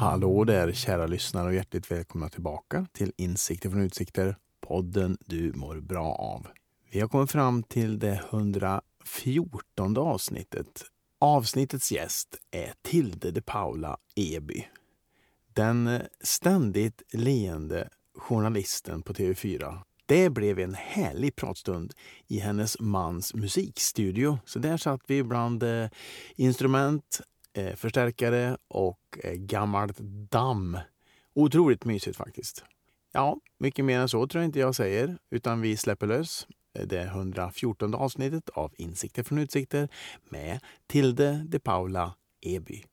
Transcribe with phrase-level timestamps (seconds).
[0.00, 5.80] Hallå där kära lyssnare och hjärtligt välkomna tillbaka till Insikter från Utsikter, podden du mår
[5.80, 6.46] bra av.
[6.90, 10.82] Vi har kommit fram till det 114 avsnittet.
[11.18, 14.64] Avsnittets gäst är Tilde de Paula Eby.
[15.52, 19.78] Den ständigt leende journalisten på TV4.
[20.10, 21.94] Det blev en härlig pratstund
[22.28, 24.38] i hennes mans musikstudio.
[24.44, 25.88] Så där satt vi bland eh,
[26.36, 27.20] instrument,
[27.52, 29.98] eh, förstärkare och eh, gammalt
[30.30, 30.78] damm.
[31.34, 32.64] Otroligt mysigt faktiskt.
[33.12, 36.46] Ja, mycket mer än så tror jag inte jag säger, utan vi släpper lös
[36.78, 39.88] eh, det 114 avsnittet av Insikter från utsikter
[40.28, 42.84] med Tilde de Paula Eby.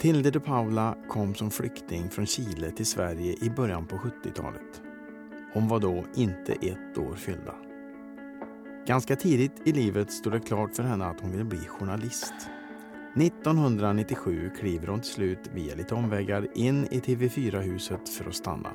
[0.00, 4.82] Tilde de Paula kom som flykting från Chile till Sverige i början på 70-talet.
[5.52, 7.54] Hon var då inte ett år fyllda.
[8.86, 12.34] Ganska tidigt i livet stod det klart för henne att hon ville bli journalist.
[13.16, 18.70] 1997 kliver hon till slut via lite omvägar in i TV4-huset för att stanna.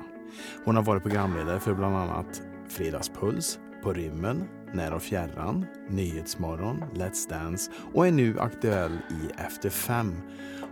[0.64, 4.44] Hon har varit programledare för bland annat Fredagspuls, På rymmen,
[4.76, 10.20] när och fjärran, Nyhetsmorgon, Let's Dance och är nu aktuell i Efter fem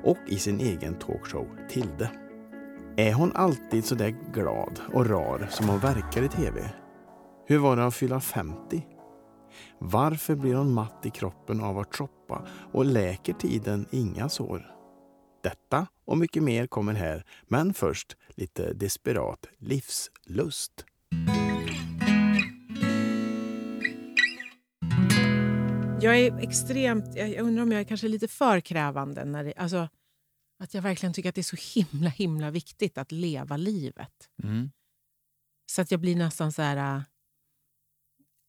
[0.03, 2.11] och i sin egen talkshow Tilde.
[2.97, 6.71] Är hon alltid så där glad och rar som hon verkar i TV?
[7.47, 8.87] Hur var det att fylla 50?
[9.79, 14.67] Varför blir hon matt i kroppen av att shoppa och läker tiden inga sår?
[15.43, 20.85] Detta och mycket mer kommer här, men först lite desperat livslust.
[26.05, 29.25] Jag är extremt, jag undrar om jag är kanske lite för krävande.
[29.25, 29.89] När det, alltså,
[30.59, 34.31] att jag verkligen tycker att det är så himla himla viktigt att leva livet.
[34.43, 34.71] Mm.
[35.67, 36.97] Så att jag blir nästan så här...
[36.97, 37.03] äh,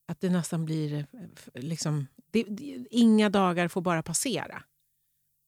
[0.08, 0.94] Att det nästan blir...
[0.94, 4.64] äh, liksom, det, det, inga dagar får bara passera.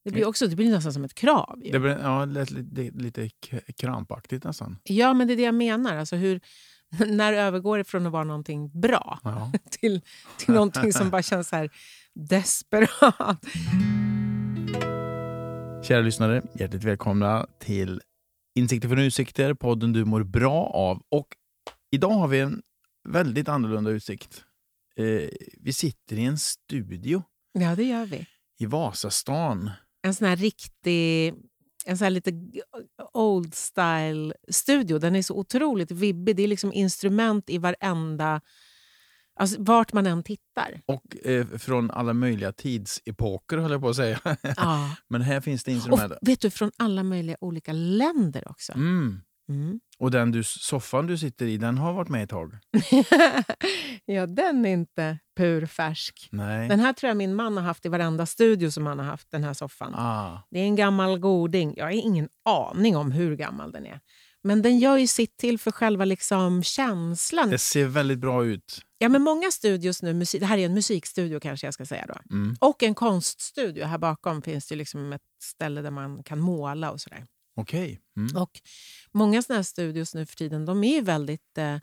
[0.03, 1.61] Det blir, också, det blir nästan som ett krav.
[1.63, 1.71] ju.
[1.71, 3.29] Det blir ja, lite, lite,
[3.77, 4.79] krampaktigt nästan.
[4.83, 5.95] Ja, men det är det jag menar.
[5.95, 6.41] Alltså hur,
[7.07, 9.51] när övergår det från att vara någonting bra Ja.
[9.71, 10.01] till,
[10.37, 11.69] till någonting som bara känns så här
[12.13, 13.45] desperat?
[15.83, 18.01] Kära lyssnare, hjärtligt välkomna till
[18.55, 21.01] Insikter från utsikter, podden du mår bra av.
[21.09, 21.27] Och
[21.91, 22.61] idag har vi en
[23.09, 24.43] väldigt annorlunda utsikt.
[24.95, 25.29] Eh,
[25.61, 28.25] vi sitter i en studio Ja, det gör vi.
[28.59, 29.71] i Vasastan.
[30.01, 31.33] En sån här riktig,
[31.87, 32.31] en sån här lite
[33.13, 34.99] old style studio.
[34.99, 36.35] Den är så otroligt vibbig.
[36.35, 38.41] Det är liksom instrument i varenda...
[39.39, 40.81] Alltså vart man än tittar.
[40.85, 44.19] Och eh, från alla möjliga tidsepoker höll jag på att säga.
[44.57, 44.95] Ja.
[45.07, 46.13] Men här finns det Och instrument.
[46.21, 48.73] vet du, från alla möjliga olika länder också.
[48.73, 49.21] Mm.
[49.49, 49.79] Mm.
[49.99, 52.57] Och den du, soffan du sitter i, den har varit med ett tag.
[54.05, 56.29] ja, den är inte purfärsk.
[56.31, 56.69] Nej.
[56.69, 59.31] Den här tror jag min man har haft i varenda studio som han har haft,
[59.31, 59.93] den här soffan.
[59.95, 60.47] Ah.
[60.49, 61.73] Det är en gammal goding.
[61.77, 63.99] Jag har ingen aning om hur gammal den är.
[64.43, 67.49] Men den gör ju sitt till för själva liksom känslan.
[67.49, 68.81] Det ser väldigt bra ut.
[68.97, 72.05] Ja, men många studios nu, musik, det här är en musikstudio kanske jag ska säga
[72.07, 72.35] då.
[72.35, 72.55] Mm.
[72.59, 73.85] Och en konststudio.
[73.85, 77.25] Här bakom finns det liksom ett ställe där man kan måla och sådär.
[77.57, 77.99] Okej.
[78.17, 78.35] Mm.
[78.41, 78.61] Och
[79.11, 81.77] många såna här studios nu för tiden, de är väldigt eh,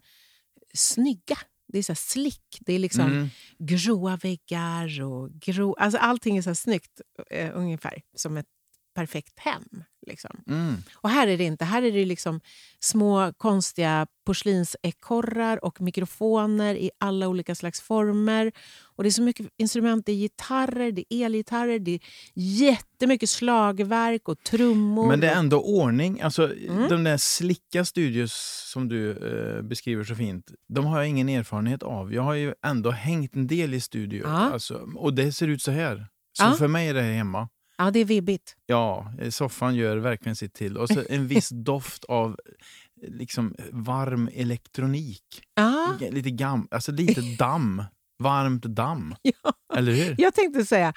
[0.73, 1.37] snygga.
[1.67, 2.57] Det är så slick.
[2.59, 3.29] Det är liksom Mm.
[3.59, 5.73] gråa väggar och grå...
[5.73, 8.47] Alltså allting är så snyggt, eh, ungefär som ett
[8.95, 9.83] perfekt hem.
[10.07, 10.41] Liksom.
[10.47, 10.75] Mm.
[10.95, 11.65] Och här är det inte.
[11.65, 12.41] Här är det liksom
[12.79, 18.51] små konstiga porslinsekorrar och mikrofoner i alla olika slags former.
[18.81, 20.05] Och Det är så mycket instrument.
[20.05, 21.99] Det är gitarrer, det är elgitarrer, det är
[22.33, 25.07] jättemycket slagverk och trummor.
[25.07, 26.21] Men det är ändå ordning.
[26.21, 26.89] Alltså, Mm.
[26.89, 28.33] De där slicka studios
[28.73, 32.13] som du eh, beskriver så fint, de har jag ingen erfarenhet av.
[32.13, 34.23] Jag har ju ändå hängt en del i studio.
[34.25, 34.29] Ja.
[34.53, 36.07] Alltså, och det ser ut så här.
[36.37, 36.53] Så Ja.
[36.53, 37.49] för mig är det här hemma.
[37.77, 38.55] Ja, det är vibbigt.
[38.65, 40.77] Ja, eh, soffan gör verkligen sitt till.
[40.77, 42.31] Och så en viss doft av
[43.01, 45.43] eh, liksom varm elektronik.
[45.55, 47.83] Ja, Lite gam, alltså lite damm.
[48.23, 49.15] Varmt damm.
[49.21, 49.53] ja.
[49.77, 50.15] Eller hur?
[50.17, 50.93] Jag tänkte säga,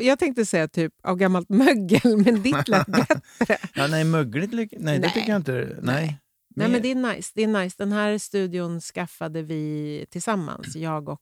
[0.00, 3.58] jag tänkte säga typ av gammalt mögel, men ditt lät bättre.
[3.74, 4.52] Ja, nej, mögligt.
[4.52, 5.12] lik- Nej, det Nej.
[5.14, 5.78] tycker jag inte.
[5.82, 6.18] Nej.
[6.56, 7.32] Nej, men det är nice.
[7.34, 7.74] Det är nice.
[7.78, 11.20] Den här studion skaffade vi tillsammans, jag och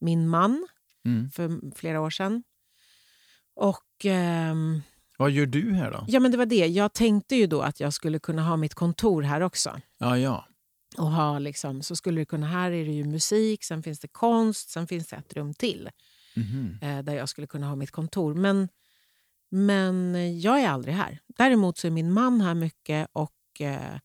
[0.00, 0.66] min man,
[1.06, 1.30] Mm.
[1.30, 2.42] för flera år sedan.
[3.56, 4.82] Och ehm,
[5.18, 6.04] Vad gör du här då?
[6.08, 6.66] ja, men det var det.
[6.66, 9.80] Jag tänkte ju då att jag skulle kunna ha mitt kontor här också.
[9.98, 10.44] Ja, ja.
[10.98, 14.08] Och ha liksom, så skulle det kunna, här är det ju musik, sen finns det
[14.08, 15.90] konst, sen finns det ett rum till
[16.36, 16.78] Mhm.
[16.82, 18.34] eh, där jag skulle kunna ha mitt kontor.
[18.34, 18.68] Men,
[19.50, 21.18] men jag är aldrig här.
[21.26, 23.98] Däremot så är min man här mycket och eh,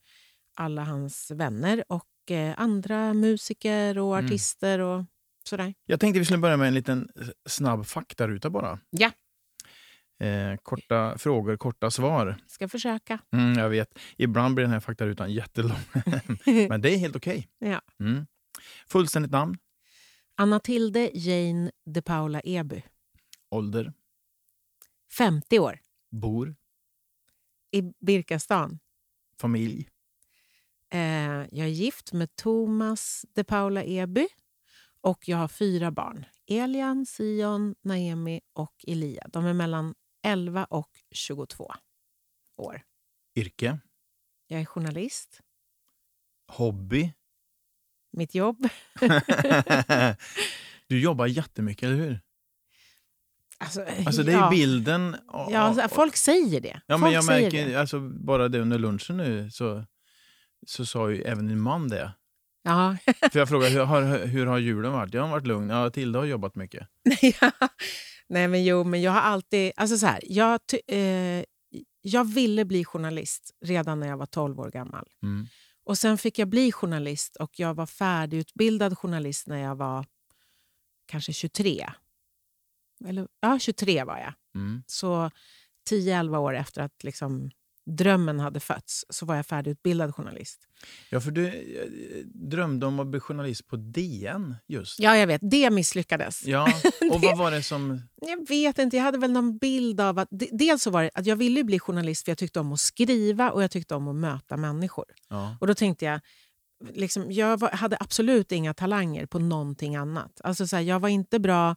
[0.56, 1.84] alla hans vänner.
[1.88, 4.26] Och eh, andra musiker och Mm.
[4.26, 5.04] artister och
[5.50, 5.74] sådär.
[5.86, 7.10] Jag tänkte vi skulle börja med en liten
[7.50, 8.80] snabb faktaruta bara.
[8.90, 9.12] Ja.
[10.22, 12.38] Eh, korta frågor, korta svar.
[12.48, 13.20] Ska försöka.
[13.32, 15.80] Mm, jag vet, ibland blir den här faktarutan jättelång.
[16.70, 17.48] Men det är helt okej.
[17.60, 17.82] Ja.
[18.00, 18.26] Mm.
[18.88, 19.58] Fullständigt namn,
[20.36, 22.84] Anna Tilde Jane de Paula Eby.
[23.50, 23.94] ålder,
[25.18, 25.80] 50 år.
[26.12, 26.56] bor,
[27.72, 28.80] I Birkastan.
[29.40, 29.88] familj,
[30.94, 34.28] Eh, jag är gift med Thomas de Paula Eby
[35.02, 36.26] och jag har fyra barn.
[36.48, 39.28] Elian, Sion, Naemi och Elia.
[39.30, 41.74] De är mellan 11 och 22
[42.58, 42.82] år.
[43.36, 43.80] yrke,
[44.48, 45.42] Jag är journalist.
[46.48, 47.14] hobby.
[48.14, 48.68] Mitt jobb.
[50.88, 52.20] du jobbar jättemycket, eller hur?
[53.58, 54.50] Alltså, Alltså det är ja.
[54.50, 55.16] bilden.
[55.28, 56.82] och- Ja, alltså, folk säger det.
[56.86, 57.76] Ja, folk men jag säger märker, det.
[57.76, 59.86] alltså, bara det under lunchen nu så,
[60.68, 62.14] så sa ju även din man det.
[62.64, 62.98] Ja.
[63.32, 65.14] För jag frågade hur har, hur har julen varit?
[65.14, 65.70] Jag har varit lugn.
[65.70, 66.88] Ja, Tilda har jobbat mycket.
[67.42, 67.52] Ja.
[68.32, 69.72] Nej, men jo, men jag har alltid...
[69.76, 71.44] Alltså så här, jag, eh,
[72.02, 75.08] jag ville bli journalist redan när jag var 12 år gammal.
[75.24, 75.48] Mm.
[75.84, 80.06] Och Sen fick jag bli journalist och jag var färdigutbildad journalist när jag var
[81.06, 81.90] kanske 23.
[83.06, 84.34] Eller, ja, 23 var jag.
[84.56, 84.84] Mm.
[84.88, 85.32] Så
[85.90, 87.52] 10-11 år efter att liksom,
[87.98, 90.68] drömmen hade fötts så var jag färdigutbildad journalist.
[91.10, 91.54] Ja, för du eh,
[92.26, 95.00] drömde om att bli journalist på DN just.
[95.00, 95.42] Ja, jag vet.
[95.44, 96.44] Det misslyckades.
[96.46, 96.68] Ja,
[97.12, 98.02] och vad var det som...
[98.22, 100.28] Jag vet inte, jag hade väl någon bild av att...
[100.32, 102.80] de- Dels så var det att jag ville bli journalist för jag tyckte om att
[102.80, 105.06] skriva och jag tyckte om att möta människor.
[105.30, 105.58] Ja.
[105.62, 106.20] Och då tänkte jag,
[106.94, 110.42] liksom, jag var, hade absolut inga talanger på någonting annat.
[110.44, 111.76] Alltså så här, jag var inte bra...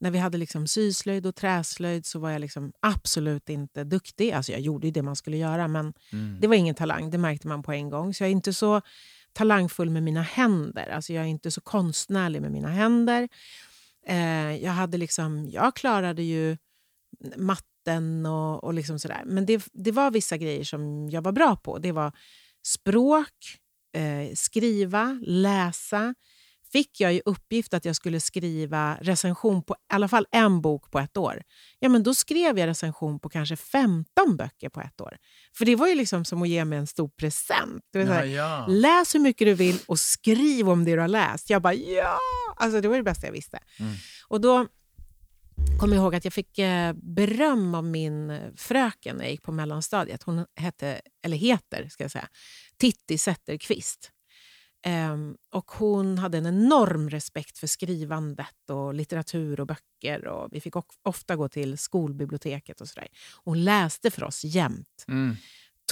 [0.00, 4.30] När vi hade liksom syslöjd och träslöjd så var jag liksom absolut inte duktig.
[4.32, 6.38] Alltså jag gjorde ju det man skulle göra, men Mm.
[6.40, 7.10] det var ingen talang.
[7.10, 8.14] Det märkte man på en gång.
[8.14, 8.80] Så jag är inte så
[9.32, 10.88] talangfull med mina händer.
[10.88, 13.28] Alltså jag är inte så konstnärlig med mina händer.
[14.06, 16.56] Eh, jag, hade liksom, jag klarade ju
[17.36, 19.22] matten och, och liksom sådär.
[19.26, 21.78] Men det, det var vissa grejer som jag var bra på.
[21.78, 22.12] Det var
[22.66, 23.58] språk,
[23.92, 26.14] eh, skriva, läsa.
[26.72, 30.90] Fick jag i uppgift att jag skulle skriva recension på i alla fall en bok
[30.90, 31.42] på ett år.
[31.78, 35.16] Ja, men då skrev jag recension på kanske 15 böcker på ett år.
[35.56, 37.82] För det var ju liksom som att ge mig en stor present.
[37.92, 38.66] Det var så Ja, här, ja.
[38.68, 41.50] Läs hur mycket du vill och skriv om det du har läst.
[41.50, 42.18] Jag bara ja!
[42.56, 43.58] Alltså, det var det bästa jag visste.
[43.78, 43.94] Mm.
[44.28, 44.66] Och då
[45.80, 49.52] kommer jag ihåg att jag fick eh, beröm av min fröken när jag gick på
[49.52, 50.22] mellanstadiet.
[50.22, 52.28] Hon hette, eller heter, ska jag säga,
[52.76, 54.10] Titti Zetterqvist.
[54.88, 60.26] Ehm, och hon hade en enorm respekt för skrivandet och litteratur och böcker.
[60.26, 63.08] Och vi fick ofta gå till skolbiblioteket och sådär.
[63.44, 65.04] Hon läste för oss jämt.
[65.08, 65.36] Mm.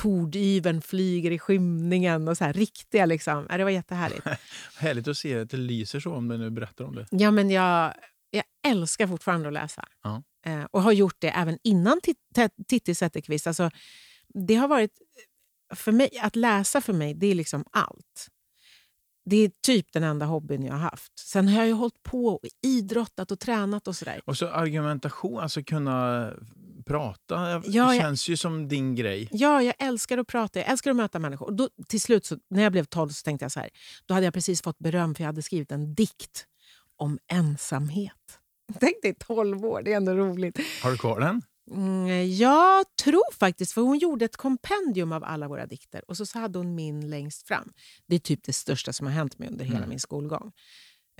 [0.00, 3.46] Tordyveln flyger i skymningen och så här riktiga liksom.
[3.50, 4.26] Det var jättehärligt.
[4.78, 7.06] Härligt att se att det lyser så om du nu berättar om det.
[7.10, 7.94] Ja, men jag,
[8.30, 9.88] jag älskar fortfarande att läsa.
[10.02, 10.22] Ja.
[10.46, 12.00] Eh, och har gjort det även innan
[12.68, 13.46] Titti Zetterqvist.
[13.46, 13.70] Alltså,
[14.34, 14.90] det har varit...
[15.74, 18.30] För mig, att läsa för mig, det är liksom allt.
[19.30, 21.18] Det är typ den enda hobbyn jag har haft.
[21.18, 24.20] Sen har jag ju hållit på och idrottat och tränat och sådär.
[24.24, 26.30] Och så argumentation, alltså kunna
[26.86, 29.28] prata, Ja, det jag- känns ju som din grej.
[29.32, 31.46] Ja, jag älskar att prata, jag älskar att möta människor.
[31.46, 33.68] Och då, till slut, så, när jag blev 12, så tänkte jag så här.
[34.06, 36.46] Då hade jag precis fått beröm för jag hade skrivit en dikt
[36.96, 38.12] om ensamhet.
[38.80, 40.58] Tänk dig 12 år, det är ändå roligt.
[40.82, 41.42] Har du kvar den?
[41.70, 46.26] Mm, jag tror faktiskt, för hon gjorde ett kompendium av alla våra dikter och så,
[46.26, 47.72] så hade hon min längst fram.
[48.06, 49.88] Det är typ det största som har hänt mig under hela Mm.
[49.90, 50.52] min skolgång.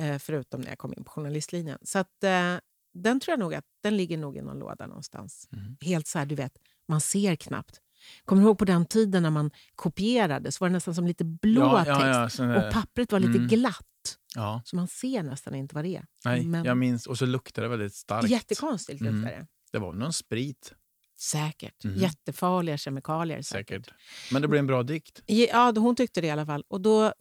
[0.01, 1.79] Eh, förutom när jag kom in på journalistlinjen.
[1.83, 2.55] Så att, eh,
[2.95, 5.49] den tror jag nog att den ligger nog i någon låda någonstans.
[5.53, 5.77] Mm.
[5.81, 6.53] Helt så här, du vet,
[6.89, 7.81] man ser knappt.
[8.25, 11.25] Kommer du ihåg på den tiden när man kopierade så var det nästan som lite
[11.25, 12.39] blå ja, text.
[12.39, 13.49] ja, ja, Och pappret var lite Mm.
[13.49, 13.83] glatt.
[14.65, 16.07] Så man ser nästan inte vad det är.
[16.25, 17.07] Nej, Men- jag minns.
[17.07, 18.29] Och så luktar det väldigt starkt.
[18.29, 19.15] Jättekonstigt Mm.
[19.17, 19.47] luktar det.
[19.77, 20.75] Det var någon sprit,
[21.19, 21.85] Säkert.
[21.85, 21.97] Mhm.
[21.97, 23.43] Jättefarliga kemikalier.
[23.43, 23.91] säkert.
[24.33, 25.23] Men det blev en bra dikt.
[25.27, 26.65] Ja, hon tyckte det i alla fall.
[26.69, 27.13] Och Då eh,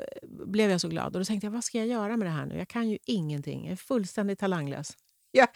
[0.45, 1.05] blev jag så glad.
[1.05, 2.57] Och då tänkte jag, vad ska jag göra med det här nu?
[2.57, 3.63] Jag kan ju ingenting.
[3.63, 4.97] Jag är fullständigt talanglös.
[5.31, 5.47] Ja.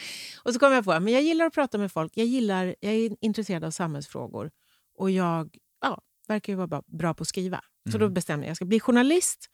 [0.43, 2.11] Och så kom jag på men jag gillar att prata med folk.
[2.15, 4.51] Jag, gillar, jag är intresserad av samhällsfrågor.
[4.97, 7.61] Och jag ja, verkar ju vara bra, på att skriva.
[7.91, 8.13] Så då Mm.
[8.13, 9.45] bestämde jag jag ska bli journalist.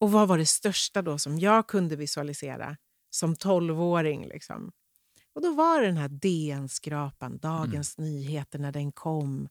[0.00, 2.76] Och vad var det största då som jag kunde visualisera
[3.10, 4.28] som tolvåring?
[4.28, 4.72] Liksom?
[5.36, 9.48] Och då var det den här DN-skrapan, Dagens Nyheter, när den kom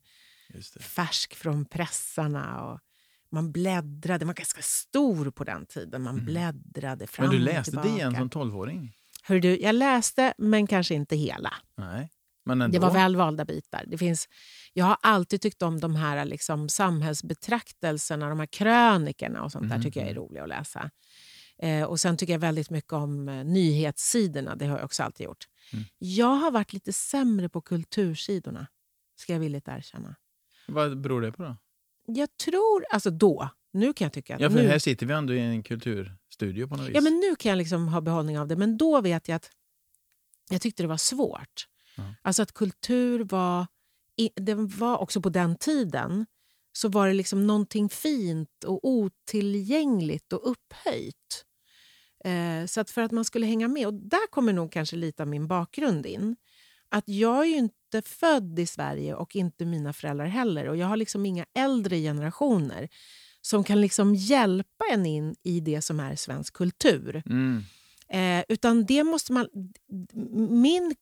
[0.80, 2.64] färsk från pressarna.
[2.64, 2.80] Och
[3.30, 6.02] man bläddrade, man var ganska stor på den tiden.
[6.02, 7.36] Man bläddrade fram Mm.
[7.36, 7.88] Men du läste tillbaka.
[7.88, 8.92] DN som tolvåring?
[9.22, 11.54] Hör du, jag läste, men kanske inte hela.
[11.76, 12.10] Nej.
[12.44, 12.72] Men ändå.
[12.72, 13.84] Det var välvalda bitar.
[13.86, 14.28] Det finns,
[14.72, 19.76] jag har alltid tyckt om de här liksom, samhällsbetraktelserna, de här krönikerna och sånt där
[19.76, 20.22] Mhm, tycker jag är mm.
[20.22, 20.90] roliga att läsa.
[21.58, 24.56] Eh, och Sen tycker jag väldigt mycket om eh, nyhetssidorna.
[24.56, 25.44] Det har jag också alltid gjort.
[25.72, 25.84] Mm.
[25.98, 28.66] Jag har varit lite sämre på kultursidorna,
[29.16, 30.16] ska jag villigt erkänna.
[30.68, 31.56] Vad beror det på då?
[32.06, 35.12] Jag tror, alltså då, nu kan jag tycka att Ja, för nu, här sitter vi
[35.14, 36.94] ändå i en kulturstudio på något vis.
[36.94, 39.50] ja, men nu kan jag liksom ha behållning av det, men då vet jag att
[40.50, 41.66] jag tyckte det var svårt.
[41.96, 42.14] Ja.
[42.22, 43.66] Alltså att kultur var,
[44.34, 46.26] det var också på den tiden,
[46.72, 51.45] så var det liksom någonting fint och otillgängligt och upphöjt.
[52.26, 55.22] Eh, så att för att man skulle hänga med, och där kommer nog kanske lite
[55.22, 56.36] av min bakgrund in.
[56.88, 60.68] Att jag är ju inte född i Sverige och inte mina föräldrar heller.
[60.68, 62.88] Och jag har liksom inga äldre generationer
[63.40, 67.22] som kan liksom hjälpa en in i det som är svensk kultur.
[67.26, 67.64] Mm.
[68.08, 69.48] Eh, utan det måste man...
[70.50, 70.94] Min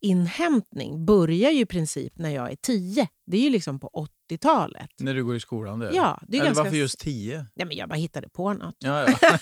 [0.00, 3.08] kulturinhämtning börjar ju i princip när jag är tio.
[3.26, 4.90] Det är ju liksom på 80-talet.
[4.98, 5.92] När du går i skolan där?
[5.92, 6.62] Ja, det är Eller ganska...
[6.62, 7.46] varför just tio?
[7.54, 8.76] Nej, men jag bara hittade på något.
[8.78, 9.18] Ja, ja.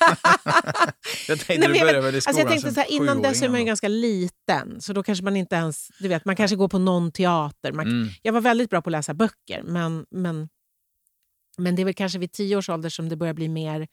[1.29, 3.43] jag tänkte Nej, du började väl i Alltså skolan jag tänkte så här, innan dess
[3.43, 5.89] är man ju ganska liten, så då kanske man inte ens...
[5.99, 7.73] Du vet, man kanske går på någon teater.
[7.73, 7.87] Man.
[7.87, 8.09] Mm.
[8.23, 10.49] Jag var väldigt bra på att läsa böcker, men, men,
[11.59, 13.89] men det är väl kanske vid tio års ålder som det börjar bli mer...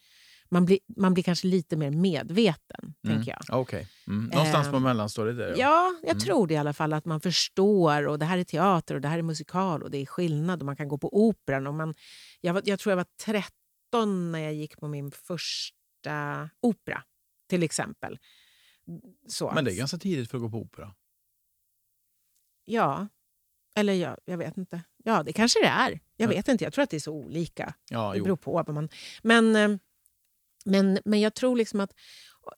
[0.53, 3.15] Man blir, man blir kanske lite mer medveten, Mm.
[3.17, 3.59] tänker jag.
[3.59, 3.87] Okej.
[4.07, 4.25] Mm.
[4.25, 5.55] Någonstans på Ehm, mellanstadiet där.
[5.57, 6.19] Ja, jag Mm.
[6.19, 6.93] tror det i alla fall.
[6.93, 8.07] Att man förstår.
[8.07, 10.59] och Det här är teater och det här är musikal och det är skillnad.
[10.61, 11.67] och Man kan gå på operan.
[11.67, 11.93] Och man,
[12.41, 17.03] jag, jag tror jag var 13 när jag gick på min första opera,
[17.49, 18.19] till exempel.
[19.27, 19.51] Så.
[19.51, 20.93] Men det är ganska tidigt för att gå på opera.
[22.65, 23.07] Ja.
[23.75, 24.81] Eller ja, jag vet inte.
[25.03, 25.91] Ja, det kanske det är.
[25.91, 26.35] Jag Ja.
[26.35, 26.63] vet inte.
[26.63, 27.73] Jag tror att det är så olika.
[27.89, 28.23] Ja, Det jo.
[28.23, 28.89] beror på man...
[29.23, 29.77] Men, eh,
[30.65, 31.91] men, men jag tror liksom att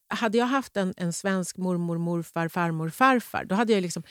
[0.09, 4.03] hade jag haft en, en svensk mormor, morfar, farmor, farfar då hade jag liksom...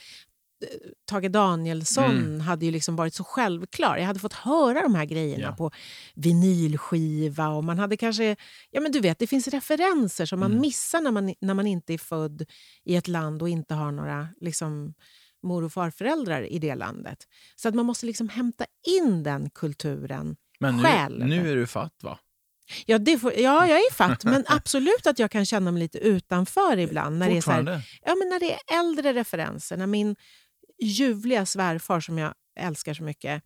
[0.65, 0.69] eh,
[1.05, 2.41] Tage Danielsson Mm.
[2.41, 3.97] hade ju liksom varit så självklar.
[3.97, 5.53] Jag hade fått höra de här grejerna Ja.
[5.57, 5.71] på
[6.15, 7.49] vinylskiva.
[7.49, 8.37] och man hade kanske...
[8.71, 10.61] Ja, men du vet, Det finns referenser som man Mm.
[10.61, 12.45] missar när man, när man inte är född
[12.85, 14.95] i ett land och inte har några liksom,
[15.43, 17.19] mor och farföräldrar i det landet.
[17.57, 18.65] Så att man måste liksom hämta
[19.01, 21.27] in den kulturen Men nu, själv.
[21.27, 22.19] nu är du fatt va?
[22.87, 25.99] Ja, det får, ja, jag är fatt, men absolut att jag kan känna mig lite
[25.99, 27.19] utanför ibland.
[27.19, 29.77] När det, är så här, ja, men när det är äldre referenser.
[29.77, 30.17] När min
[30.83, 33.43] ljuvliga svärfar, som jag älskar så mycket,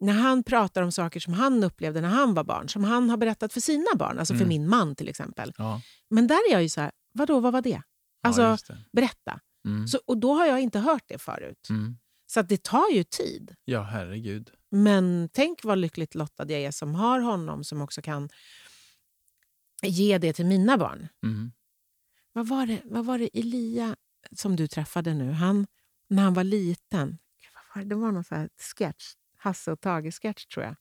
[0.00, 3.16] när han pratar om saker som han upplevde när han var barn, som han har
[3.16, 4.48] berättat för sina barn, alltså för Mm.
[4.48, 5.52] min man till exempel.
[5.58, 5.80] Ja.
[6.10, 7.82] Men där är jag ju så här, vadå, vad var det?
[8.22, 8.76] Alltså, ja, det.
[8.92, 9.40] berätta.
[9.66, 9.88] Mm.
[9.88, 11.66] Så, och då har jag inte hört det förut.
[11.70, 11.96] Mm.
[12.34, 13.56] Så det tar ju tid.
[13.64, 14.50] Ja, herregud.
[14.70, 18.28] Men tänk vad lyckligt lottad jag är som har honom som också kan
[19.82, 21.08] ge det till mina barn.
[21.22, 21.52] Mm.
[22.32, 23.96] Vad var det, vad var det Elia
[24.32, 25.30] som du träffade nu?
[25.30, 25.66] Han,
[26.08, 27.18] när han var liten.
[27.74, 27.88] Var det?
[27.88, 29.14] det var någon så här sketch.
[29.36, 30.76] Hasse och Tage-sketch, tror jag.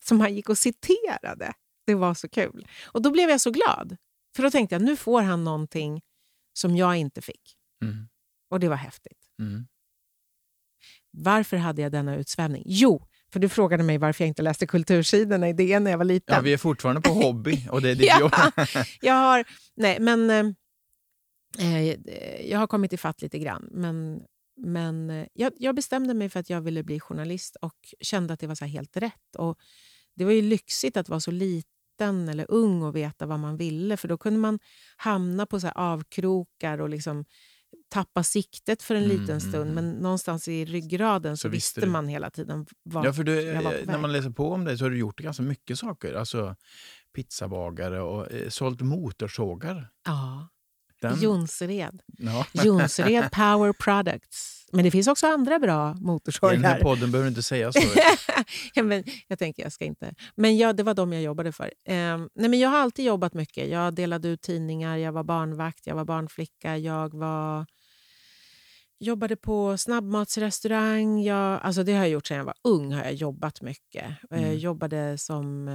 [0.00, 1.52] Som han gick och citerade.
[1.86, 2.68] Det var så kul.
[2.86, 3.96] Och då blev jag så glad.
[4.36, 6.02] För då tänkte jag, nu får han någonting
[6.52, 7.56] som jag inte fick.
[7.82, 8.08] Mm.
[8.48, 9.30] Och det var häftigt.
[9.38, 9.66] Mm.
[11.22, 12.62] Varför hade jag denna utsvävning?
[12.66, 16.04] Jo, för du frågade mig varför jag inte läste kultursidorna i DN när jag var
[16.04, 16.34] liten.
[16.34, 18.20] Ja, vi är fortfarande på hobby och det är ditt Ja.
[18.20, 18.32] jobb.
[19.00, 19.44] Jag har,
[19.76, 20.46] nej, men, eh,
[21.58, 21.96] eh,
[22.50, 23.68] jag har kommit ifatt lite grann.
[23.72, 24.22] Men,
[24.56, 28.40] men eh, jag, jag bestämde mig för att jag ville bli journalist och kände att
[28.40, 29.36] det var så helt rätt.
[29.38, 29.58] Och
[30.16, 33.96] det var ju lyxigt att vara så liten eller ung och veta vad man ville.
[33.96, 34.58] För då kunde man
[34.96, 37.24] hamna på så här avkrokar och liksom
[37.90, 39.70] tappa siktet för en Mm, liten mm, stund.
[39.70, 39.74] mm.
[39.74, 43.62] Men någonstans i ryggraden så, Så visste man hela tiden vad Ja, för du, jag
[43.62, 44.00] var på eh, när väg.
[44.02, 46.14] man läser på om dig så har du gjort ganska mycket saker.
[46.14, 46.56] Alltså
[47.16, 49.88] pizzabagare och eh, sålt motorsågar.
[50.06, 50.48] Ja,
[51.00, 52.00] Den, Jonsered.
[52.18, 52.46] ja.
[52.64, 54.54] Jonsered Power Products.
[54.72, 56.80] Men det finns också andra bra I den här motorsågar.
[56.80, 57.80] podden behöver du inte säga så.
[58.74, 60.14] ja, men jag tänker jag ska inte.
[60.34, 61.72] Men ja, det var de jag jobbade för.
[61.88, 63.68] Ehm, nej, men jag har alltid jobbat mycket.
[63.68, 67.66] Jag delade ut tidningar, jag var barnvakt, jag var barnflicka, jag var
[69.00, 71.22] jobbade på snabbmatsrestaurang.
[71.22, 72.92] Jag, alltså det har jag gjort sedan jag var ung.
[72.92, 74.04] har jag jobbat mycket.
[74.30, 74.58] Eh, Mm.
[74.58, 75.68] jobbade som,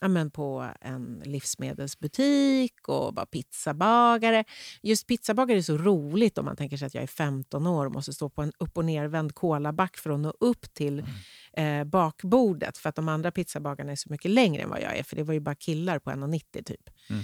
[0.00, 4.44] ja, men på en livsmedelsbutik och var pizzabagare.
[4.82, 7.92] Just pizzabagare är så roligt om man tänker sig att jag är 15 år och
[7.92, 11.04] måste stå på en upp och nervänd kolaback för att nå upp till
[11.52, 12.78] eh, bakbordet.
[12.78, 15.02] För att de andra pizzabagarna är så mycket längre än vad jag är.
[15.02, 16.90] För det var ju bara killar på 1,90 typ.
[17.10, 17.22] Mm.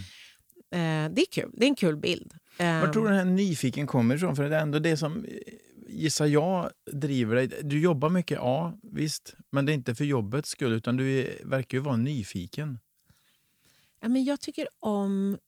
[0.75, 1.51] Eh, det är kul.
[1.53, 2.33] Det är en kul bild.
[2.59, 4.37] Var tror du den här nyfiken kommer ifrån?
[4.37, 5.31] För det är ändå det som, eh,
[5.89, 7.51] gissar jag, driver dig.
[7.63, 9.35] Du jobbar mycket, ja visst.
[9.51, 12.79] Men det är inte för jobbets skull, utan du är, verkar ju vara nyfiken.
[14.01, 15.39] Ja, men jag tycker om...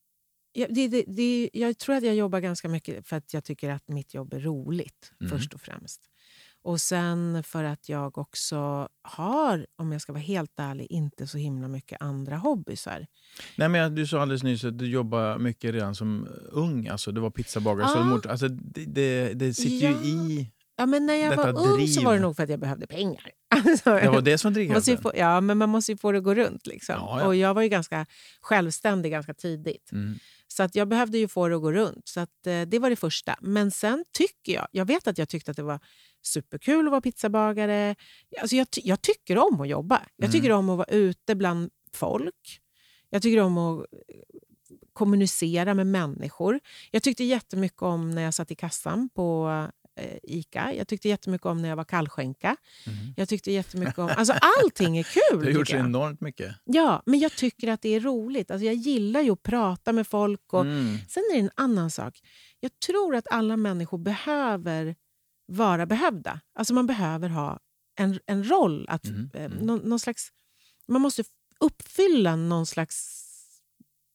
[0.53, 3.71] Ja, det, det, det, jag tror att jag jobbar ganska mycket för att jag tycker
[3.71, 5.31] att mitt jobb är roligt, Mm.
[5.31, 6.01] först och främst.
[6.67, 11.39] Och sen för att jag också har, om jag ska vara helt ärlig, inte så
[11.39, 13.07] himla mycket andra hobbysar.
[13.57, 16.89] Nej, men du sa alldeles nyss att du jobbade mycket redan som ung.
[16.89, 17.89] Alltså, du var pizzabagare.
[17.89, 18.05] Så Ja.
[18.05, 19.99] mot, alltså, det, det, det sitter Ja.
[20.03, 20.53] ju i...
[20.79, 22.05] Ja, men när jag Detta var ung så driv.
[22.05, 23.31] var det nog för att jag behövde pengar.
[23.49, 24.99] Alltså, Det var det som drivkraften.
[24.99, 26.67] få, ja, men man måste ju få det att gå runt.
[26.67, 26.95] Liksom.
[26.99, 27.27] Ja, ja.
[27.27, 28.07] Och jag var ju ganska
[28.41, 29.93] självständig ganska tidigt.
[29.93, 30.19] Mm.
[30.49, 32.09] Så att jag behövde ju få det att gå runt.
[32.09, 33.37] Så att, eh, det var det första.
[33.41, 35.81] Men sen tycker jag, jag vet att jag tyckte att det var
[36.27, 37.95] superkul att vara pizzabagare.
[38.41, 40.03] Alltså jag, jag tycker om att jobba.
[40.17, 40.33] Jag Mm.
[40.33, 42.61] tycker om att vara ute bland folk.
[43.11, 43.85] Jag tycker om att eh,
[44.93, 46.61] kommunicera med människor.
[46.91, 49.49] Jag tyckte jättemycket om när jag satt i kassan på
[50.01, 50.73] eh, Ica.
[50.73, 52.57] Jag tyckte jättemycket om när jag var kallskänka.
[52.87, 52.99] Mm.
[53.17, 54.11] Jag tyckte jättemycket om...
[54.17, 55.41] Alltså allting är kul.
[55.41, 56.55] Det har gjort så enormt mycket.
[56.65, 58.51] Ja, men jag tycker att det är roligt.
[58.51, 60.53] Alltså jag gillar ju att prata med folk.
[60.53, 60.99] Och, Mm.
[61.09, 62.21] Sen är det en annan sak.
[62.61, 64.95] Jag tror att alla människor behöver
[65.47, 66.41] vara behövda.
[66.55, 67.59] Alltså man behöver ha
[67.99, 68.87] en, en roll.
[68.89, 69.59] Att, Mm, eh, mm.
[69.59, 70.33] Någon, någon slags,
[70.89, 71.25] man måste
[71.61, 73.23] uppfylla någon slags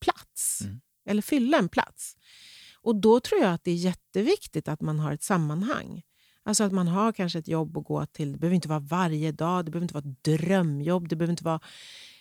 [0.02, 0.62] plats.
[0.62, 0.82] Mm.
[1.06, 2.16] Eller fylla en plats.
[2.82, 6.02] Och då tror jag att det är jätteviktigt att man har ett sammanhang.
[6.44, 8.32] Alltså att man har kanske ett jobb att gå till.
[8.32, 11.44] Det behöver inte vara varje dag, det behöver inte vara ett drömjobb, det behöver inte
[11.44, 11.60] vara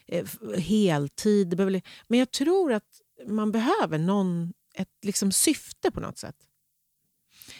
[0.06, 0.26] eh,
[0.58, 1.48] heltid.
[1.48, 6.36] Det behöver, men jag tror att man behöver någon, ett liksom syfte på något sätt.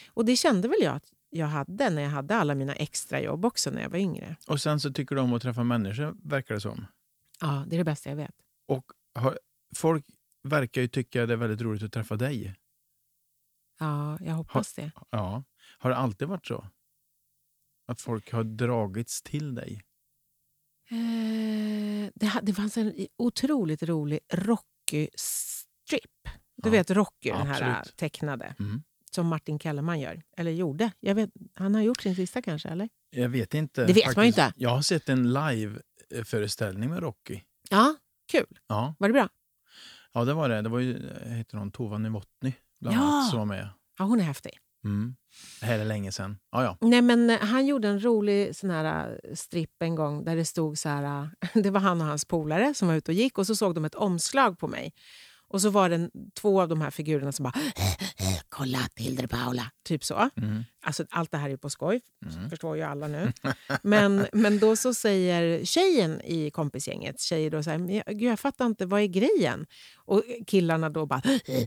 [0.09, 3.71] Och det kände väl jag att jag hade när jag hade alla mina extrajobb också
[3.71, 4.37] när jag var yngre.
[4.47, 6.87] Och sen så tycker du om att träffa människor, verkar det som.
[7.41, 8.35] Ja, det är det bästa jag vet.
[8.69, 8.85] Och
[9.15, 9.39] har,
[9.77, 10.07] folk
[10.43, 12.55] verkar ju tycka det är väldigt roligt att träffa dig.
[13.79, 14.91] Ja, jag hoppas det.
[15.11, 15.43] Ja.
[15.79, 16.67] Har det alltid varit så?
[17.87, 19.83] Att folk har dragits till dig?
[20.91, 26.29] Eh, det, det fanns en otroligt rolig Rocky-strip.
[26.57, 27.77] Du Ja, vet Rocky, den här absolut.
[27.87, 28.83] äh, tecknade, Mm.
[29.15, 30.23] Som Martin Kellerman gör.
[30.37, 30.93] Eller gjorde.
[31.01, 32.89] Jag vet, han har gjort sin sista kanske, eller?
[33.11, 33.85] Jag vet inte.
[33.87, 34.53] Det vet man ju inte.
[34.57, 37.41] Jag har sett en live-föreställning med Rocky.
[37.71, 37.95] Ja,
[38.33, 38.59] kul.
[38.69, 39.29] Ja, Var det bra?
[40.13, 40.63] ja det var det.
[40.63, 40.93] Det var ju,
[41.27, 43.01] heter hon, Tova Novotny bland Ja.
[43.03, 43.69] annat som var med.
[43.99, 44.59] Ja, hon är häftig.
[44.85, 45.17] Mm.
[45.61, 46.39] Det här är länge sedan.
[46.53, 46.77] Ja, ja.
[46.81, 50.45] Nej, men eh, han gjorde en rolig sån här eh, stripp en gång där det
[50.45, 51.23] stod så här...
[51.43, 53.75] eh, Det var han och hans polare som var ute och gick och så såg
[53.75, 54.93] de ett omslag på mig.
[55.51, 57.55] Och så var det två av de här figurerna som bara...
[58.49, 59.71] Kolla, Hildur Paula.
[59.85, 60.31] Typ så.
[60.37, 60.65] Mm.
[60.83, 62.01] Alltså, allt det här är på skoj,
[62.37, 62.51] Mm.
[62.51, 63.33] förstår ju alla nu.
[63.83, 68.23] Men, men då så säger tjejen i kompisgänget, tjejer då så här, "Men jag, gud,
[68.33, 69.67] jag fattar inte, vad är grejen?
[69.97, 71.23] Och killarna då bara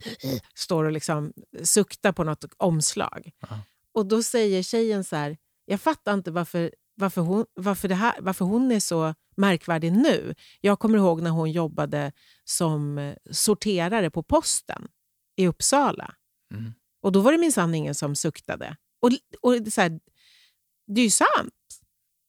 [0.55, 3.31] står och liksom suktar på något omslag.
[3.39, 3.59] Ja.
[3.91, 8.13] Och då säger tjejen så här, jag fattar inte varför, varför, hon, varför, det här,
[8.21, 10.35] varför hon är så märkvärdig nu.
[10.61, 12.11] Jag kommer ihåg när hon jobbade
[12.43, 14.87] som eh, sorterare på posten
[15.35, 16.15] i Uppsala.
[16.53, 16.73] Mm.
[17.01, 18.77] Och då var det minsann ingen som suktade.
[19.01, 19.09] Och,
[19.41, 19.99] och det, är så här,
[20.87, 21.53] det är ju sant.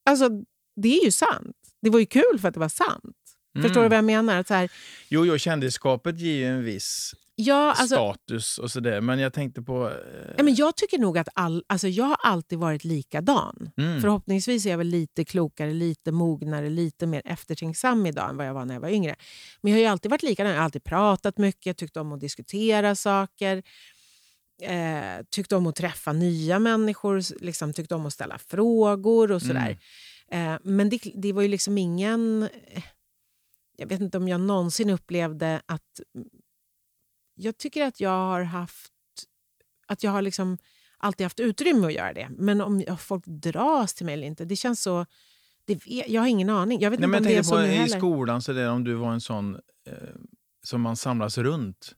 [0.09, 0.29] Alltså,
[0.75, 1.57] det är ju sant.
[1.81, 3.24] Det var ju kul för att det var sant.
[3.61, 3.89] Förstår du Mm.
[3.89, 4.39] vad jag menar?
[4.39, 4.69] Att så här,
[5.09, 9.01] Jo, jo, kändisskapet ger ju en viss ja, alltså, status och sådär.
[9.01, 9.91] Men jag tänkte på...
[10.37, 13.71] eh, men jag tycker nog att all, alltså, jag har alltid varit likadan.
[13.77, 14.01] mm.
[14.01, 18.53] Förhoppningsvis är jag väl lite klokare, lite mognare, lite mer eftertänksam idag än vad jag
[18.53, 19.15] var när jag var yngre.
[19.61, 20.51] Men jag har alltid varit likadan.
[20.51, 23.63] Jag har alltid pratat mycket, tyckt om att diskutera saker.
[24.61, 29.77] Eh, tyckt om att träffa nya människor, liksom, tyckt om att ställa frågor och sådär.
[30.31, 32.43] Eh, men det, det var ju liksom ingen...
[32.71, 32.83] eh,
[33.77, 35.99] Jag vet inte om jag någonsin upplevde att...
[37.35, 38.91] Jag tycker att jag har haft...
[39.87, 40.57] Att jag har liksom
[40.97, 42.29] alltid haft utrymme att göra det.
[42.37, 45.05] Men om folk dras till mig eller inte, det känns så...
[45.65, 46.79] Det, jag har ingen aning.
[46.81, 47.97] Jag vet Nej, inte men om jag det är så på nu i heller.
[47.97, 49.93] skolan, så där, om du var en sån eh,
[50.65, 51.95] som man samlas runt.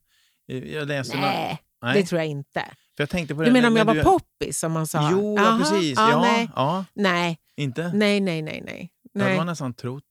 [0.51, 2.59] Eh, Jag läste Nej, nå- det tror jag inte.
[2.97, 5.09] För jag tänkte på Du det, menar om jag var du- poppis som man sa?
[5.11, 5.97] Jo, ja, precis.
[5.97, 7.91] Ja, Ja, Nej, ja, nej, inte?
[7.93, 8.61] nej, nej, nej.
[8.65, 8.91] nej.
[9.13, 9.37] Jag hade nej.
[9.37, 10.03] man nästan trott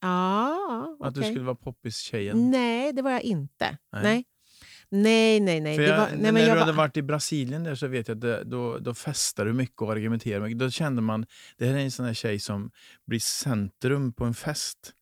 [0.00, 2.50] Ja, att du skulle vara poppis-tjejen.
[2.50, 3.78] Nej, det var jag inte.
[3.92, 4.24] Nej.
[4.90, 5.76] Nej, nej, nej.
[5.76, 5.86] nej.
[5.86, 8.14] Jag, var, nej när du jag hade var, varit i Brasilien där så vet jag
[8.14, 10.58] att det, då, då festar du mycket och argumenterar mycket.
[10.58, 12.70] Då kände man, det här är en sån här tjej som
[13.06, 14.92] blir centrum på en fest.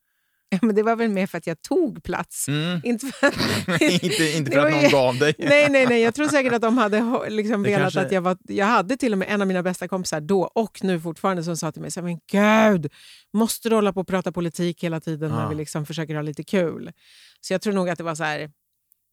[0.63, 2.49] men det var väl mer för att jag tog plats.
[2.49, 2.81] Mm.
[2.85, 3.27] Inte för
[4.05, 5.35] inte, inte för att ju- någon gav dig.
[5.39, 6.03] nej, nej, nej.
[6.03, 8.37] Jag tror säkert att de hade liksom velat kanske- att jag var...
[8.43, 11.57] Jag hade till och med en av mina bästa kompisar då och nu fortfarande som
[11.57, 12.93] sa till mig så men gud,
[13.35, 15.49] måste du hålla på och prata politik hela tiden när Ja.
[15.49, 16.93] vi liksom försöker ha lite kul?
[17.41, 18.51] Så jag tror nog att det var så här...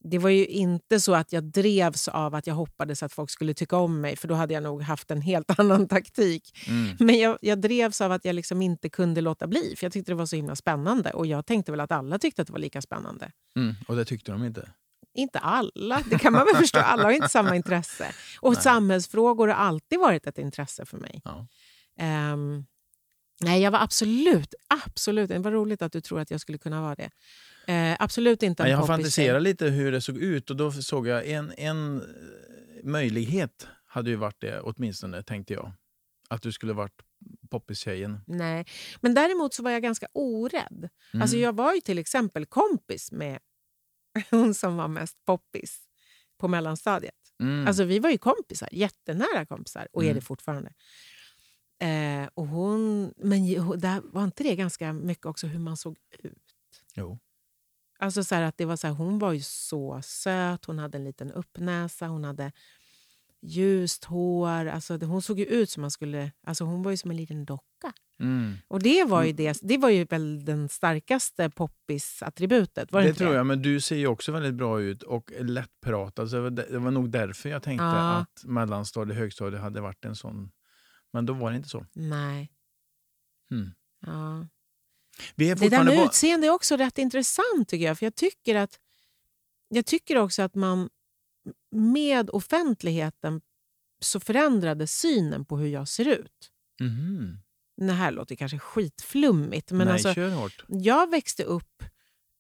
[0.03, 3.53] Det var ju inte så att jag drevs av att jag hoppades att folk skulle
[3.53, 6.67] tycka om mig, för då hade jag nog haft en helt annan taktik.
[6.67, 6.95] Mm.
[6.99, 10.11] Men jag, jag drevs av att jag liksom inte kunde låta bli, för jag tyckte
[10.11, 11.11] det var så himla spännande.
[11.11, 13.31] Och jag tänkte väl att alla tyckte att det var lika spännande.
[13.55, 13.75] Mm.
[13.87, 14.69] Och det tyckte de inte.
[15.15, 16.79] Inte alla, det kan man väl förstå.
[16.79, 18.11] Alla har inte samma intresse.
[18.39, 18.61] Och Nej.
[18.61, 21.21] samhällsfrågor har alltid varit ett intresse för mig.
[21.23, 21.47] Ja.
[21.99, 22.65] Ehm,
[23.41, 24.53] nej, jag var absolut,
[24.85, 25.29] absolut...
[25.29, 27.09] Det var roligt att du tror att jag skulle kunna vara det.
[27.67, 31.07] Eh, absolut inte en Ja, jag fantiserat lite hur det såg ut och då såg
[31.07, 32.07] jag en, en eh,
[32.83, 35.71] möjlighet hade ju varit det åtminstone, tänkte jag.
[36.29, 37.01] Att du skulle varit
[37.49, 38.21] poppistjejen.
[38.27, 38.65] Nej,
[39.01, 40.89] men däremot så var jag ganska orädd.
[41.13, 41.21] Mm.
[41.21, 43.39] Alltså jag var ju till exempel kompis med
[44.29, 45.79] hon som var mest poppis
[46.39, 47.15] på mellanstadiet.
[47.39, 47.67] Mm.
[47.67, 50.15] Alltså vi var ju kompisar, jättenära kompisar och är Mm.
[50.15, 50.73] det fortfarande.
[51.79, 53.45] Eh, och hon, men
[53.79, 56.37] där var inte det ganska mycket också hur man såg ut?
[56.95, 57.19] jo.
[58.03, 61.03] Alltså så att det var så här, hon var ju så söt, hon hade en
[61.03, 62.51] liten uppnäsa, hon hade
[63.41, 64.65] ljust hår.
[64.65, 66.31] Alltså hon såg ju ut som man skulle...
[66.47, 67.93] Alltså hon var ju som en liten docka.
[68.19, 68.53] Mm.
[68.67, 72.91] Och det var ju, det, det var ju väl den starkaste poppis-attributet?
[72.91, 76.29] Det, Det tror jag, men du ser ju också väldigt bra ut och lättpratad.
[76.29, 78.17] Så det var, det var nog därför jag tänkte Ja.
[78.17, 80.51] att mellanstadie högstadie hade varit en sån.
[81.13, 81.85] Men då var det inte så.
[81.93, 82.51] Nej.
[83.51, 83.71] Mm.
[84.05, 84.47] Ja.
[85.35, 87.99] Det där med utseende är också rätt intressant tycker jag.
[87.99, 88.79] För jag tycker att
[89.69, 90.89] jag tycker också att man
[91.71, 93.41] med offentligheten
[93.99, 96.51] så förändrade synen på hur jag ser ut.
[96.79, 97.37] Mhm.
[97.77, 100.13] Det här låter kanske skitflummigt, men Nej, alltså,
[100.67, 101.83] jag växte upp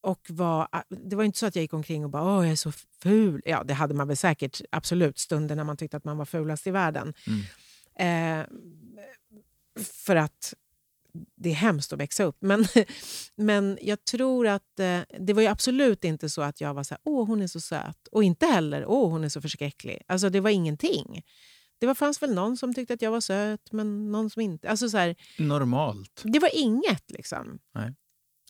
[0.01, 0.67] och var...
[0.89, 3.41] Det var inte så att jag gick omkring och bara Åh, jag är så ful.
[3.45, 6.67] Ja, det hade man väl säkert absolut stunder när man tyckte att man var fulast
[6.67, 7.13] i världen.
[7.97, 8.41] Mm.
[8.41, 8.47] Eh,
[9.83, 10.53] för att
[11.35, 12.37] det är hemskt att växa upp.
[12.39, 12.65] Men,
[13.35, 16.93] men jag tror att eh, det var ju absolut inte så att jag var så
[16.93, 18.07] här, åh hon är så söt.
[18.11, 20.01] Och inte heller, åh hon är så förskräcklig.
[20.07, 21.23] Alltså det var ingenting.
[21.79, 24.69] Det var, fanns väl någon som tyckte att jag var söt, men någon som inte.
[24.69, 26.21] Alltså så här, Normalt.
[26.23, 27.59] det var inget liksom.
[27.75, 27.93] Nej.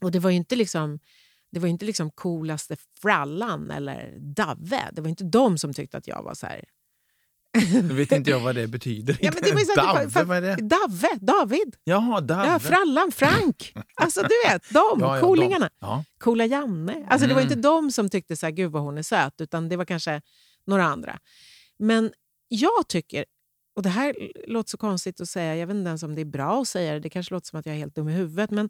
[0.02, 0.99] Och det var ju inte liksom
[1.54, 4.89] det var inte liksom coolaste frallan eller Davve.
[4.93, 6.65] Det var inte de som tyckte att jag var så här...
[7.84, 9.18] Nu vet inte jag vad det betyder.
[9.22, 10.56] Ja, men det var så var- Davve, vad är det?
[10.68, 12.48] Davve, David, Jaha, Davve.
[12.48, 13.74] ja, frallan, Frank.
[13.96, 15.70] Alltså du vet, de, Ja, ja, coolingarna.
[15.80, 16.04] Ja.
[16.18, 17.06] Coola Janne.
[17.10, 17.52] Alltså, Det var Mm.
[17.54, 20.22] inte de som tyckte så här, gud vad hon är söt, utan det var kanske
[20.66, 21.20] några andra.
[21.80, 22.12] Men
[22.48, 23.26] jag tycker,
[23.76, 24.16] och det här
[24.48, 26.94] låter så konstigt att säga, jag vet inte ens om det är bra att säga
[26.94, 28.70] det, det kanske låter som att jag är helt dum i huvudet, men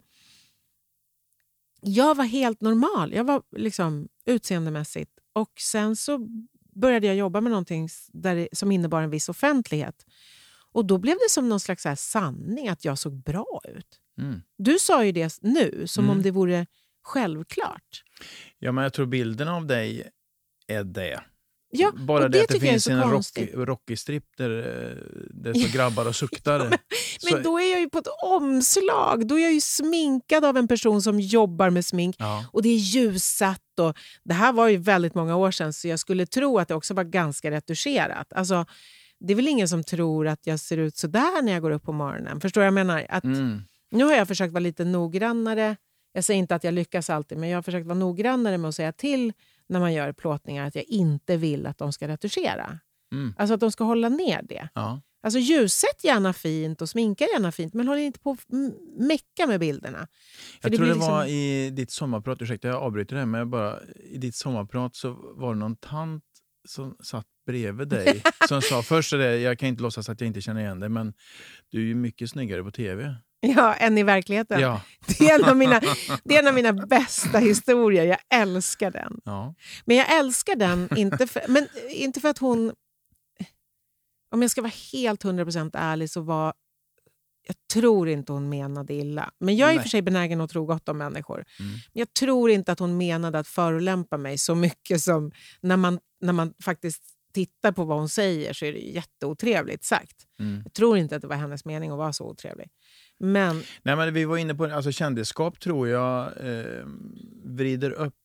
[1.81, 3.13] jag var helt normal.
[3.13, 5.11] Jag var liksom utseendemässigt.
[5.33, 6.27] Och sen så
[6.75, 10.05] började jag jobba med någonting där som innebar en viss offentlighet.
[10.71, 13.99] Och då blev det som någon slags så här sanning att jag såg bra ut.
[14.21, 14.41] Mm.
[14.57, 16.17] Du sa ju det nu som Mm.
[16.17, 16.67] om det vore
[17.03, 18.03] självklart.
[18.59, 20.09] ja, men jag tror bilden av dig
[20.67, 21.21] är det.
[21.75, 23.53] Ja, Bara det, det att det är finns så en konstigt.
[23.53, 24.97] rocky, rocky strip där eh,
[25.33, 26.59] det står grabbar och suktar.
[27.19, 29.27] Så- Men då är jag ju på ett omslag.
[29.27, 32.15] Då är jag ju sminkad av en person som jobbar med smink.
[32.19, 32.45] ja.
[32.51, 33.59] Och det är ljussatt.
[33.79, 36.75] Och det här var ju väldigt många år sedan så jag skulle tro att det
[36.75, 38.33] också var ganska retuscherat.
[38.33, 38.65] Alltså,
[39.19, 41.71] det är väl ingen som tror att jag ser ut så där när jag går
[41.71, 42.41] upp på morgonen.
[42.41, 43.05] Förstår jag menar?
[43.09, 43.61] Att, Mm.
[43.91, 45.75] Nu har jag försökt vara lite noggrannare.
[46.13, 48.75] Jag säger inte att jag lyckas alltid, men jag har försökt vara noggrannare med att
[48.75, 49.33] säga till
[49.69, 52.79] när man gör plåtningar att jag inte vill att de ska retuschera.
[53.13, 53.33] Mm.
[53.37, 54.69] Alltså att de ska hålla ner det.
[54.73, 55.01] Ja.
[55.23, 58.39] Alltså ljussätt gärna fint och sminka gärna fint, men håll inte på att
[58.99, 59.97] mecka med bilderna.
[59.97, 63.25] För Jag det tror det blir var liksom- i ditt sommarprat, ursäkta jag avbryter det
[63.25, 63.79] men bara,
[64.11, 66.23] i ditt sommarprat så var det någon tant
[66.67, 70.41] som satt bredvid dig som sa först det, jag kan inte låtsas att jag inte
[70.41, 71.13] känner igen dig, men
[71.69, 73.15] du är ju mycket snyggare på tv.
[73.45, 74.61] Ja, än i verkligheten.
[74.61, 74.81] Ja.
[75.19, 75.81] Det, är en av mina,
[76.23, 78.05] det är en av mina bästa historier.
[78.05, 79.21] Jag älskar den.
[79.25, 79.55] ja.
[79.85, 82.73] Men jag älskar den inte för, men inte för att hon...
[84.31, 86.53] Om jag ska vara helt 100% ärlig så var...
[87.47, 89.31] Jag tror inte hon menade illa.
[89.39, 91.45] Men jag är i och för sig benägen att tro gott om människor.
[91.59, 91.71] Mm.
[91.71, 95.99] Men jag tror inte att hon menade att förolämpa mig så mycket som när man,
[96.21, 97.03] när man faktiskt
[97.33, 100.27] tittar på vad hon säger så är det jätteotrevligt sagt.
[100.39, 100.61] Mm.
[100.63, 102.69] Jag tror inte att det var hennes mening att vara så otrevlig.
[103.23, 106.85] Men Nej, men vi var inne på alltså kändisskap tror jag eh,
[107.45, 108.15] vrider upp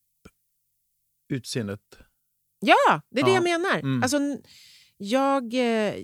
[1.33, 1.99] utseendet.
[2.61, 3.79] Ja, det är det Ja, jag menar.
[3.79, 4.03] mm.
[4.03, 4.19] Alltså,
[4.97, 5.95] jag, eh,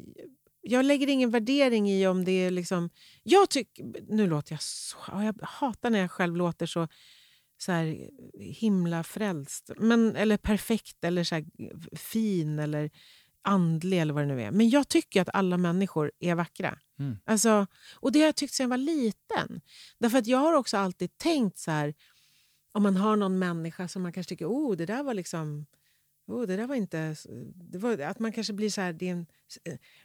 [0.60, 2.50] jag lägger ingen värdering i om det är...
[2.50, 2.90] liksom...
[3.22, 3.84] Jag tycker...
[4.08, 4.96] Nu låter jag så...
[5.08, 6.88] ja, Jag hatar när jag själv låter så,
[7.58, 9.70] så här, himla frälst.
[9.76, 11.44] Men, eller perfekt, eller så här,
[11.96, 12.90] fin eller
[13.44, 14.50] andlig eller vad det nu är.
[14.50, 16.78] Men jag tycker att alla människor är vackra.
[16.98, 17.18] Mm.
[17.24, 19.60] Alltså, och det har jag tyckt sedan jag var liten.
[19.98, 21.94] Därför att jag har också alltid tänkt så här...
[22.72, 25.66] Om man har någon människa som man kanske tycker oh, det där var liksom...
[26.26, 27.16] Oh, det där var inte...
[27.72, 28.92] Var, att man kanske blir så här...
[28.92, 29.26] Det är en,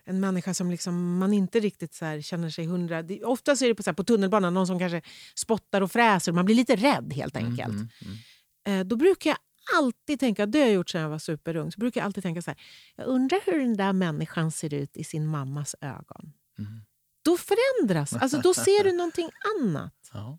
[0.04, 3.04] en människa som liksom man inte riktigt så känner sig hundra...
[3.04, 5.02] Det, oftast är det på, så här, på tunnelbanan någon som kanske
[5.36, 7.70] spottar och fräser och man blir lite rädd helt enkelt.
[7.70, 8.18] Mm, mm,
[8.66, 8.80] mm.
[8.82, 9.38] Eh, då brukar jag
[9.78, 12.42] alltid tänka, det har jag gjort sedan jag var superung, så brukar jag alltid tänka
[12.42, 12.60] så här,
[12.96, 16.34] jag undrar hur den där människan ser ut i sin mammas ögon.
[16.60, 16.82] Mm.
[17.26, 19.30] Då förändras, alltså då ser du någonting
[19.60, 19.94] annat.
[20.14, 20.38] Ja.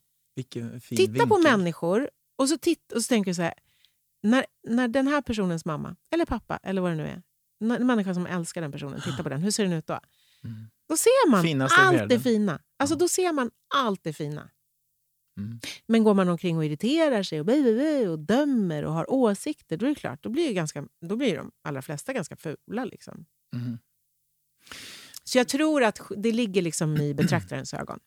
[0.96, 1.52] Titta på vinkel.
[1.58, 3.54] människor och så, titt, och så tänker du så här,
[4.22, 7.22] när, när den här personens mamma, eller pappa, eller vad det nu är,
[7.60, 10.00] när- en människa som älskar den personen, titta på den, hur ser den ut då?
[10.44, 10.70] Mm.
[10.88, 12.60] Då ser man Finaste allt det fina.
[12.78, 14.50] Alltså då ser man allt det fina.
[15.46, 15.60] Mm.
[15.86, 19.86] Men går man omkring och irriterar sig och, bli, och dömer och har åsikter, då
[19.86, 22.84] är klart, då blir, ganska, då blir de allra flesta ganska fula.
[22.84, 23.24] Liksom.
[23.56, 23.78] Mm.
[25.24, 27.98] Så jag tror att det ligger liksom i betraktarens ögon.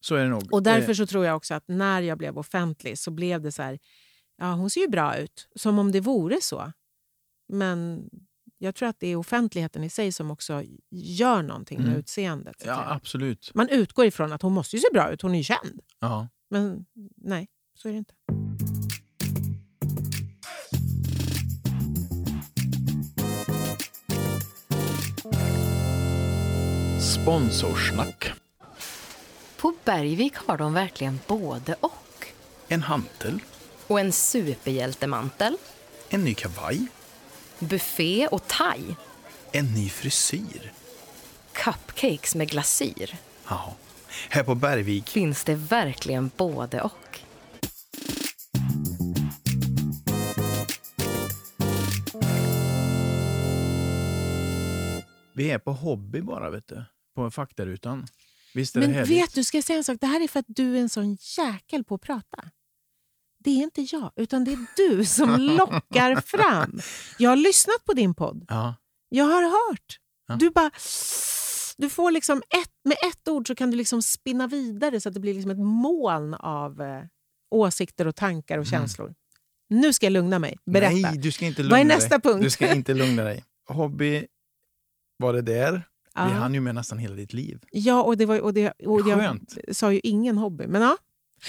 [0.00, 0.52] Så är det nog.
[0.52, 3.52] Och därför Eh, så tror jag också att när jag blev offentlig så blev det
[3.52, 3.78] så här,
[4.38, 6.72] ja hon ser ju bra ut, som om det vore så.
[7.48, 8.08] Men
[8.58, 11.98] jag tror att det är offentligheten i sig som också gör någonting med Mm.
[11.98, 12.62] utseendet.
[12.66, 13.50] Ja, absolut.
[13.54, 15.80] Man utgår ifrån att hon måste ju se bra ut, hon är ju känd.
[16.00, 16.28] Ja.
[16.56, 16.84] Men
[17.16, 18.14] nej, så är det inte.
[27.00, 28.32] Sponsorsnack.
[29.56, 32.26] På Bergvik har de verkligen både och.
[32.68, 33.40] En hantel.
[33.86, 35.56] Och en superhjältemantel,
[36.08, 36.86] En ny kavaj.
[37.58, 38.96] buffé och thai,
[39.52, 40.72] En ny frisyr.
[41.52, 43.16] cupcakes med glasyr.
[43.48, 43.74] Ja.
[44.28, 45.08] Här på Bergvik.
[45.08, 47.20] Finns det verkligen både och.
[55.34, 56.84] Vi är på hobby bara, vet du.
[57.14, 58.06] På faktarutan.
[58.54, 59.10] Visst är det Men härligt?
[59.10, 59.96] vet du, ska jag säga en sak?
[60.00, 62.44] Det här är för att du är en sån jäkel på att prata.
[63.44, 66.80] Det är inte jag, utan det är du som lockar fram.
[67.18, 68.44] Jag har lyssnat på din podd.
[68.48, 68.74] Ja.
[69.08, 69.98] Jag har hört.
[70.28, 70.34] Ja.
[70.34, 70.70] Du bara...
[71.78, 75.14] Du får liksom ett, med ett ord så kan du liksom spinna vidare så att
[75.14, 77.02] det blir liksom ett moln av eh,
[77.50, 79.14] åsikter och tankar och känslor.
[79.68, 80.56] Nu ska jag lugna mig.
[80.66, 80.90] Berätta.
[80.90, 81.02] Mm.
[81.02, 81.96] Nej, du ska inte Vad lugna är dig.
[81.96, 82.42] nästa punkt?
[82.42, 83.44] Du ska inte lugna dig.
[83.68, 84.26] Hobby
[85.18, 85.82] var det där.
[86.14, 87.58] Vi hann ju med nästan hela ditt liv.
[87.70, 89.58] Ja, och det, var, och det, och jag Skönt.
[89.72, 90.66] sa ju ingen hobby.
[90.66, 90.96] Men ja,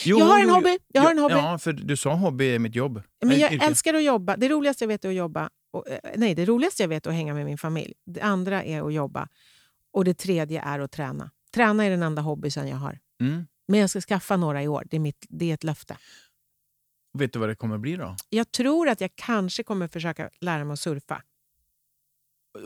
[0.04, 0.78] Jo, jag har en hobby.
[0.88, 1.34] Jag har en hobby.
[1.34, 3.02] Ja, för du sa hobby är mitt jobb.
[3.26, 3.66] Men jag yrke.
[3.66, 4.38] älskar att jobba.
[4.38, 5.50] Det roligaste jag vet är att jobba.
[5.72, 7.94] Och, eh, nej, det roligaste jag vet är att hänga med min familj.
[8.06, 9.28] Det andra är att jobba.
[9.94, 11.32] Och det tredje är att träna.
[11.54, 13.00] Träna är den enda hobbysen jag har.
[13.22, 13.48] Mm.
[13.68, 14.84] Men jag ska skaffa några i år.
[14.90, 15.98] Det är, mitt, det är ett löfte.
[17.18, 18.16] Vet du vad det kommer bli då?
[18.30, 21.24] Jag tror att jag kanske kommer försöka lära mig att surfa.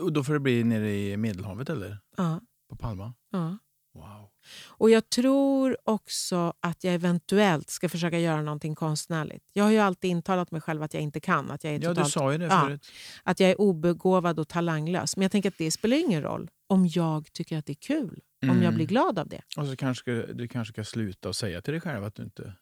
[0.00, 1.98] Och då får det bli nere i Medelhavet eller?
[2.16, 3.14] Ja, På Palma?
[3.30, 3.58] ja.
[3.94, 4.28] Wow.
[4.66, 9.44] Och jag tror också att jag eventuellt ska försöka göra någonting konstnärligt.
[9.52, 11.50] Jag har ju alltid intalat mig själv att jag inte kan.
[11.50, 12.60] Att jag är, Ja, du totalt, sa ju det Ja.
[12.64, 12.86] förut.
[13.22, 15.16] att jag är obegåvad och talanglös.
[15.16, 18.20] Men jag tänker att det spelar ingen roll om jag tycker att det är kul.
[18.42, 18.74] Om jag Mm.
[18.74, 19.40] blir glad av det.
[19.56, 22.52] Och så kanske du kanske ska sluta och säga till dig själv att du inte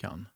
[0.00, 0.26] kan.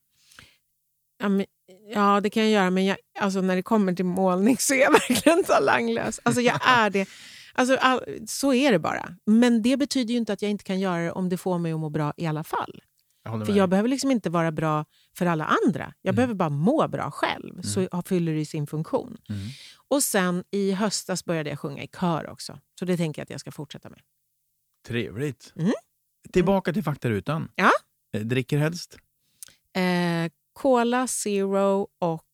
[1.19, 1.47] Ja, men,
[1.95, 4.79] ja, det kan jag göra, men jag, alltså, när det kommer till målning så är
[4.79, 6.21] jag verkligen talanglös.
[6.23, 7.09] Alltså, jag är det.
[7.55, 9.17] Alltså, all, så är det bara.
[9.27, 11.73] Men det betyder ju inte att jag inte kan göra det om det får mig
[11.73, 12.83] att må bra i alla fall.
[13.27, 14.85] Jag För jag behöver liksom inte vara bra
[15.17, 15.95] för alla andra.
[16.03, 16.17] Jag Mm.
[16.17, 19.17] behöver bara må bra själv, så har- fyller det sin funktion.
[19.29, 19.41] Mm.
[19.89, 22.59] Och sen i höstas började jag sjunga i kör också.
[22.79, 24.01] Så det tänker jag att jag ska fortsätta med.
[24.87, 25.53] Trevligt.
[25.57, 25.73] Mm.
[26.33, 27.49] Tillbaka till faktarutan.
[27.55, 27.71] Ja.
[28.15, 28.99] Eh, Dricker helst?
[29.77, 32.25] Eh, Cola Zero och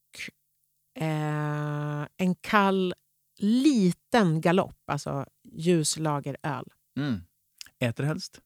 [0.98, 2.94] eh, en kall
[3.40, 6.64] liten galopp, alltså ljuslageröl.
[6.96, 7.20] Mm.
[7.78, 8.40] Äter helst?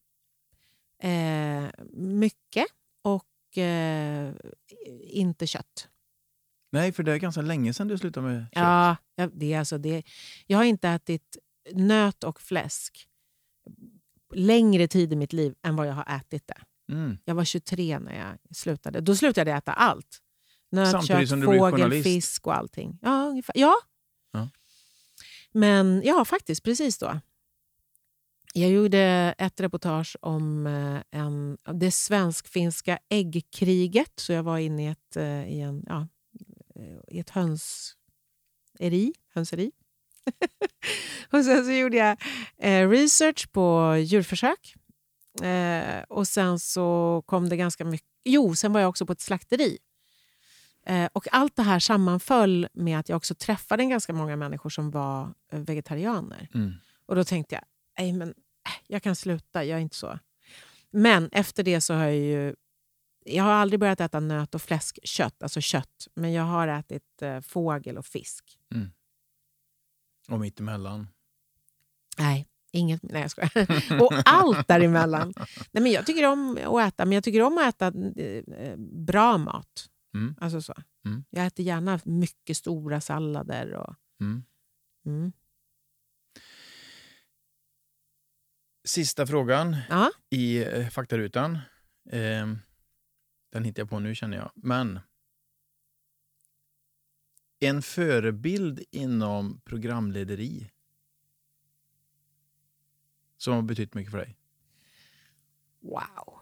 [0.98, 2.66] Eh, mycket
[3.02, 4.34] och eh,
[5.00, 5.88] inte kött.
[6.72, 8.50] Nej, för det är ganska länge sedan du slutade med kött.
[8.52, 8.96] Ja,
[9.32, 10.02] det är alltså det.
[10.46, 11.36] Jag har inte ätit
[11.72, 13.08] nöt och fläsk
[14.34, 16.92] längre tid i mitt liv än vad jag har ätit det.
[16.92, 17.18] Mm.
[17.24, 19.00] Jag var 23 när jag slutade.
[19.00, 20.20] Då slutade jag äta allt.
[20.70, 22.98] Nöt, Samtidigt kött, som du fågel, fisk och allting.
[23.02, 23.52] Ja, ungefär.
[23.58, 23.74] Ja.
[25.54, 27.20] Men ja, faktiskt precis då.
[28.56, 34.12] Jag gjorde ett reportage om eh, en, det svensk-finska äggkriget.
[34.16, 36.08] Så jag var inne i ett, eh, i en, ja,
[36.74, 39.12] eh, i ett hönseri.
[39.34, 39.72] hönseri.
[41.30, 42.18] och sen så gjorde jag
[42.92, 44.74] research på djurförsök.
[46.08, 48.08] Och sen så kom det ganska mycket...
[48.24, 49.78] Jo, sen var jag också på ett slakteri.
[50.86, 54.90] Eh, och allt det här sammanföll med att jag också träffade ganska många människor som
[54.90, 56.48] var eh, vegetarianer.
[56.54, 56.72] Mm.
[57.06, 57.64] Och då tänkte jag,
[57.98, 58.34] nej men äh,
[58.86, 60.18] jag kan sluta, jag är inte så.
[60.90, 62.54] Men efter det så har jag ju...
[63.26, 66.08] Jag har aldrig börjat äta nöt och fläskkött, alltså kött.
[66.14, 68.58] Men jag har ätit eh, fågel och fisk.
[70.28, 71.08] Och mittemellan?
[72.18, 73.02] Nej, inget.
[73.02, 74.02] Nej, jag skojar.
[74.02, 75.34] Och allt däremellan.
[75.70, 77.86] Nej, men jag tycker om att äta, men jag tycker om att äta
[78.22, 79.88] eh, bra mat.
[80.14, 80.34] Mm.
[80.40, 80.74] Alltså så.
[81.04, 81.24] Mm.
[81.30, 83.72] Jag äter gärna mycket stora sallader.
[83.74, 84.44] Och, Mm.
[85.06, 85.32] mm.
[88.84, 90.10] Sista frågan Ja.
[90.30, 91.58] i eh, faktarutan.
[92.10, 92.54] Eh,
[93.50, 94.50] den hittar jag på nu känner jag.
[94.54, 95.00] Men
[97.60, 100.70] en förebild inom programlederi
[103.36, 104.36] som har betytt mycket för dig?
[105.80, 106.38] Wow.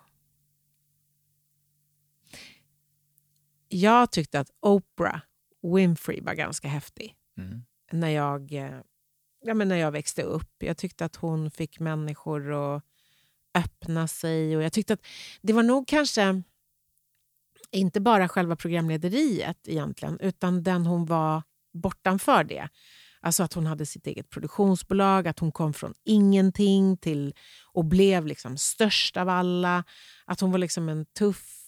[3.72, 5.20] Jag tyckte att Oprah
[5.62, 7.64] Winfrey var ganska häftig Mm.
[7.92, 8.80] när jag, eh,
[9.44, 10.52] ja, men när jag växte upp.
[10.58, 12.82] Jag tyckte att hon fick människor att
[13.54, 14.56] öppna sig.
[14.56, 15.06] Och jag tyckte att
[15.42, 16.42] Det var nog kanske
[17.70, 21.42] inte bara själva programlederiet egentligen, utan den hon var
[21.74, 22.68] bortanför det.
[23.20, 27.35] Alltså att hon hade sitt eget produktionsbolag, att hon kom från ingenting till
[27.72, 29.85] och blev liksom störst av alla.
[30.24, 31.62] Att hon var liksom en tuff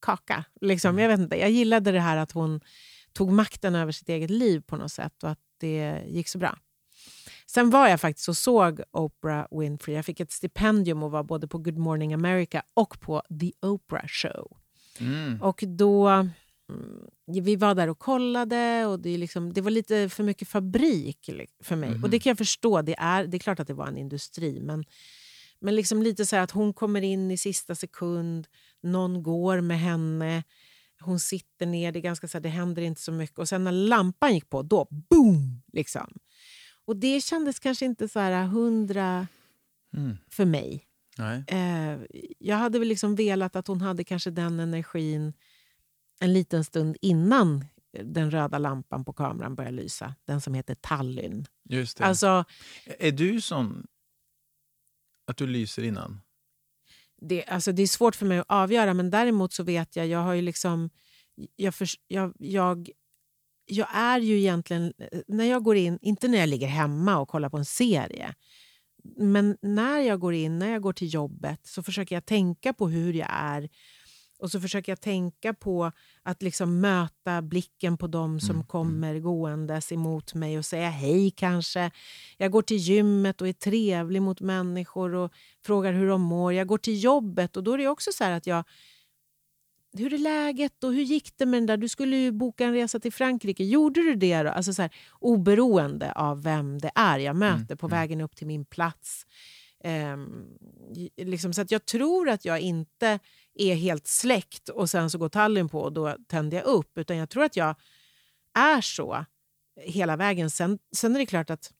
[0.00, 0.44] kaka.
[0.60, 0.98] Liksom.
[0.98, 2.60] Jag, vet inte, jag gillade det här att hon
[3.12, 6.58] tog makten över sitt eget liv på något sätt och att det gick så bra.
[7.46, 9.96] Sen var jag faktiskt och såg Oprah Winfrey.
[9.96, 14.06] Jag fick ett stipendium och var både på Good Morning America och på The Oprah
[14.06, 14.56] Show.
[15.00, 15.42] Mm.
[15.42, 16.08] Och då...
[16.08, 16.30] mm,
[17.26, 21.30] Vi var där och kollade och det, liksom, det var lite för mycket fabrik
[21.62, 21.90] för mig.
[21.90, 22.04] Mhm.
[22.04, 22.82] Och det kan jag förstå.
[22.82, 24.60] Det är, det är klart att det var en industri.
[24.60, 24.84] Men,
[25.60, 28.46] men liksom lite så här att hon kommer in i sista sekund,
[28.82, 30.42] någon går med henne,
[31.00, 33.38] hon sitter ner, det, ganska så här, det händer inte så mycket.
[33.38, 35.62] Och sen när lampan gick på, då boom!
[35.72, 36.18] Liksom.
[36.84, 39.26] Och det kändes kanske inte så här hundra
[39.96, 40.16] Mm.
[40.30, 40.86] för mig.
[41.18, 41.44] Nej.
[41.48, 41.98] Eh,
[42.38, 45.32] jag hade väl liksom velat att hon hade kanske den energin
[46.20, 47.64] en liten stund innan
[48.04, 50.14] den röda lampan på kameran börjar lysa.
[50.24, 51.46] Den som heter Tallinn.
[51.64, 52.04] Just det.
[52.04, 52.44] Alltså,
[52.98, 53.86] Är du sån
[55.26, 56.20] att du lyser innan?
[57.20, 60.18] Det, alltså det är svårt för mig att avgöra, men däremot så vet jag, jag
[60.18, 60.90] har ju liksom...
[61.56, 62.90] Jag, för, jag, jag,
[63.66, 64.92] jag är ju egentligen...
[65.26, 68.34] När jag går in, inte när jag ligger hemma och kollar på en serie,
[69.16, 72.88] men när jag går in, när jag går till jobbet, så försöker jag tänka på
[72.88, 73.68] hur jag är.
[74.40, 79.18] Och så försöker jag tänka på att liksom möta blicken på dem som Mm, kommer
[79.18, 81.90] gåendes emot mig och säga hej kanske.
[82.36, 85.32] Jag går till gymmet och är trevlig mot människor och
[85.66, 86.52] frågar hur de mår.
[86.52, 88.64] Jag går till jobbet och då är det också så här att jag...
[89.92, 91.76] Hur är läget och hur gick det med den där?
[91.76, 93.64] Du skulle ju boka en resa till Frankrike.
[93.64, 94.50] Gjorde du det då?
[94.50, 98.64] Alltså så här, oberoende av vem det är jag möter på vägen upp till min
[98.64, 99.26] plats.
[99.84, 100.46] Ehm,
[101.16, 103.18] liksom, så att jag tror att jag inte
[103.54, 106.98] är helt släckt och sen så går Tallinn på och då tänder jag upp.
[106.98, 107.74] Utan jag tror att jag
[108.58, 109.24] är så
[109.80, 110.50] hela vägen.
[110.50, 111.72] Sen, sen är det klart att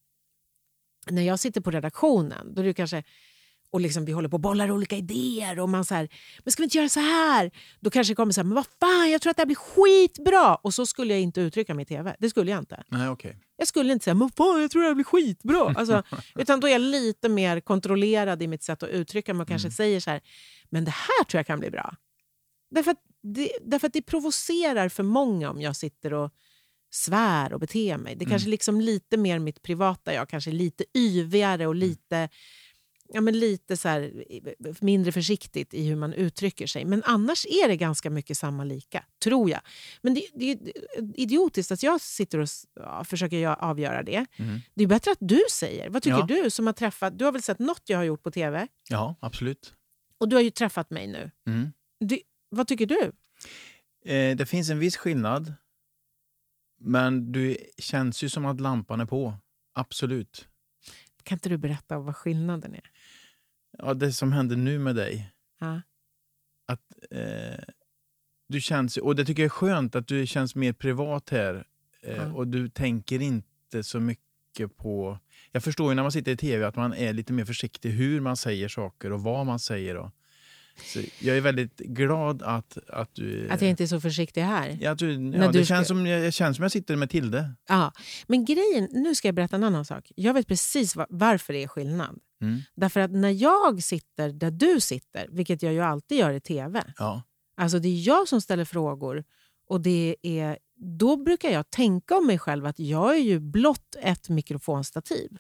[1.11, 3.05] när jag sitter på redaktionen då är det kanske
[3.73, 6.09] och liksom vi håller på och bollar olika idéer och man så här,
[6.45, 7.51] men ska vi inte göra så här?
[7.81, 9.57] Då kanske det kommer så här, men vad fan, jag tror att det här blir
[9.57, 10.55] skitbra.
[10.55, 12.17] Och så skulle jag inte uttrycka mig i tv.
[12.19, 12.83] Det skulle jag inte.
[12.89, 13.37] Nej, okej.
[13.57, 15.75] Jag skulle inte säga, men fan, jag tror det här blir skitbra.
[15.77, 16.03] Alltså,
[16.35, 19.71] utan då är jag lite mer kontrollerad i mitt sätt att uttrycka mig och kanske
[19.71, 20.21] säger så här,
[20.71, 21.97] men det här tror jag kan bli bra.
[22.71, 26.31] Därför att det, därför att det provocerar för många om jag sitter och
[26.93, 28.17] svär och beter mig.
[28.17, 32.29] Det är kanske liksom lite mer mitt privata jag, kanske lite yvigare och lite,
[33.13, 34.25] ja, men lite så här,
[34.81, 36.85] mindre försiktigt i hur man uttrycker sig.
[36.85, 39.61] Men annars är det ganska mycket samma lika, tror jag.
[40.03, 40.59] Men det, det är
[41.21, 44.27] idiotiskt att jag sitter och ja, försöker avgöra det.
[44.37, 44.61] Mm.
[44.75, 45.89] Det är bättre att du säger.
[45.91, 46.43] Vad tycker Ja.
[46.43, 47.19] du som har träffat...
[47.19, 48.69] Du har väl sett något jag har gjort på tv?
[48.89, 49.75] Ja, absolut.
[50.21, 51.31] Och du har ju träffat mig nu.
[51.47, 51.73] Mm.
[52.01, 53.13] Du, vad tycker du?
[54.13, 55.55] Eh, det finns en viss skillnad.
[56.79, 59.35] Men du känns ju som att lampan är på.
[59.73, 60.49] Absolut.
[61.23, 62.91] Kan inte du berätta vad skillnaden är?
[63.79, 65.33] Ja, det som händer nu med dig.
[65.59, 65.81] Ja.
[66.67, 67.65] Att, eh,
[68.49, 71.67] du känns, och det tycker jag är skönt att du känns mer privat här.
[72.03, 72.33] Eh, Ja.
[72.33, 74.25] Och du tänker inte så mycket
[74.77, 75.19] på...
[75.53, 78.21] Jag förstår ju när man sitter i tv att man är lite mer försiktig hur
[78.21, 79.97] man säger saker och vad man säger.
[79.97, 80.11] Och,
[80.95, 83.49] så jag är väldigt glad att, att du...
[83.51, 84.79] Att jag inte är så försiktig här?
[84.81, 87.11] Ja, att du, ja, du det ska- känns som, jag, känns som jag sitter med
[87.11, 87.55] Tilde.
[87.69, 87.93] Ja.
[88.27, 90.13] Men grejen, nu ska jag berätta en annan sak.
[90.17, 92.19] Jag vet precis va- varför det är skillnad.
[92.43, 92.61] Mm.
[92.77, 96.83] Därför att när jag sitter där du sitter, vilket jag ju alltid gör i tv,
[96.99, 97.23] Ja.
[97.57, 99.25] Alltså det är jag som ställer frågor.
[99.69, 103.97] Och det är, då brukar jag tänka om mig själv att jag är ju blott
[104.01, 105.39] ett mikrofonstativ.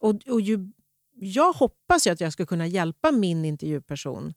[0.00, 0.72] Och, och ju,
[1.14, 4.34] jag hoppas ju att jag ska kunna hjälpa min intervjuperson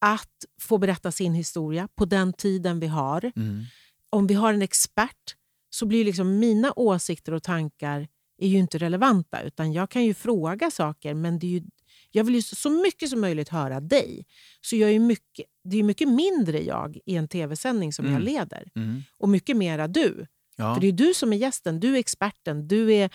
[0.00, 3.32] att få berätta sin historia på den tiden vi har.
[3.36, 3.64] Mm.
[4.10, 5.36] Om vi har en expert
[5.70, 8.08] så blir liksom mina åsikter och tankar
[8.38, 9.42] är ju inte relevanta.
[9.42, 11.62] Utan Jag kan ju fråga saker, men det är ju,
[12.10, 14.26] Jag vill ju så mycket som möjligt höra dig.
[14.60, 18.24] Så jag är mycket, det är mycket mindre jag i en tv-sändning som jag Mm.
[18.24, 18.68] leder.
[18.74, 19.02] Mm.
[19.18, 20.26] Och mycket mera du.
[20.56, 20.74] Ja.
[20.74, 22.68] För det är du som är gästen, du är experten.
[22.68, 23.10] Du är,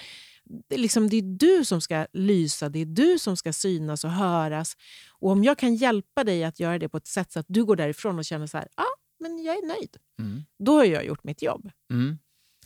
[0.70, 4.04] det är liksom, det är du som ska lysa, det är du som ska synas
[4.04, 4.74] och höras.
[5.12, 7.66] Och om jag kan hjälpa dig att göra det på ett sätt så att du
[7.66, 9.98] går därifrån och känner så här, ja, ah, men jag är nöjd.
[10.20, 10.44] Mm.
[10.60, 11.70] Då har jag gjort mitt jobb.
[11.92, 12.18] Mm.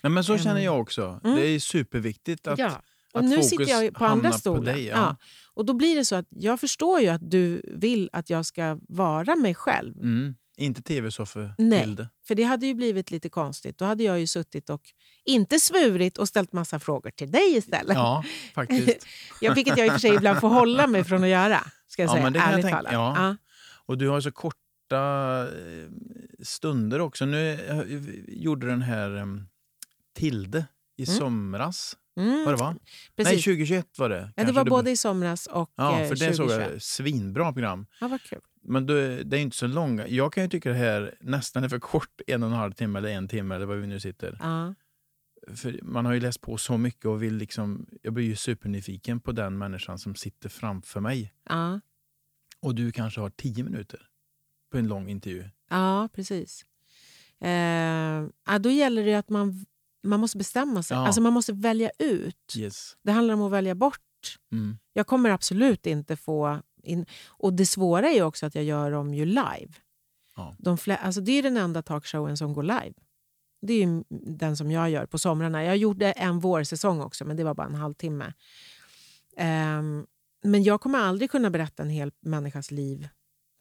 [0.02, 1.22] Ja, men så Ehm, känner jag också.
[1.24, 1.36] mm.
[1.36, 2.82] Det är superviktigt att, ja.
[3.14, 4.96] Och nu sitter jag på andra hamnar på dig, ja.
[4.96, 5.16] ja.
[5.54, 8.80] Och då blir det så att jag förstår ju att du vill att jag ska
[8.90, 9.98] vara mig själv.
[9.98, 10.36] Mm.
[10.58, 11.98] Inte tv-soffor Nej.
[12.28, 13.78] För det hade ju blivit lite konstigt.
[13.78, 14.82] Då hade jag ju suttit och
[15.26, 17.96] inte svurit och ställt massa frågor till dig istället.
[17.96, 18.24] Ja,
[18.56, 19.08] faktiskt.
[19.42, 21.60] Ja, vilket jag i och för sig ibland får hålla mig från att göra.
[21.88, 22.94] Ska jag Ja, säga, men det kan jag ärligt tänka- talat.
[22.94, 23.16] ja.
[23.28, 23.36] Ja.
[23.86, 25.90] Och du har så korta eh,
[26.44, 27.26] stunder också.
[27.26, 27.82] Nu eh,
[28.28, 29.48] gjorde den här um,
[30.16, 30.66] Tilde
[30.98, 31.18] i Mm.
[31.20, 31.98] somras.
[32.20, 32.72] Mm, Var det va?
[32.72, 32.80] Nej,
[33.16, 33.44] precis.
[33.44, 34.34] 2021 var det.
[34.36, 36.72] ja, det var både i somras och Ja, eh, för det såg 2021.
[36.72, 36.82] jag.
[36.82, 37.86] Svinbra program.
[38.02, 38.40] Ja, vad kul.
[38.64, 40.08] Men du, det är inte så långa.
[40.08, 43.00] Jag kan ju tycka det här nästan är för kort, en och en halv timme
[43.00, 44.38] eller en timme eller vad vi nu sitter.
[44.40, 44.76] Ja.
[45.56, 49.20] För man har ju läst på så mycket och vill liksom, jag blir ju supernyfiken
[49.20, 51.34] på den människan som sitter framför mig.
[51.50, 51.80] Ja.
[52.62, 54.00] Och du kanske har tio minuter
[54.72, 55.50] på en lång intervju.
[55.70, 56.66] ja, precis.
[57.42, 59.66] Eh, då gäller det att man,
[60.04, 60.98] man måste bestämma sig.
[60.98, 61.06] Ja.
[61.06, 62.56] Alltså man måste välja ut.
[62.58, 62.98] Yes.
[63.04, 64.00] Det handlar om att välja bort.
[64.52, 64.78] Mm.
[64.94, 66.62] Jag kommer absolut inte få...
[66.84, 69.74] In, och Det svåra är ju också att jag gör dem ju live.
[70.36, 70.56] Ja.
[70.60, 72.94] De flä, alltså det är den enda talkshowen som går live.
[73.62, 74.04] Det är
[74.38, 75.64] den som jag gör på somrarna.
[75.64, 78.34] Jag gjorde en vårsäsong också, men det var bara en halvtimme.
[79.38, 80.06] Ehm,
[80.44, 83.08] men jag kommer aldrig kunna berätta en hel människas liv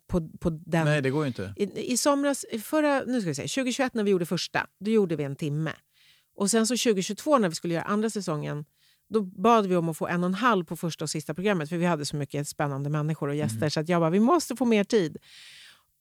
[0.09, 0.85] på, på den...
[0.85, 1.55] Nej, det går inte.
[1.57, 5.17] I, I somras, förra, nu ska vi se, 2021 när vi gjorde första, då gjorde
[5.17, 5.73] vi en timme.
[6.39, 8.65] Och sen så 2022 när vi skulle göra andra säsongen,
[9.09, 11.69] då bad vi om att få en och en halv på första och sista programmet
[11.69, 14.57] för vi hade så mycket spännande människor och gäster så att jag bara, vi måste
[14.57, 15.17] få mer tid.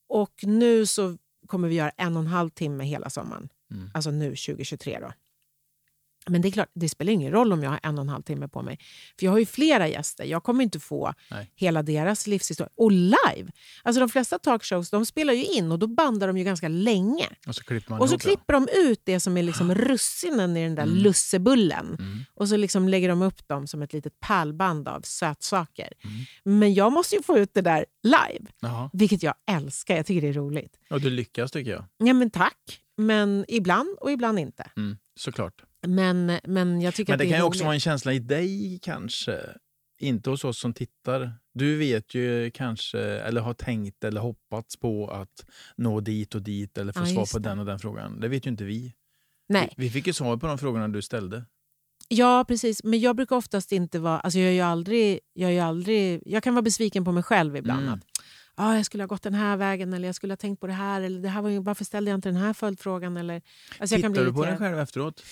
[0.08, 1.16] Och nu så
[1.46, 3.48] kommer vi göra en och en halv timme hela sommaren.
[3.70, 3.90] Mm.
[3.94, 5.12] Alltså nu 2023 då.
[6.26, 8.22] Men det är klart, det spelar ingen roll om jag har en och en halv
[8.22, 8.78] timme på mig.
[9.18, 10.24] För jag har ju flera gäster.
[10.24, 11.50] Jag kommer inte få Nej.
[11.54, 12.70] hela deras livshistoria.
[12.76, 13.50] Och live!
[13.82, 17.28] Alltså de flesta talkshows de spelar ju in och då bandar de ju ganska länge.
[17.46, 20.64] Och så klipper man Och så klipper de ut det som är liksom russinen i
[20.64, 20.96] den där Mm.
[20.96, 21.86] lussebullen.
[21.98, 22.18] Mm.
[22.34, 25.92] Och så liksom lägger de upp dem som ett litet pärlband av sötsaker.
[26.04, 26.58] Mm.
[26.58, 28.90] Men jag måste ju få ut det där live, Jaha.
[28.92, 29.96] vilket jag älskar.
[29.96, 30.78] Jag tycker det är roligt.
[30.90, 31.84] Och du lyckas tycker jag.
[31.98, 32.80] Ja, men tack.
[32.96, 34.70] Men ibland och ibland inte.
[34.76, 34.98] Mm.
[35.16, 35.62] Såklart.
[35.86, 38.18] Men, men jag tycker Men att det det kan ju också vara en känsla i
[38.18, 39.40] dig kanske.
[40.00, 41.32] Inte hos oss som tittar.
[41.54, 45.44] Du vet ju kanske, eller har tänkt eller hoppats på att
[45.76, 47.48] nå dit och dit eller få Ja, svar på det.
[47.48, 48.20] den och den frågan.
[48.20, 48.94] Det vet ju inte vi.
[49.48, 49.74] Nej.
[49.76, 51.44] Vi vi fick ju svar på de frågorna du ställde.
[52.08, 52.84] Ja, precis.
[52.84, 54.20] Men jag brukar oftast inte vara...
[54.20, 57.82] Alltså jag, är aldrig, jag, är aldrig, jag kan vara besviken på mig själv ibland.
[57.82, 57.94] Mm.
[57.94, 58.00] Att,
[58.54, 60.72] ah, jag skulle ha gått den här vägen eller jag skulle ha tänkt på det
[60.72, 61.00] här.
[61.00, 63.16] Eller det här var ju, varför ställde jag inte den här följdfrågan?
[63.16, 63.42] Eller,
[63.78, 64.58] alltså Tittar du på den irriterad.
[64.58, 65.22] själv efteråt?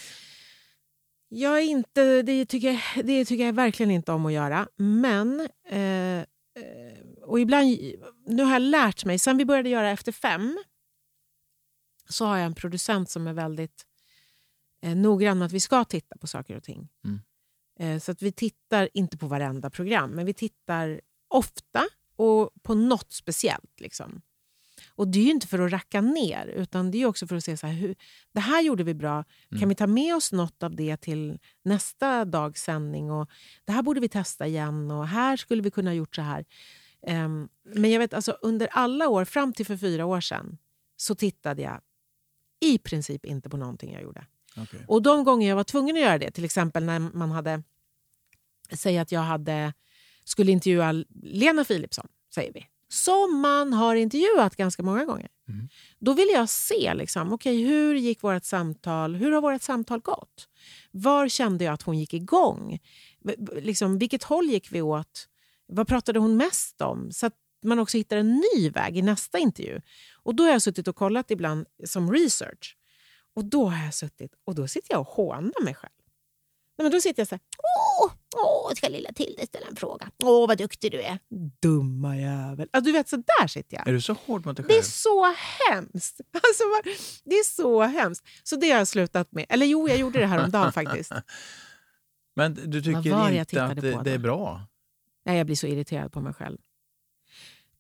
[1.29, 4.69] Jag inte, det, tycker jag, det tycker jag verkligen inte om att göra.
[4.77, 5.49] Men...
[5.69, 6.25] Eh, eh,
[7.23, 7.79] och ibland,
[8.27, 10.59] nu har jag lärt mig, sen vi började göra Efter fem
[12.09, 13.87] så har jag en producent som är väldigt
[14.83, 16.89] eh, noggrann med att vi ska titta på saker och ting.
[17.05, 17.21] Mm.
[17.79, 21.85] Eh, så att vi tittar inte på varenda program, men vi tittar ofta
[22.17, 23.81] och på något speciellt.
[23.81, 24.23] Liksom.
[24.97, 27.45] Och Det är ju inte för att racka ner, utan det är också för att
[27.45, 27.95] se så här, hur,
[28.33, 29.25] det här gjorde vi bra.
[29.49, 29.69] Kan Mm.
[29.69, 33.11] vi ta med oss något av det till nästa dags sändning?
[33.11, 33.31] Och
[33.65, 36.45] det här borde vi testa igen och här skulle vi kunna ha gjort så här.
[37.07, 40.59] Ehm, men jag vet alltså under alla år, fram till för fyra år sedan,
[40.97, 41.81] så tittade jag
[42.61, 44.27] i princip inte på någonting jag gjorde.
[44.57, 44.85] Okej.
[44.89, 47.63] Och de gånger jag var tvungen att göra det, till exempel när man hade...
[48.73, 49.73] Säg att jag hade,
[50.25, 50.93] skulle intervjua
[51.23, 52.67] Lena Philipsson, säger vi.
[52.89, 55.29] Som man har intervjuat ganska många gånger.
[55.49, 55.69] Mm.
[55.99, 59.15] Då vill jag se liksom, okay, hur gick vårt samtal.
[59.15, 60.49] Hur har vårt samtal gått?
[60.91, 62.79] Var kände jag att hon gick igång?
[63.53, 65.29] Liksom, vilket håll gick vi åt?
[65.67, 67.13] Vad pratade hon mest om?
[67.13, 67.35] Så att
[67.65, 69.81] man också hittar en ny väg i nästa intervju.
[70.23, 72.77] Och Då har jag suttit och kollat ibland som research.
[73.35, 75.93] Och då har jag suttit och då sitter jag och hånar mig själv.
[76.79, 77.41] Nej, men då sitter jag så här.
[78.03, 80.11] Åh, åh, ska lilla Tilde ställa en fråga?
[80.23, 81.19] Åh, vad duktig du är.
[81.63, 82.69] Dumma jävel.
[82.73, 83.89] Ja, du vet, så där sitter jag.
[83.89, 84.85] Är du så hård mot dig Det är själv?
[84.85, 85.35] så
[85.71, 86.21] hemskt.
[86.33, 86.65] Alltså,
[87.25, 88.27] det är så hemskt.
[88.43, 89.47] Så det har jag slutat med.
[89.49, 91.13] Eller jo, jag gjorde det här om dagen faktiskt.
[92.37, 94.67] Men du tycker var det jag inte tittade att det, på det är bra?
[95.25, 96.59] Nej, jag blir så irriterad på mig själv.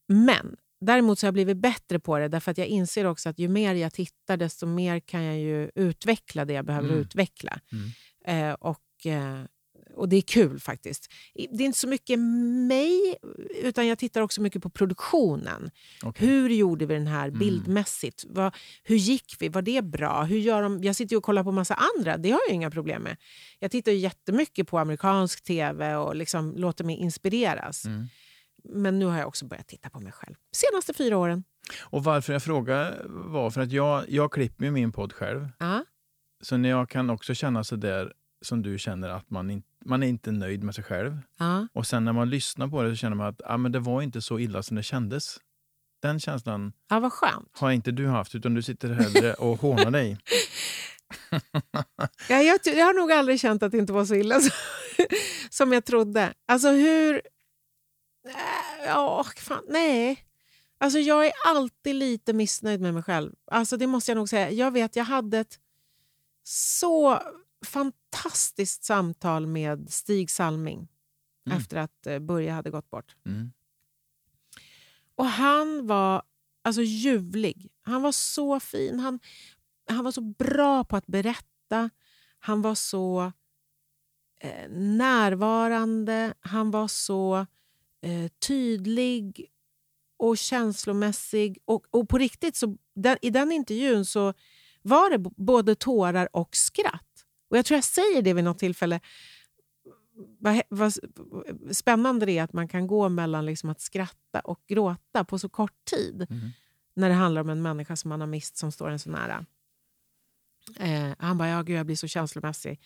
[0.08, 3.38] Men däremot så har jag blivit bättre på det därför att jag inser också att
[3.38, 7.00] ju mer jag tittar desto mer kan jag ju utveckla det jag behöver Mm.
[7.00, 7.60] utveckla.
[7.72, 8.48] Mm.
[8.50, 9.40] Eh, och, eh,
[9.96, 11.12] och det är kul faktiskt.
[11.34, 12.18] Det är inte så mycket
[12.68, 13.16] mig,
[13.62, 15.70] utan jag tittar också mycket på produktionen.
[16.02, 16.28] Okej.
[16.28, 17.38] Hur gjorde vi den här Mm.
[17.38, 18.24] bildmässigt?
[18.28, 19.48] Vad, hur gick vi?
[19.48, 20.22] Var det bra?
[20.22, 20.82] Hur gör de?
[20.84, 23.16] Jag sitter och kollar på massa andra, det har jag inga problem med.
[23.58, 27.84] Jag tittar ju jättemycket på amerikansk tv och liksom låter mig inspireras.
[27.84, 28.06] Mm.
[28.64, 30.34] Men nu har jag också börjat titta på mig själv.
[30.52, 31.44] Senaste fyra åren.
[31.80, 35.48] Och varför jag frågar var för att jag, jag klipper min podd själv.
[35.58, 35.84] Ja.
[36.42, 40.02] Så när jag kan också känna så där som du känner att man, in, man
[40.02, 41.18] är inte nöjd med sig själv.
[41.38, 41.68] Ja.
[41.72, 44.02] Och sen när man lyssnar på det så känner man att ah, men det var
[44.02, 45.36] inte så illa som det kändes.
[46.02, 47.58] Den känslan ja, vad skönt.
[47.58, 50.18] har inte du haft utan du sitter hellre och hånar dig.
[52.28, 54.50] Ja, jag, jag har nog aldrig känt att det inte var så illa som,
[55.50, 56.34] som jag trodde.
[56.48, 57.14] Alltså hur...
[58.28, 60.22] Äh, Ja, fan, nej.
[60.78, 63.32] Alltså jag är alltid lite missnöjd med mig själv.
[63.50, 64.50] Alltså det måste jag nog säga.
[64.50, 65.58] Jag vet, jag hade ett
[66.44, 67.22] så
[67.66, 68.05] fantastiskt
[68.82, 70.88] samtal med Stig Salming
[71.46, 71.58] Mm.
[71.58, 73.16] efter att eh, Börje hade gått bort.
[73.26, 73.52] Mm.
[75.14, 76.22] Och han var
[76.62, 77.70] alltså ljuvlig.
[77.82, 79.00] Han var så fin.
[79.00, 79.20] Han,
[79.88, 81.90] han var så bra på att berätta.
[82.38, 83.32] Han var så
[84.40, 86.34] eh, närvarande.
[86.40, 87.46] Han var så
[88.00, 89.50] eh, tydlig
[90.16, 91.58] och känslomässig.
[91.64, 94.34] Och, och på riktigt, så, den, i den intervjun så
[94.82, 97.05] var det både tårar och skratt.
[97.56, 99.00] Och Jag tror jag säger det vid något tillfälle.
[100.38, 100.92] Vad, vad
[101.72, 105.48] spännande det är att man kan gå mellan liksom att skratta och gråta på så
[105.48, 106.50] kort tid Mm.
[106.94, 109.46] när det handlar om en människa som man har mist som står en så nära.
[110.80, 112.80] Eh, han bara, ja gud jag blir så känslomässig.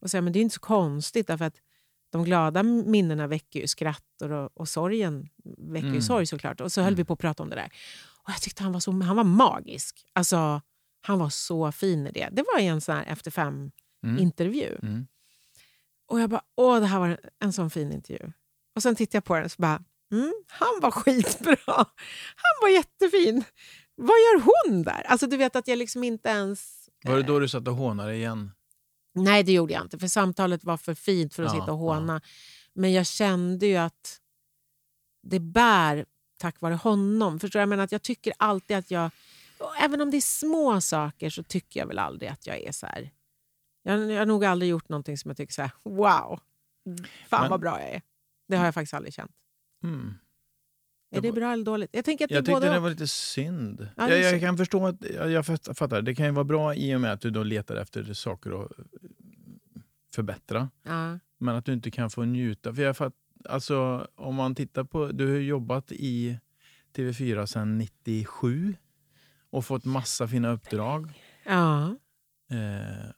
[0.00, 1.56] Och så, men det är inte så konstigt därför att
[2.10, 6.02] de glada minnena väcker ju skratt och, och sorgen väcker ju Mm.
[6.02, 6.60] sorg såklart.
[6.60, 6.96] Och så höll Mm.
[6.96, 7.70] vi på att prata om det där.
[8.24, 10.06] Och jag tyckte han var, så, han var magisk.
[10.12, 10.60] Alltså,
[11.00, 12.28] han var så fin i det.
[12.32, 13.70] Det var en sån här efter fem
[14.02, 14.18] Mm.
[14.18, 14.78] intervju.
[14.82, 15.06] Mm.
[16.08, 18.32] Och jag bara, åh det här var en sån fin intervju.
[18.76, 21.56] Och sen tittade jag på den och så bara, mm, han var skitbra.
[22.36, 23.44] Han var jättefin.
[23.94, 25.02] Vad gör hon där?
[25.06, 26.88] Alltså du vet att jag liksom inte ens...
[27.04, 28.50] Var det eh, då du satt och hånade igen?
[29.14, 29.98] Nej, det gjorde jag inte.
[29.98, 32.20] För samtalet var för fint för att Ja, sitta och håna.
[32.74, 34.20] Men jag kände ju att
[35.22, 36.06] det bär
[36.38, 37.40] tack vare honom.
[37.40, 37.62] Förstår du?
[37.62, 37.84] jag menar?
[37.84, 39.10] Att jag tycker alltid att jag...
[39.80, 42.86] Även om det är små saker så tycker jag väl aldrig att jag är så
[42.86, 43.10] här...
[43.82, 46.40] Jag, jag har nog aldrig gjort någonting som jag tycker så här, wow,
[47.28, 48.02] fan Men- vad bra jag är.
[48.48, 49.32] Det har jag faktiskt aldrig känt.
[49.84, 50.14] Mm.
[51.14, 51.90] Är det bra eller dåligt?
[51.92, 53.88] Jag tänker att det Jag tyckte det var lite synd.
[53.96, 56.74] Ja, jag, jag kan förstå att, jag, jag fatt- fattar, det kan ju vara bra
[56.74, 58.72] i och med att du då letar efter saker att
[60.14, 60.70] förbättra.
[60.82, 61.18] Ja.
[61.38, 62.74] Men att du inte kan få njuta.
[62.74, 63.14] För jag fatt,
[63.48, 66.38] alltså, om man tittar på, du har jobbat i
[66.96, 68.74] TV4 sedan 97
[69.50, 71.12] och fått massa fina uppdrag.
[71.44, 71.96] ja.
[72.50, 73.10] Eh,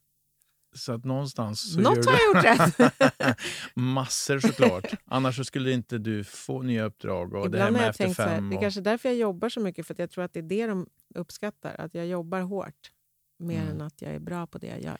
[0.74, 2.44] så att någonstans så Något har jag gjort
[2.78, 3.38] rätt.
[3.74, 4.84] massor såklart.
[5.04, 7.34] Annars så skulle inte du få nya uppdrag.
[7.34, 8.48] Och det här Ibland har med jag tänkt så här, fem.
[8.50, 10.40] det är och, kanske är därför jag jobbar så mycket, för jag tror att det
[10.40, 11.80] är det de uppskattar.
[11.80, 12.90] Att jag jobbar hårt,
[13.38, 13.68] mer Mm.
[13.74, 14.98] än att jag är bra på det jag gör.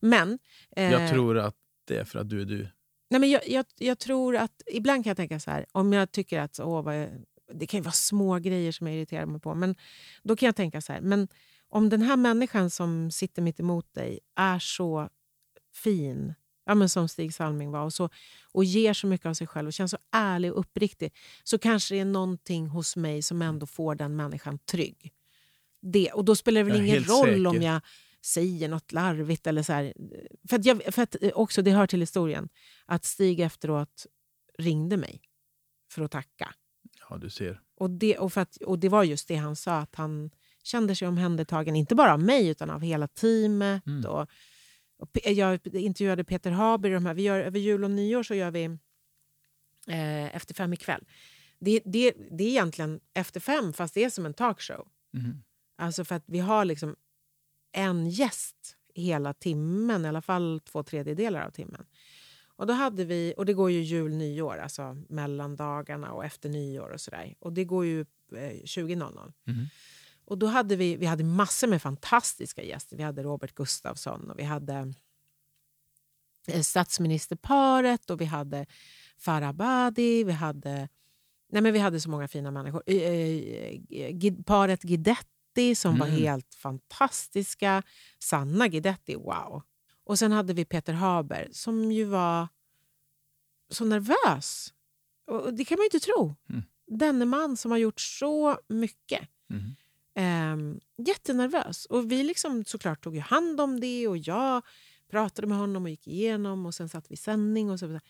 [0.00, 0.38] Men,
[0.76, 2.68] eh, jag tror att det är för att du är du.
[3.10, 4.62] nej men jag, jag, jag tror att...
[4.66, 6.60] Ibland kan jag tänka så här, om jag tycker att...
[6.60, 7.08] Åh, vad,
[7.54, 9.74] det kan ju vara små grejer som jag irriterar mig på, men
[10.22, 11.28] då kan jag tänka så här, men
[11.72, 15.08] om den här människan som sitter mitt emot dig är så
[15.74, 16.34] fin,
[16.66, 18.08] ja, men som Stig Salming var, och, så,
[18.52, 21.14] och ger så mycket av sig själv och känns så ärlig och uppriktig,
[21.44, 25.12] så kanske det är någonting hos mig som ändå får den människan trygg.
[25.82, 27.66] Det, och då spelar det väl ingen roll om säker.
[27.66, 27.80] jag
[28.24, 29.46] säger något larvigt.
[29.46, 29.92] Eller så här.
[30.48, 32.48] För, att jag, för att eh, också, det hör till historien,
[32.86, 34.06] att Stig efteråt
[34.58, 35.22] ringde mig
[35.90, 36.54] för att tacka.
[37.08, 37.60] Ja, du ser.
[37.76, 40.30] Och det, och, för att, och det var just det han sa, att han
[40.62, 43.86] kände sig omhändertagen, inte bara av mig utan av hela teamet.
[43.86, 44.10] Mm.
[44.10, 44.30] Och,
[44.98, 46.90] och jag intervjuade Peter Haber.
[46.90, 48.64] De här, vi gör, över jul och nyår så gör vi
[49.88, 51.04] eh, Efter fem ikväll.
[51.58, 54.88] Det, det, det är egentligen Efter fem, fast det är som en talkshow.
[55.12, 55.42] Mhm.
[55.76, 56.96] Alltså för att vi har liksom
[57.72, 61.86] en gäst hela timmen, i alla fall två tredjedelar av timmen.
[62.56, 66.48] Och då hade vi, och det går ju jul, nyår, alltså mellan dagarna och efter
[66.48, 67.34] nyår och sådär.
[67.38, 69.32] Och det går ju eh, 20.00.
[69.44, 69.66] Mhm.
[70.32, 72.96] Och då hade vi, vi hade massor med fantastiska gäster.
[72.96, 74.94] Vi hade Robert Gustafsson och vi hade
[76.48, 78.66] eh, statsministerparet och vi hade
[79.18, 80.88] Farah Abadi, vi hade
[81.48, 82.82] Nej, men vi hade så många fina människor.
[82.86, 82.96] Eh,
[83.90, 86.18] eh, paret Guidetti som var Mm.
[86.18, 87.82] helt fantastiska.
[88.18, 89.62] Sanna Guidetti, wow.
[90.04, 92.48] Och sen hade vi Peter Haber som ju var
[93.70, 94.72] så nervös.
[95.26, 96.34] Och det kan man ju inte tro.
[96.48, 96.62] Mm.
[96.86, 99.28] Denne man som har gjort så mycket.
[99.48, 99.76] Mhm.
[100.14, 100.56] Eh,
[101.06, 101.86] jättenervös.
[101.86, 104.62] Och vi liksom såklart tog ju hand om det och jag
[105.10, 107.70] pratade med honom och gick igenom och sen satt vi i sändning.
[107.70, 108.00] Och, så,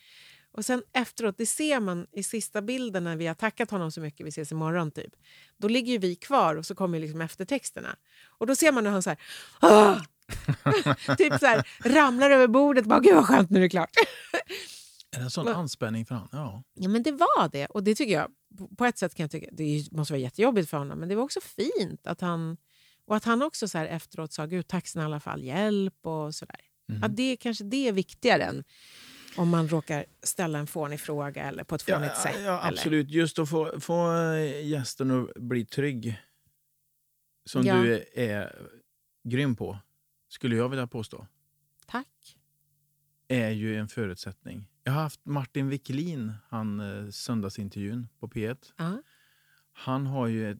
[0.51, 4.01] och sen efteråt, det ser man i sista bilden när vi har tackat honom så
[4.01, 5.13] mycket, vi ses imorgon typ.
[5.57, 7.95] Då ligger ju vi kvar och så kommer liksom eftertexterna.
[8.27, 9.19] Och då ser man hur han så här,
[9.59, 9.95] ah!
[11.17, 12.85] typ så här, ramlar över bordet.
[12.85, 13.89] Bara, Gud vad skönt, nu är det klart.
[15.13, 16.29] Är det en sån Men- anspänning för honom?
[16.31, 16.63] Ja.
[16.73, 17.65] Ja, men det var det.
[17.65, 18.31] Och det tycker jag,
[18.77, 21.23] på- ett sätt kan jag tycka, det måste vara jättejobbigt för honom, men det var
[21.23, 22.57] också fint att han,
[23.05, 26.35] och att han också så här efteråt sa, gud tack snälla för all hjälp och
[26.35, 26.59] sådär.
[26.87, 27.03] Mhm.
[27.03, 28.63] Att det kanske det är viktigare än
[29.37, 32.35] om man råkar ställa en fånig fråga eller på ett Ja, fånigt sätt.
[32.35, 32.67] ja, eller.
[32.77, 33.09] absolut.
[33.09, 36.21] Just att få, få eh, gästen att bli trygg,
[37.45, 37.75] som Ja.
[37.75, 38.69] du är, är
[39.23, 39.77] grym på,
[40.29, 41.27] skulle jag vilja påstå,
[41.85, 42.37] Tack.
[43.27, 44.67] är ju en förutsättning.
[44.83, 48.57] Jag har haft Martin Wiklin, han eh, söndagsintervjun på P1.
[48.77, 49.01] Ja.
[49.73, 50.57] Han har ju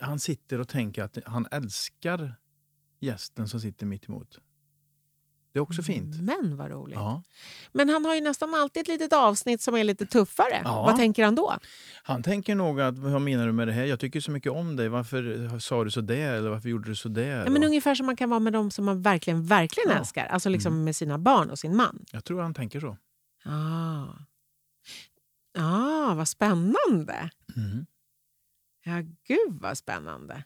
[0.00, 2.34] han sitter och tänker att han älskar
[3.00, 4.40] gästen som sitter mitt emot.
[5.56, 6.20] Det är också fint.
[6.22, 6.94] Men vad roligt.
[6.96, 7.22] Ja.
[7.72, 10.60] Men han har ju nästan alltid ett litet avsnitt som är lite tuffare.
[10.64, 10.82] Ja.
[10.82, 11.54] Vad tänker han då?
[12.02, 13.84] Han tänker nog att, vad menar du med det här?
[13.84, 14.88] Jag tycker så mycket om dig.
[14.88, 16.34] Varför sa du så där?
[16.34, 17.44] Eller varför gjorde du så där?
[17.44, 19.98] Ja, men Och ungefär som man kan vara med dem som man verkligen, verkligen Ja.
[19.98, 20.26] älskar.
[20.26, 22.04] Alltså liksom med sina barn och sin man.
[22.12, 22.96] jag tror han tänker så.
[23.44, 24.04] Ah.
[25.58, 27.30] ah, vad spännande.
[27.56, 27.86] Mm.
[28.84, 30.44] Ja, gud vad spännande.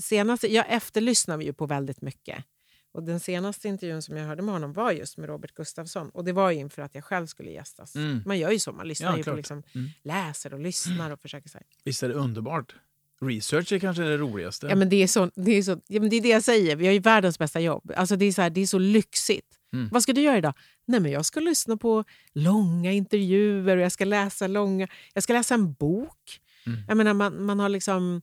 [0.00, 2.44] Senaste, jag efterlyssnar ju på väldigt mycket.
[2.92, 6.10] Och Den senaste intervjun som jag hörde med honom var just med Robert Gustafsson.
[6.10, 7.94] Och Det var ju inför att jag själv skulle gästas.
[7.96, 8.22] Mm.
[8.26, 9.88] Man gör ju så, man lyssnar Ja, ju på liksom, Mm.
[10.02, 11.66] läser och lyssnar och försöker så här.
[11.84, 12.74] Visst är det underbart?
[13.20, 14.66] Research är kanske det roligaste.
[14.66, 16.76] Ja, men det, är så, det, är så, ja, men det är det jag säger,
[16.76, 17.92] vi har ju världens bästa jobb.
[17.96, 19.46] Alltså, det, är så här, det är så lyxigt.
[19.72, 19.88] Mm.
[19.92, 20.54] Vad ska du göra idag?
[20.86, 24.88] Nej, men jag ska lyssna på långa intervjuer och jag ska läsa långa...
[25.14, 26.40] Jag ska läsa en bok.
[26.66, 26.80] Mm.
[26.88, 28.22] Jag menar, man, man har liksom...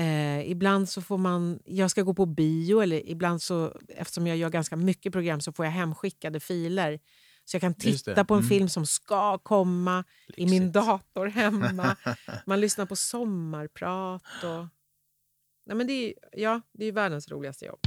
[0.00, 1.58] Eh, ibland så får man...
[1.64, 3.76] Jag ska gå på bio, eller ibland så...
[3.88, 7.00] Eftersom jag gör ganska mycket program så får jag hemskickade filer.
[7.44, 8.48] Så jag kan titta på en Mm.
[8.48, 10.04] film som ska komma
[10.36, 10.72] i min Lyxigt.
[10.74, 11.96] dator hemma.
[12.46, 14.22] Man lyssnar på sommarprat.
[14.44, 14.66] Och...
[15.66, 17.80] Nej, men det, är, ja, det är världens roligaste jobb.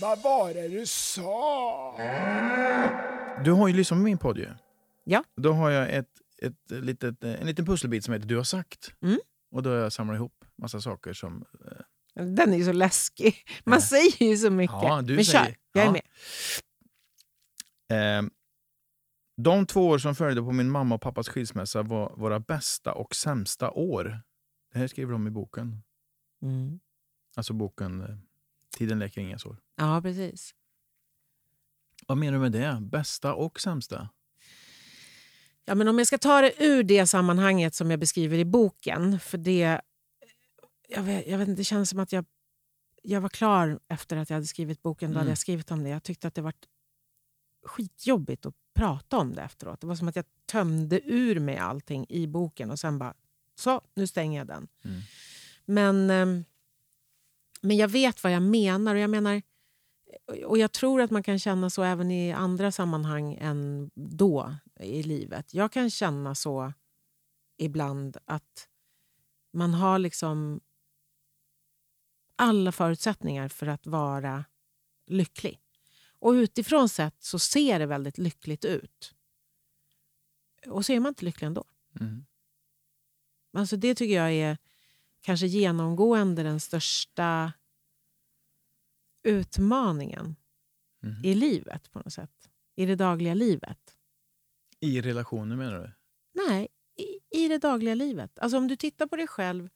[0.00, 1.96] Vad var det du sa?
[3.44, 4.48] Du har ju lyssnat på min podd ju.
[5.04, 5.24] Ja.
[5.36, 6.08] Då har jag ett,
[6.42, 8.92] ett litet, en liten pusselbit som heter Du har sagt.
[9.02, 9.18] Mm.
[9.50, 11.44] Och då har jag samlat ihop massa saker som...
[12.16, 13.34] eh, Den är ju så läskig.
[13.64, 13.80] Man Ja.
[13.80, 14.76] säger ju så mycket.
[14.82, 15.92] Ja, du men säger- kör, jag är ja.
[17.88, 18.18] med.
[18.18, 18.30] Eh,
[19.42, 23.14] de två år som följde på min mamma och pappas skilsmässa var våra bästa och
[23.14, 24.20] sämsta år.
[24.72, 25.82] Det här skriver de i boken.
[26.42, 26.80] Mm.
[27.36, 28.16] Alltså boken eh,
[28.80, 29.56] Tiden läker inga sår.
[29.76, 30.54] Ja, precis.
[32.06, 32.78] Vad menar du med det?
[32.80, 34.08] Bästa och sämsta?
[35.64, 39.20] Ja, men om jag ska ta det ur det sammanhanget som jag beskriver i boken.
[39.20, 39.80] För det,
[40.88, 42.24] jag vet, jag vet inte, det känns som att jag,
[43.02, 45.10] jag var klar efter att jag hade skrivit boken.
[45.10, 45.30] Då hade Mm.
[45.30, 45.88] jag skrivit om det.
[45.90, 46.54] Jag tyckte att det var
[47.66, 49.80] skitjobbigt att prata om det efteråt.
[49.80, 53.14] Det var som att jag tömde ur mig allting i boken och sen bara,
[53.54, 54.68] så nu stänger jag den.
[54.84, 55.00] Mm.
[55.64, 56.44] Men, ehm,
[57.60, 58.94] men jag vet vad jag menar.
[58.94, 59.42] Och jag menar
[60.44, 65.02] och jag tror att man kan känna så även i andra sammanhang än då i
[65.02, 65.54] livet.
[65.54, 66.72] Jag kan känna så
[67.56, 68.68] ibland att
[69.52, 70.60] man har liksom
[72.36, 74.44] alla förutsättningar för att vara
[75.06, 75.60] lycklig.
[76.18, 79.14] Och utifrån sett så ser det väldigt lyckligt ut.
[80.66, 81.64] Och så är man inte lycklig ändå.
[82.00, 82.24] Mm.
[83.52, 84.58] Alltså det tycker jag är
[85.20, 87.52] kanske genomgående den största
[89.22, 90.36] utmaningen
[91.02, 91.24] Mhm.
[91.24, 92.50] i livet på något sätt.
[92.76, 93.96] I det dagliga livet.
[94.80, 95.92] I relationer menar du?
[96.46, 98.38] Nej, i, i det dagliga livet.
[98.38, 99.68] Alltså om du tittar på dig själv.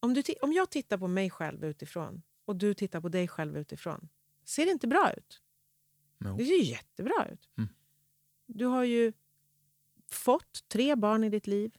[0.00, 3.56] Om, du om jag tittar på mig själv utifrån och du tittar på dig själv
[3.56, 4.08] utifrån.
[4.44, 5.42] Ser det inte bra ut?
[6.24, 6.36] Jo.
[6.36, 7.48] Det ser ju jättebra ut.
[7.56, 7.68] Mm.
[8.46, 9.12] Du har ju
[10.10, 11.76] fått tre barn i ditt liv.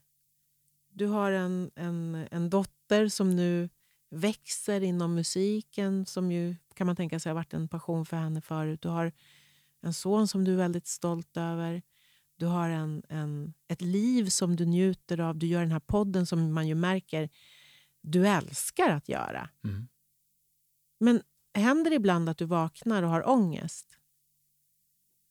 [0.96, 3.68] Du har en, en, en dotter som nu
[4.10, 8.40] växer inom musiken som ju kan man tänka sig har varit en passion för henne
[8.40, 8.82] förut.
[8.82, 9.12] Du har
[9.82, 11.82] en son som du är väldigt stolt över.
[12.36, 15.38] Du har en, en, ett liv som du njuter av.
[15.38, 17.28] Du gör den här podden som man ju märker
[18.00, 19.50] du älskar att göra.
[19.64, 19.88] Mm.
[20.98, 21.22] Men
[21.54, 23.98] händer det ibland att du vaknar och har ångest?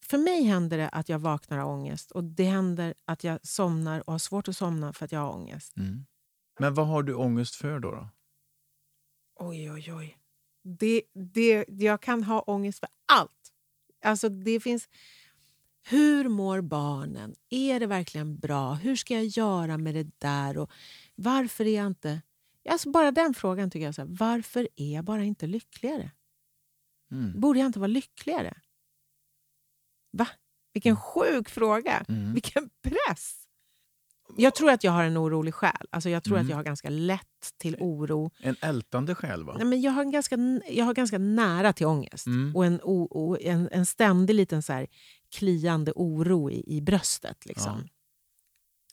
[0.09, 3.99] För mig händer det att jag vaknar av ångest och det händer att jag somnar
[4.07, 5.77] och har svårt att somna för att jag har ångest.
[5.77, 6.05] Mm.
[6.59, 7.91] Men vad har du ångest för då?
[7.91, 8.09] då?
[9.35, 10.17] Oj, oj, oj.
[10.63, 13.51] Det, det, jag kan ha ångest för allt.
[14.03, 14.89] Alltså det finns...
[15.87, 17.35] Hur mår barnen?
[17.49, 18.73] Är det verkligen bra?
[18.73, 20.57] Hur ska jag göra med det där?
[20.57, 20.71] Och
[21.15, 22.21] varför är jag inte...
[22.69, 23.95] Alltså bara den frågan tycker jag.
[23.95, 26.11] Så här, varför är jag bara inte lyckligare?
[27.11, 27.39] Mm.
[27.39, 28.57] Borde jag inte vara lyckligare?
[30.18, 30.28] Va?
[30.74, 32.05] Vilken sjuk fråga!
[32.07, 32.34] Mm.
[32.34, 33.41] Vilken press!
[34.38, 35.88] Jag tror att jag har en orolig själ.
[35.89, 36.45] Alltså jag tror Mm.
[36.45, 38.32] att jag har ganska lätt till oro.
[38.39, 39.55] En ältande själ, va?
[39.57, 40.36] Nej, men jag, har en ganska,
[40.70, 42.26] jag har ganska nära till ångest.
[42.28, 42.55] Mm.
[42.55, 42.80] Och en,
[43.41, 44.88] en, en ständig liten så här
[45.36, 47.45] kliande oro i, i bröstet.
[47.45, 47.88] Liksom.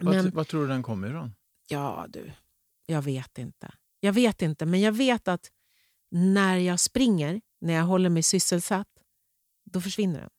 [0.00, 1.34] Vad, Men, vad tror du den kommer ifrån?
[1.68, 2.32] ja du,
[2.86, 3.74] jag vet inte.
[4.00, 5.50] Jag vet inte, men jag vet att
[6.10, 8.88] när jag springer, när jag håller mig sysselsatt,
[9.64, 10.30] då försvinner den.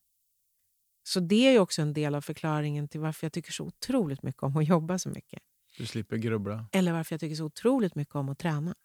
[1.04, 4.44] Så det är också en del av förklaringen till varför jag tycker så otroligt mycket
[4.44, 5.44] om att jobba så mycket.
[5.78, 6.66] Du slipper grubbla.
[6.72, 8.76] Eller varför jag tycker så otroligt mycket om att träna.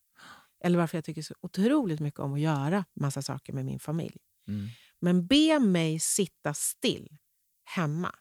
[0.64, 4.18] Eller varför jag tycker så otroligt mycket om att göra massa saker med min familj.
[4.48, 4.68] Mm.
[5.00, 7.16] Men be mig sitta still
[7.64, 8.14] hemma.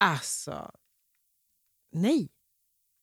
[0.00, 0.72] Alltså,
[1.92, 2.28] nej.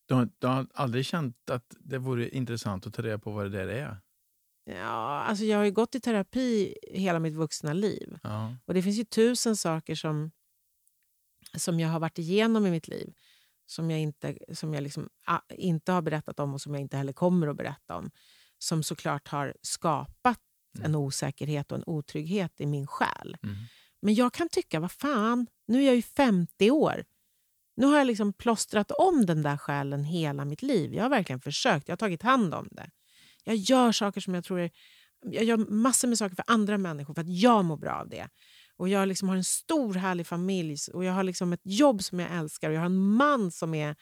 [0.05, 3.45] Du, har, du har aldrig känt att det vore intressant att ta reda på vad
[3.45, 3.97] det där är?
[4.64, 8.20] Ja, alltså jag har ju gått i terapi hela mitt vuxna liv.
[8.24, 8.55] Ja.
[8.66, 10.32] Och det finns ju tusen saker som,
[11.57, 13.14] som jag har varit igenom i mitt liv
[13.72, 16.97] som jag, inte, som jag liksom, ah, inte har berättat om och som jag inte
[16.97, 18.12] heller kommer att berätta om.
[18.57, 20.39] Som såklart har skapat
[20.80, 23.38] en osäkerhet och en otrygghet i min själ.
[23.43, 23.55] Mm.
[24.01, 27.05] Men jag kan tycka, vad fan, nu är jag ju 50 år.
[27.76, 30.93] Nu har jag liksom plåstrat om den där själen hela mitt liv.
[30.93, 32.89] Jag har verkligen försökt, jag har tagit hand om det.
[33.43, 34.71] Jag gör saker som jag tror är...
[35.25, 38.29] Jag gör massor med saker för andra människor för att jag mår bra av det.
[38.75, 42.19] Och Jag liksom har en stor härlig familj och jag har liksom ett jobb som
[42.19, 43.95] jag älskar och jag har en man som är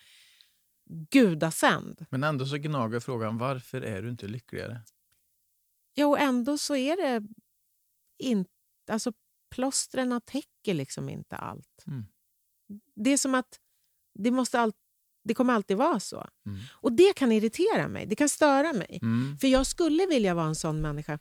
[1.09, 2.05] gudasänd.
[2.09, 4.81] Men ändå så gnager frågan, varför är du inte lyckligare?
[5.93, 7.27] Ja, och ändå så är det
[8.17, 8.51] inte...
[8.89, 9.13] Alltså,
[9.49, 11.83] plåstren täcker liksom inte allt.
[11.87, 12.05] Mm.
[12.95, 13.59] Det är som att
[14.13, 14.73] det, måste all,
[15.23, 16.27] det kommer alltid vara så.
[16.45, 16.59] Mm.
[16.71, 18.99] Och det kan irritera mig, det kan störa mig.
[19.01, 19.37] Mm.
[19.41, 21.19] För jag skulle vilja vara en sån människa.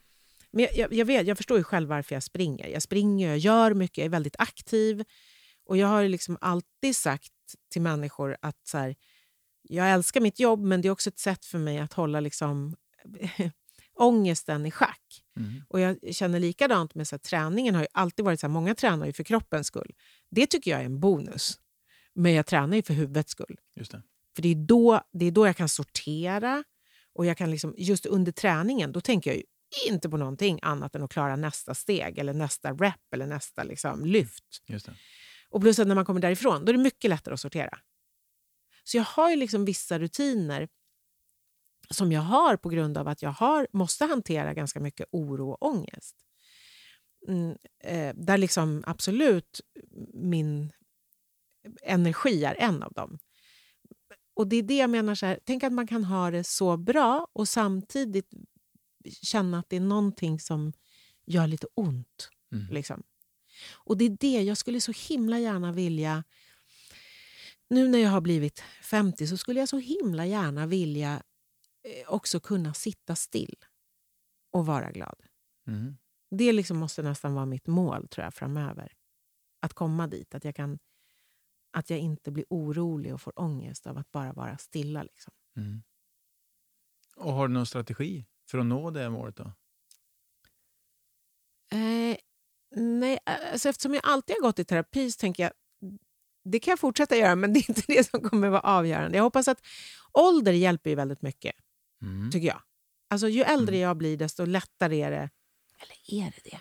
[0.50, 2.68] Men jag, jag, jag, vet, jag förstår ju själv varför jag springer.
[2.68, 5.04] Jag springer, jag gör mycket, jag är väldigt aktiv.
[5.64, 7.32] Och jag har liksom alltid sagt
[7.72, 8.96] till människor att så här,
[9.62, 12.76] jag älskar mitt jobb men det är också ett sätt för mig att hålla liksom,
[13.94, 15.24] ångesten i schack.
[15.36, 15.62] Mm.
[15.68, 17.74] Och jag känner likadant med så här, träningen.
[17.74, 19.94] har ju alltid varit så här, Många tränar ju för kroppens skull.
[20.30, 21.60] Det tycker jag är en bonus.
[22.18, 23.56] Men jag tränar ju för huvudets skull.
[23.76, 24.02] Just det.
[24.36, 26.64] För det är då, det är då jag kan sortera.
[27.12, 29.42] Och jag kan liksom, just under träningen då tänker jag ju
[29.88, 34.04] inte på någonting annat än att klara nästa steg eller nästa rep eller nästa liksom,
[34.04, 34.44] lyft.
[34.66, 34.94] Just det.
[35.48, 37.78] Och plus att när man kommer därifrån då är det mycket lättare att sortera.
[38.84, 40.68] Så jag har ju liksom vissa rutiner
[41.90, 45.66] som jag har på grund av att jag har, måste hantera ganska mycket oro och
[45.66, 46.16] ångest.
[47.28, 49.60] Mm, eh, där liksom absolut
[50.14, 50.72] min
[51.82, 53.18] energi är en av dem.
[54.34, 56.76] Och det är det jag menar, så här, tänk att man kan ha det så
[56.76, 58.30] bra och samtidigt
[59.22, 60.72] känna att det är någonting som
[61.26, 62.30] gör lite ont.
[62.52, 62.66] Mm.
[62.70, 63.02] Liksom.
[63.74, 66.24] Och det är det jag skulle så himla gärna vilja...
[67.70, 71.22] Nu när jag har blivit 50 så skulle jag så himla gärna vilja
[71.82, 73.56] eh, också kunna sitta still
[74.50, 75.22] och vara glad.
[75.66, 75.96] Mm.
[76.30, 78.92] Det liksom måste nästan vara mitt mål tror jag framöver.
[79.60, 80.78] Att komma dit, att jag, kan,
[81.78, 85.02] att jag inte blir orolig och får ångest av att bara vara stilla.
[85.02, 85.32] Liksom.
[85.56, 85.82] Mm.
[87.16, 89.36] Och har du någon strategi för att nå det målet?
[89.36, 89.52] då?
[91.72, 92.16] Eh,
[92.76, 95.52] nej, alltså eftersom jag alltid har gått i terapi så tänker jag
[96.44, 99.16] det kan jag fortsätta göra, men det är inte det som kommer vara avgörande.
[99.18, 99.66] Jag hoppas att
[100.12, 101.54] ålder hjälper ju väldigt mycket,
[102.02, 102.30] Mm.
[102.30, 102.62] tycker jag.
[103.10, 103.88] Alltså, ju äldre Mm.
[103.88, 105.30] jag blir, desto lättare är det.
[105.78, 106.60] Eller är det det?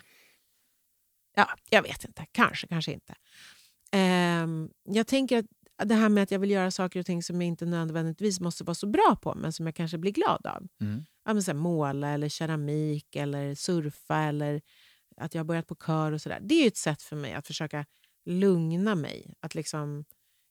[1.34, 2.26] Ja, jag vet inte.
[2.32, 3.14] Kanske, kanske inte.
[3.92, 7.40] Ehm, jag tänker att det här med att jag vill göra saker och ting som
[7.40, 10.68] jag inte nödvändigtvis måste vara så bra på, men som jag kanske blir glad av.
[10.80, 11.04] Mm.
[11.24, 14.60] Ja, men så här, måla, eller keramik, eller surfa, eller
[15.16, 16.40] att jag har börjat på kör och sådär.
[16.42, 17.86] Det är ett sätt för mig att försöka
[18.24, 19.34] lugna mig.
[19.40, 20.04] Att liksom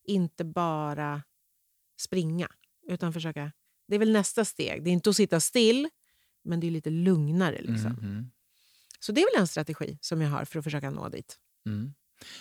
[0.08, 1.24] inte bara
[2.00, 2.48] springa,
[2.88, 3.52] utan försöka...
[3.88, 4.84] Det är väl nästa steg.
[4.84, 5.90] Det är inte att sitta still,
[6.44, 7.62] men det är lite lugnare.
[7.62, 7.92] Liksom.
[7.92, 8.04] Mm.
[8.04, 8.32] Mm.
[9.00, 11.38] Så det är väl en strategi som jag har för att försöka nå dit.
[11.66, 11.94] Mm.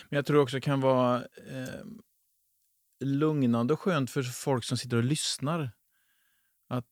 [0.09, 1.85] Men jag tror också det kan vara eh,
[2.99, 5.71] lugnande och skönt för folk som sitter och lyssnar.
[6.69, 6.85] Att,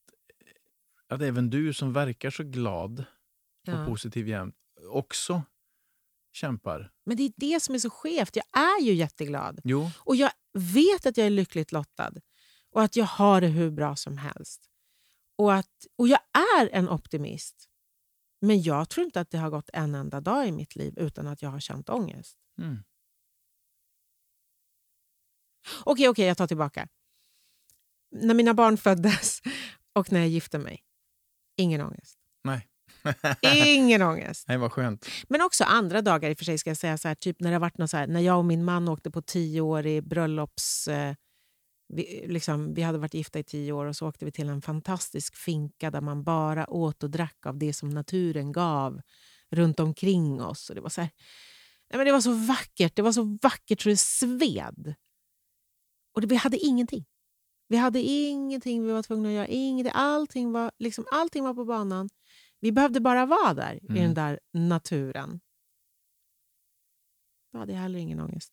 [1.08, 3.86] att även du som verkar så glad och Ja.
[3.86, 4.56] positiv jämt
[4.88, 5.42] också
[6.32, 6.92] kämpar.
[7.06, 8.36] Men det är det som är så skevt.
[8.36, 9.60] Jag är ju jätteglad.
[9.64, 12.12] Jo, Och jag vet att jag är lyckligt lottad.
[12.70, 14.70] Och att jag har det hur bra som helst.
[15.38, 16.20] Och, att, och jag
[16.58, 17.68] är en optimist.
[18.46, 21.26] Men jag tror inte att det har gått en enda dag i mitt liv utan
[21.26, 22.38] att jag har känt ångest.
[22.58, 22.78] Mm.
[25.80, 26.88] Okej, okay, okay, jag tar tillbaka.
[28.10, 29.40] När mina barn föddes
[29.92, 30.82] och när jag gifte mig,
[31.56, 32.18] ingen ångest.
[32.44, 32.68] Nej.
[33.66, 34.48] Ingen ångest.
[34.48, 35.06] Nej, vad skönt.
[35.28, 36.58] Men också andra dagar i och för sig.
[36.58, 38.44] Ska jag säga så här, typ när, det varit något så här, när jag och
[38.44, 40.88] min man åkte på tioårig bröllops...
[40.88, 41.14] Eh,
[41.88, 44.62] vi, liksom, vi hade varit gifta i tio år och så åkte vi till en
[44.62, 49.00] fantastisk finka där man bara åt och drack av det som naturen gav
[49.50, 50.68] runt omkring oss.
[50.68, 51.10] Och det var så här,
[51.90, 54.94] nej men det var så vackert, det var så vackert så det sved.
[56.14, 57.04] Och det, vi hade ingenting.
[57.68, 59.92] Vi hade ingenting, vi var tvungna att göra ingenting.
[59.94, 62.08] Allting var, liksom, allting var på banan.
[62.60, 64.02] Vi behövde bara vara där i Mm.
[64.02, 65.40] den där naturen.
[67.52, 68.52] Då hade jag heller ingen ångest.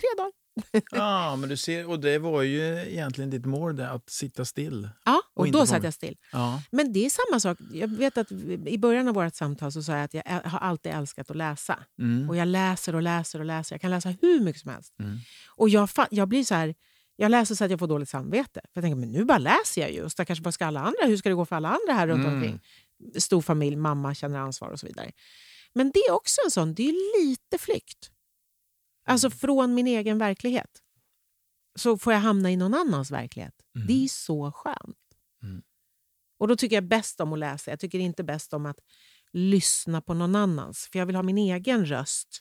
[0.00, 0.43] Tre dagar.
[0.90, 4.88] Ja, men du ser, och det var ju egentligen ditt mål, där, att sitta still.
[5.04, 6.16] Ja, och, Och då satt jag still.
[6.32, 6.62] Ja.
[6.70, 7.58] Men det är samma sak.
[7.72, 8.32] Jag vet att
[8.66, 11.78] I början av vårt samtal så sa jag att jag har alltid älskat att läsa.
[11.98, 12.30] Mm.
[12.30, 13.74] Och Jag läser och läser och läser.
[13.74, 14.94] Jag kan läsa hur mycket som helst.
[15.00, 15.18] Mm.
[15.48, 16.74] Och jag, jag blir så här...
[17.16, 18.60] Jag läser så att jag får dåligt samvete.
[18.62, 20.02] För jag tänker, men nu bara läser jag ju.
[20.02, 21.06] Och stackars, vad ska alla andra?
[21.06, 22.34] Hur ska det gå för alla andra här runt Mm.
[22.34, 22.60] omkring?
[23.18, 25.12] Stor familj, mamma känner ansvar och så vidare.
[25.72, 28.10] Men det är också en sån, det är lite flykt.
[29.04, 30.80] Alltså från min egen verklighet.
[31.78, 33.54] Så får jag hamna i någon annans verklighet.
[33.76, 33.86] Mm.
[33.86, 34.98] Det är så skönt.
[35.42, 35.62] Mm.
[36.38, 37.70] Och då tycker jag bäst om att läsa.
[37.70, 38.78] Jag tycker inte bäst om att
[39.32, 40.88] lyssna på någon annans.
[40.92, 42.40] För jag vill ha min egen röst.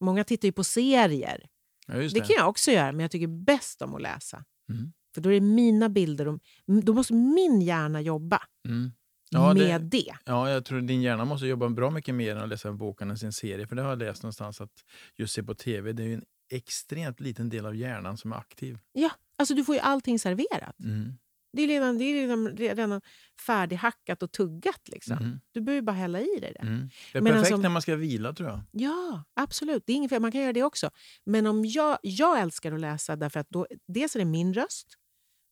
[0.00, 1.48] Många tittar ju på serier.
[1.86, 2.20] Ja, Det det.
[2.20, 4.44] kan jag också göra, men jag tycker bäst om att läsa.
[4.70, 4.92] Mm.
[5.14, 6.28] För då är det mina bilder.
[6.28, 6.40] Och,
[6.82, 8.90] då måste min hjärna jobba Mm.
[9.30, 10.14] Ja, det- med det.
[10.24, 13.00] Ja, jag tror din hjärna måste jobba bra mycket mer än att läsa en bok
[13.02, 13.66] än sin serie.
[13.66, 14.72] För det har jag läst någonstans att
[15.16, 18.78] just se på tv, det är en extremt liten del av hjärnan som är aktiv.
[18.92, 20.80] Ja, alltså du får ju allting serverat.
[20.84, 21.12] Mm.
[21.52, 23.00] Det är redan, det är redan, redan
[23.46, 24.88] färdighackat och tuggat.
[24.88, 25.16] Liksom.
[25.16, 25.40] Mhm.
[25.52, 26.66] Du behöver bara hälla i dig det.
[26.66, 26.88] Mm.
[27.12, 28.60] Det är Men perfekt alltså- när man ska vila tror jag.
[28.72, 29.82] Ja, absolut.
[29.86, 30.22] Det är inget fel.
[30.22, 30.90] Man kan göra det också.
[31.24, 34.86] Men om jag, jag älskar att läsa därför att då, dels är det min röst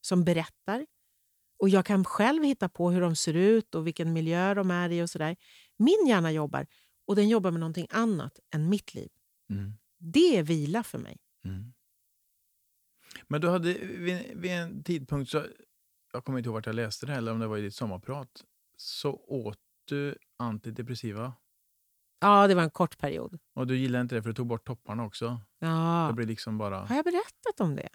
[0.00, 0.86] som berättar.
[1.58, 4.90] Och jag kan själv hitta på hur de ser ut och vilken miljö de är
[4.90, 5.02] i.
[5.02, 5.36] och sådär.
[5.76, 6.66] Min hjärna jobbar
[7.06, 9.08] och den jobbar med någonting annat än mitt liv.
[9.50, 9.72] Mm.
[9.98, 11.18] Det är vila för mig.
[11.44, 11.72] Mm.
[13.28, 15.46] Men du hade vid, vid en tidpunkt, så,
[16.12, 18.44] jag kommer inte ihåg vart jag läste det eller om det var i ditt sommarprat,
[18.76, 21.32] så åt du antidepressiva.
[22.20, 23.38] Ja, det var en kort period.
[23.54, 25.40] Och du gillade inte det för du tog bort topparna också.
[25.58, 26.06] Ja.
[26.08, 26.78] Det blir liksom bara...
[26.78, 27.88] Har jag berättat om det?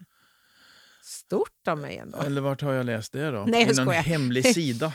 [1.02, 2.18] Stort av mig ändå.
[2.18, 3.44] Eller vart har jag läst det då?
[3.48, 4.02] Nej, jag någon skojar.
[4.02, 4.92] hemlig sida.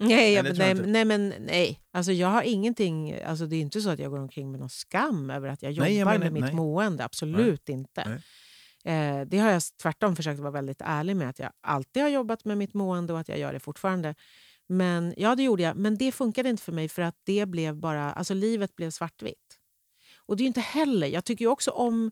[0.00, 1.80] Nej, jag, nej, nej, men nej.
[1.92, 3.20] Alltså, jag har ingenting...
[3.22, 5.72] Alltså, det är inte så att jag går omkring med någon skam över att jag
[5.72, 6.54] jobbar Nej, jag menar- med mitt nej.
[6.54, 7.04] mående.
[7.04, 8.20] Absolut inte.
[8.84, 11.28] Eh, det har jag tvärtom försökt vara väldigt ärlig med.
[11.28, 14.14] Att jag alltid har jobbat med mitt mående och att jag gör det fortfarande.
[14.66, 15.76] Men ja, det gjorde jag.
[15.76, 18.12] Men det funkade inte för mig för att det blev bara...
[18.12, 19.58] Alltså livet blev svartvitt.
[20.26, 21.06] Och det är inte heller...
[21.06, 22.10] Jag tycker ju också om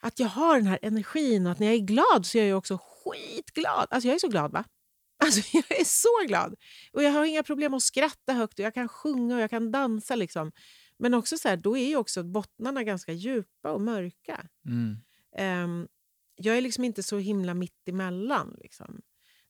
[0.00, 2.58] att jag har den här energin och att när jag är glad så är jag
[2.58, 3.86] också skitglad.
[3.90, 4.64] Alltså jag är så glad va?
[5.24, 6.54] Alltså jag är så glad.
[6.92, 9.70] Och jag har inga problem att skratta högt och jag kan sjunga och jag kan
[9.70, 10.52] dansa liksom.
[10.98, 14.46] Men också så här, då är ju också bottnarna ganska djupa och mörka.
[14.66, 14.96] Mm.
[15.36, 15.88] Ehm,
[16.34, 18.56] jag är liksom inte så himla mitt emellan.
[18.60, 19.00] Liksom.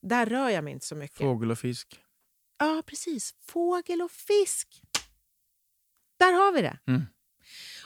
[0.02, 1.18] Där rör jag mig inte så mycket.
[1.18, 2.00] Fågel och fisk.
[2.58, 3.34] Ja, precis.
[3.46, 4.82] Fågel och fisk.
[6.18, 6.78] Där har vi det.
[6.86, 7.02] Mm.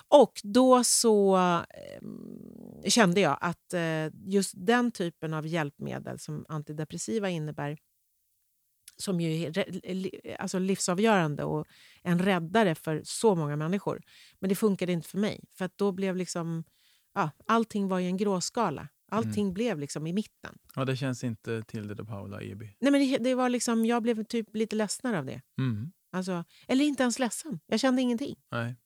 [0.09, 7.31] Och då så eh, kände jag att eh, just den typen av hjälpmedel som antidepressiva
[7.31, 7.79] innebär
[8.97, 11.67] som ju är li- alltså livsavgörande och
[12.03, 14.03] en räddare för så många människor.
[14.39, 15.41] Men det funkade inte för mig.
[15.53, 16.65] För då blev liksom...
[17.15, 18.89] Ja, allting var i en gråskala.
[19.11, 20.59] Allting blev liksom i mitten.
[20.75, 22.77] Ja, det känns inte Tilde de Paula Eby.
[22.81, 25.43] Nej, men det, det var liksom, jag blev typ lite ledsen av det.
[25.59, 25.93] Mm.
[26.13, 27.61] Alltså, eller inte ens ledsen.
[27.67, 28.37] Jag kände ingenting.
[28.51, 28.77] Nej.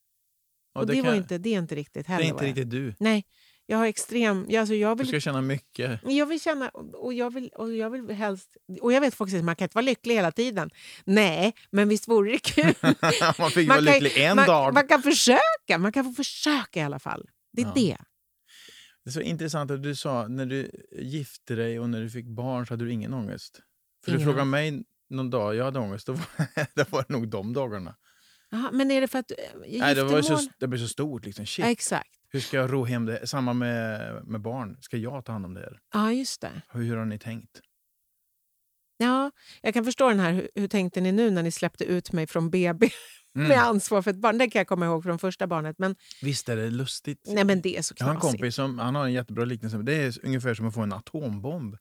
[0.78, 2.70] Ja, och det, kan- var inte, det är inte riktigt det heller är inte riktigt
[2.70, 2.94] du.
[3.00, 3.24] Nej,
[3.66, 4.46] jag har extrem...
[4.48, 6.00] jag- Alltså jag, Du vill, ska känna mycket.
[6.04, 6.68] jag vill känna...
[6.94, 8.56] Och jag vill, och jag vill helst...
[8.80, 10.70] Och jag vet folk säger att man kan inte vara lycklig hela tiden.
[11.04, 12.74] Nej, men visst vore det kul.
[13.38, 14.74] man fick Man vara kan- lycklig en man, dag.
[14.74, 15.78] man kan försöka.
[15.78, 17.28] Man kan få försöka i alla fall.
[17.52, 17.72] Det är Ja.
[17.74, 17.96] det.
[19.04, 22.26] Det är så intressant att du sa när du gifte dig och när du fick
[22.26, 23.60] barn så hade du ingen ångest.
[24.04, 26.22] För Ingen du frågade mig någon dag jag hade ångest, då var,
[26.74, 27.94] det var nog de dagarna.
[28.50, 29.30] Jaha, men är det för att...
[29.30, 29.36] eh,
[29.78, 31.24] Nej, det, var så, det blev så stort.
[31.24, 31.46] Liksom.
[31.46, 32.08] Shit, Exakt.
[32.28, 33.26] hur ska jag ro hem det?
[33.26, 34.76] Samma med, med barn.
[34.80, 35.78] Ska jag ta hand om det här?
[35.94, 36.62] Ja, just det.
[36.72, 37.60] Hur, hur har ni tänkt?
[38.96, 39.30] Ja,
[39.62, 40.32] jag kan förstå den här.
[40.32, 42.90] Hur, hur tänkte ni nu när ni släppte ut mig från BB
[43.36, 43.48] Mm.
[43.48, 44.38] med ansvar för ett barn?
[44.38, 45.76] Det kan jag komma ihåg från första barnet.
[45.78, 47.20] Men, Visst är det lustigt?
[47.26, 48.40] nej, men det är så Jag har en knasigt.
[48.40, 49.78] kompis som han har en jättebra liknelse.
[49.78, 51.76] Det är ungefär som att få en atombomb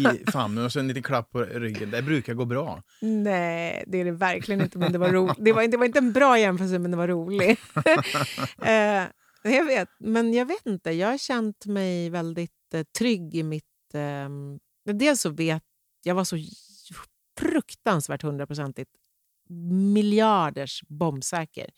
[0.00, 1.90] i famnen och så en liten klapp på ryggen.
[1.90, 2.82] Det brukar gå bra.
[3.00, 4.78] Nej, det är det verkligen inte.
[4.78, 7.08] Men det, var ro- det, var, det var inte en bra jämförelse, men det var
[7.08, 7.60] roligt.
[8.62, 10.90] eh, Jag vet, men jag vet inte.
[10.90, 13.64] Jag har känt mig väldigt eh, trygg i mitt...
[13.94, 14.28] Eh,
[14.94, 15.62] dels så vet
[16.02, 16.36] jag var så
[17.38, 18.90] fruktansvärt hundraprocentigt
[19.94, 21.70] miljarders bombsäker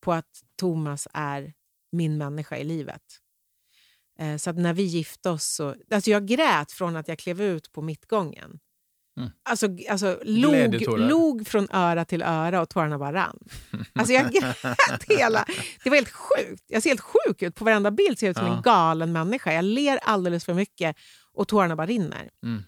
[0.00, 1.52] på att Thomas är
[1.92, 3.02] min människa i livet.
[4.18, 5.74] Eh, så när vi gifte oss så...
[5.90, 8.58] Alltså jag grät från att jag klev ut på mittgången.
[9.18, 9.30] Mm.
[9.42, 13.38] Alltså, alltså log, log från öra till öra och tårarna bara rann.
[13.92, 15.44] Alltså jag grät hela...
[15.84, 16.64] Det var helt sjukt.
[16.66, 17.54] Jag ser helt sjuk ut.
[17.54, 18.56] På varenda bild ser jag ut som Ja.
[18.56, 19.52] en galen människa.
[19.52, 20.96] Jag ler alldeles för mycket
[21.32, 22.30] och tårarna bara rinner.
[22.42, 22.62] Mm.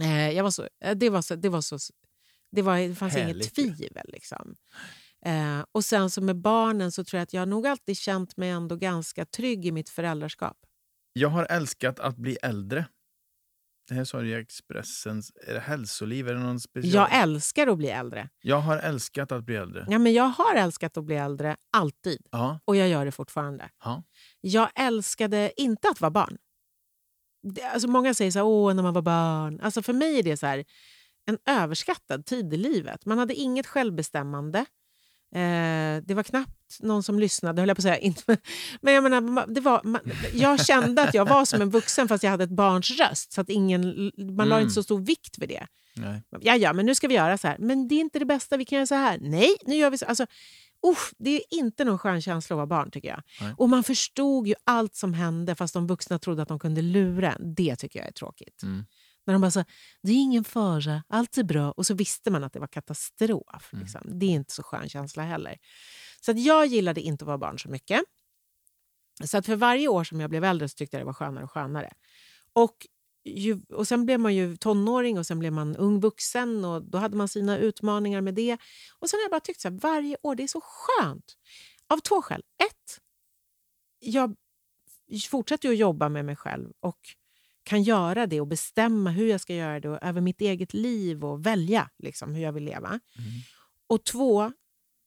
[0.00, 1.78] Eh, jag var så, eh, det, var så, det, var så,
[2.52, 3.74] det, var, det fanns inget Härligt ju.
[3.74, 4.06] tvivel.
[4.12, 4.54] Liksom.
[5.24, 8.50] Eh, och sen så med barnen så tror jag att jag nog alltid känt mig
[8.50, 10.56] ändå ganska trygg i mitt föräldraskap.
[11.12, 12.86] Jag har älskat att bli äldre.
[13.88, 15.32] Det här sa du i Expressens...
[15.46, 16.28] Är det hälsoliv?
[16.28, 16.94] Är det någon special?
[16.94, 18.28] Jag älskar att bli äldre.
[18.42, 19.86] jag har älskat att bli äldre.
[19.88, 22.26] Ja, men jag har älskat att bli äldre, alltid.
[22.30, 22.60] Ja.
[22.64, 23.70] Och jag gör det fortfarande.
[23.84, 24.02] ja.
[24.40, 26.36] Jag älskade inte att vara barn.
[27.42, 29.60] Det, alltså många säger så här, åh, när man var barn.
[29.60, 30.64] Alltså för mig är det så här,
[31.26, 33.06] en överskattad tid i livet.
[33.06, 34.66] Man hade inget självbestämmande.
[35.36, 37.98] Eh, det var knappt någon som lyssnade, höll jag på att säga.
[37.98, 38.36] Inte,
[38.80, 40.00] men jag, menar, det var, man,
[40.34, 43.32] jag kände att jag var som en vuxen fast jag hade ett barns röst.
[43.32, 44.62] Så att ingen, man la Mm.
[44.62, 45.66] inte så stor vikt vid det.
[46.40, 47.56] Ja, ja, men nu ska vi göra så här.
[47.58, 49.18] Men det är inte det bästa, vi kan göra så här.
[49.20, 50.06] Nej, nu gör vi så.
[50.06, 50.26] Alltså,
[50.86, 53.22] usch, det är inte någon skön känsla att vara barn tycker jag.
[53.40, 53.54] Nej.
[53.58, 57.32] Och man förstod ju allt som hände fast de vuxna trodde att de kunde lura
[57.32, 57.54] en.
[57.54, 58.62] Det tycker jag är tråkigt.
[58.62, 58.84] Mm.
[59.26, 59.64] När de bara sa,
[60.02, 61.72] det är ingen fara, allt är bra.
[61.72, 63.72] Och så visste man att det var katastrof.
[63.72, 63.82] Mm.
[63.82, 64.18] Liksom.
[64.18, 65.58] Det är inte så skön känsla heller.
[66.20, 68.00] Så att jag gillade inte att vara barn så mycket.
[69.24, 71.44] Så att för varje år som jag blev äldre så tyckte jag det var skönare
[71.44, 71.92] och skönare.
[72.52, 72.86] Och,
[73.24, 76.98] ju, och sen blev man ju tonåring och sen blev man ung vuxen och då
[76.98, 78.58] hade man sina utmaningar med det.
[78.98, 81.36] Och sen har jag bara tyckt så här, varje år, det är så skönt.
[81.88, 82.42] Av två skäl.
[82.58, 83.00] Ett,
[83.98, 84.36] jag
[85.30, 87.00] fortsätter att jobba med mig själv och
[87.66, 91.24] kan göra det och bestämma hur jag ska göra det och över mitt eget liv
[91.24, 93.00] och välja liksom, hur jag vill leva.
[93.86, 94.52] Och två,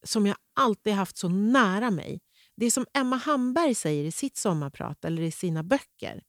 [0.04, 2.22] som jag alltid haft så nära mig,
[2.56, 6.24] det som Emma Hamberg säger i sitt sommarprat eller i sina böcker,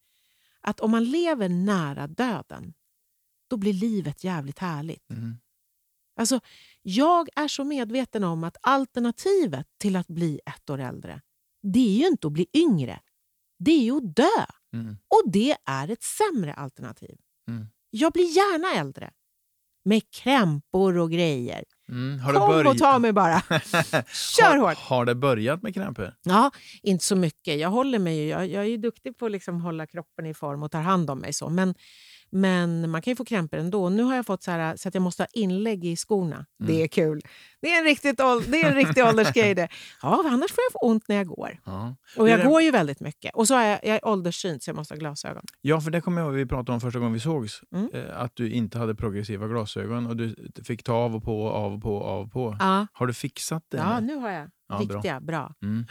[0.61, 2.75] att om man lever nära döden,
[3.49, 5.11] då blir livet jävligt härligt.
[5.11, 5.37] Mm.
[6.17, 6.41] Alltså,
[6.83, 11.21] jag är så medveten om att alternativet till att bli ett år äldre,
[11.63, 13.01] det är ju inte att bli yngre.
[13.59, 14.47] Det är ju att dö.
[14.75, 14.97] Mm.
[15.09, 17.17] Och det är ett sämre alternativ.
[17.49, 17.67] Mm.
[17.91, 19.11] Jag blir gärna äldre.
[19.85, 21.65] Med krämpor och grejer.
[21.89, 22.21] Mm.
[22.25, 22.67] Kom börjat...
[22.67, 23.41] och ta mig bara.
[24.39, 24.79] Kör har, hårt.
[24.79, 26.15] har det börjat med krämpor?
[26.23, 26.51] Ja,
[26.83, 27.59] inte så mycket.
[27.59, 30.35] Jag håller mig ju, jag, jag är ju duktig på att liksom hålla kroppen i
[30.35, 31.33] form och tar hand om mig.
[31.33, 31.49] så.
[31.49, 31.75] Men,
[32.33, 33.89] men man kan ju få krämpor ändå.
[33.89, 36.47] Nu har jag fått så, här, så att jag måste ha inlägg i skorna.
[36.59, 37.21] Det är kul.
[37.63, 39.69] Det är en, riktigt, ål- det är en riktig åldersgrej det.
[40.03, 41.59] Ja, annars får jag få ont när jag går.
[41.65, 41.97] Ja.
[42.17, 43.35] Och jag det- går ju väldigt mycket.
[43.35, 45.43] Och så är jag, jag är ålderssynt så jag måste ha glasögon.
[45.61, 47.61] Ja, för det kommer jag ihåg vi pratade om första gången vi sågs.
[47.75, 47.91] Mm.
[47.95, 51.73] Eh, att du inte hade progressiva glasögon och du fick ta av och på, av
[51.75, 52.57] och på, av och på.
[52.61, 53.77] Ja, Har du fixat det?
[53.77, 54.15] ja nu?
[54.17, 54.97] har jag Ja, bra.
[54.97, 55.55] riktiga, bra.
[55.63, 55.85] Mm.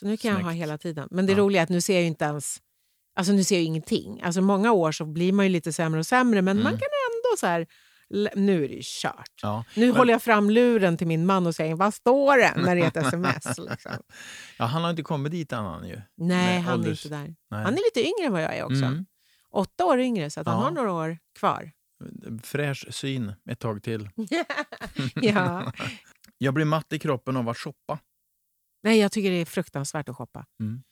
[0.00, 0.62] Så nu kan jag ha Snyggt.
[0.62, 1.08] hela tiden.
[1.10, 1.38] Men det Ja.
[1.38, 2.58] roliga är att nu ser jag inte ens...
[3.16, 4.22] Alltså nu ser jag ingenting.
[4.22, 6.78] Alltså många år så blir man ju lite sämre och sämre men man Mm.
[6.78, 7.66] kan ändå så här...
[8.34, 9.30] Nu är det ju kört.
[9.42, 9.64] Ja.
[9.76, 12.76] Nu Men- håller jag fram luren till min man och säger vad står det när
[12.76, 13.58] det är ett sms.
[13.70, 13.92] Liksom.
[14.58, 16.00] ja, han har inte kommit dit än han ju.
[16.16, 17.34] Nej, Med han ålders- är inte där.
[17.50, 17.64] Nej.
[17.64, 18.84] Han är lite yngre än vad jag är också.
[18.84, 19.06] Mm.
[19.50, 20.62] Åtta år yngre så att han Ja.
[20.64, 21.70] har några år kvar.
[22.42, 24.08] Fräsch syn ett tag till.
[25.14, 25.72] ja.
[26.38, 27.98] Jag blir matt i kroppen av att shoppa.
[28.82, 30.44] Nej, jag tycker det är fruktansvärt att shoppa.
[30.60, 30.82] Mm.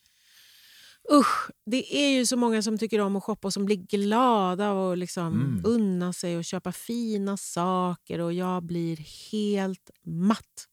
[1.12, 4.72] Usch, det är ju så många som tycker om att shoppa och som blir glada
[4.72, 5.62] och liksom Mm.
[5.64, 8.96] unna sig och köpa fina saker och jag blir
[9.32, 10.66] helt matt.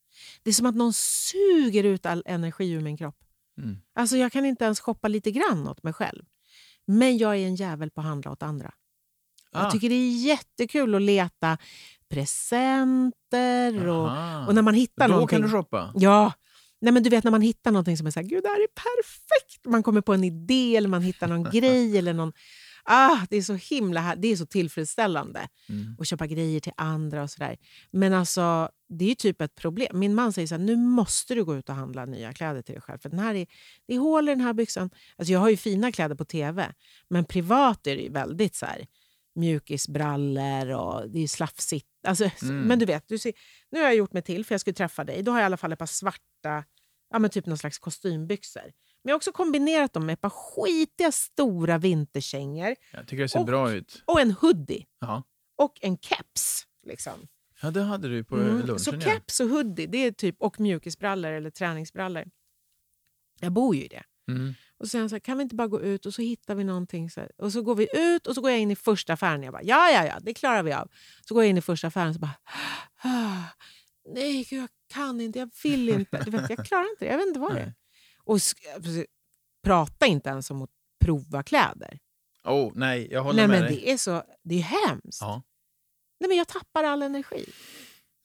[0.44, 3.18] Det är som att någon suger ut all energi ur min kropp.
[3.58, 3.78] Mm.
[3.96, 6.24] Alltså Jag kan inte ens shoppa lite grann åt mig själv.
[6.88, 8.74] Men jag är en jävel på att handla åt andra.
[9.52, 9.64] Ah.
[9.64, 11.58] Jag tycker det är jättekul att leta
[12.10, 14.10] presenter och,
[14.48, 15.40] och när man hittar Då någonting.
[15.40, 15.94] kan du shoppa?
[15.96, 16.34] Ja,
[16.82, 18.64] Nej, men du vet när man hittar någonting som är så här, gud det här
[18.64, 19.66] är perfekt.
[19.66, 22.34] Man kommer på en idé eller man hittar någon grej eller någon...
[22.84, 25.96] Ah, det är så himla här, det är så tillfredsställande Mm.
[26.00, 27.58] att köpa grejer till andra och sådär.
[27.92, 30.00] Men alltså, det är typ ett problem.
[30.00, 32.74] Min man säger så här, nu måste du gå ut och handla nya kläder till
[32.76, 33.00] dig själv.
[33.00, 33.48] För den här är,
[33.88, 34.90] det är hål i den här byxan.
[35.16, 36.74] Alltså jag har ju fina kläder på tv,
[37.10, 38.86] men privat är det väldigt så här
[39.36, 41.88] mjukisbrallor och det är slafsigt.
[42.08, 42.62] Alltså, Mm.
[42.62, 43.34] Men du vet, du ser,
[43.72, 45.24] nu har jag gjort mig till för jag skulle träffa dig.
[45.24, 46.64] Då har jag i alla fall ett par svarta,
[47.10, 48.62] ja, men typ någon slags kostymbyxor.
[48.64, 53.30] Men jag har också kombinerat dem med ett par skitiga stora vinterkängor Jag tycker det
[53.30, 54.04] ser Och- bra ut.
[54.06, 55.24] och en hoodie Ja.
[55.58, 56.68] och en keps.
[56.88, 57.28] Liksom.
[57.62, 58.58] ja, det hade du på Mm.
[58.60, 58.80] lunchen.
[58.80, 62.26] Så keps och hoodie det är typ, och mjukisbrallor eller träningsbrallor.
[63.40, 64.04] Jag bor ju i det.
[64.28, 64.54] Mm.
[64.82, 67.10] Och sen så här, kan vi inte bara gå ut och så hittar vi någonting.
[67.10, 67.32] Så här.
[67.38, 69.44] Och så går vi ut och så går jag in i första affären.
[69.44, 70.92] Jag bara, ja, ja, ja, det klarar vi av.
[71.28, 72.36] Så går jag in i första affären och så bara,
[73.04, 73.44] ah,
[74.14, 76.24] nej, gud, jag kan inte, jag vill inte.
[76.26, 77.74] Du vet, jag klarar inte det, jag vet inte vad det är.
[78.24, 78.40] Och
[79.64, 80.70] prata inte ens om att
[81.06, 82.00] prova kläder.
[82.44, 83.82] Oh, nej, jag håller Nej, med men dig.
[83.82, 85.22] det är så, det är hemskt.
[85.22, 85.44] Ja.
[86.20, 87.46] Nej, men jag tappar all energi.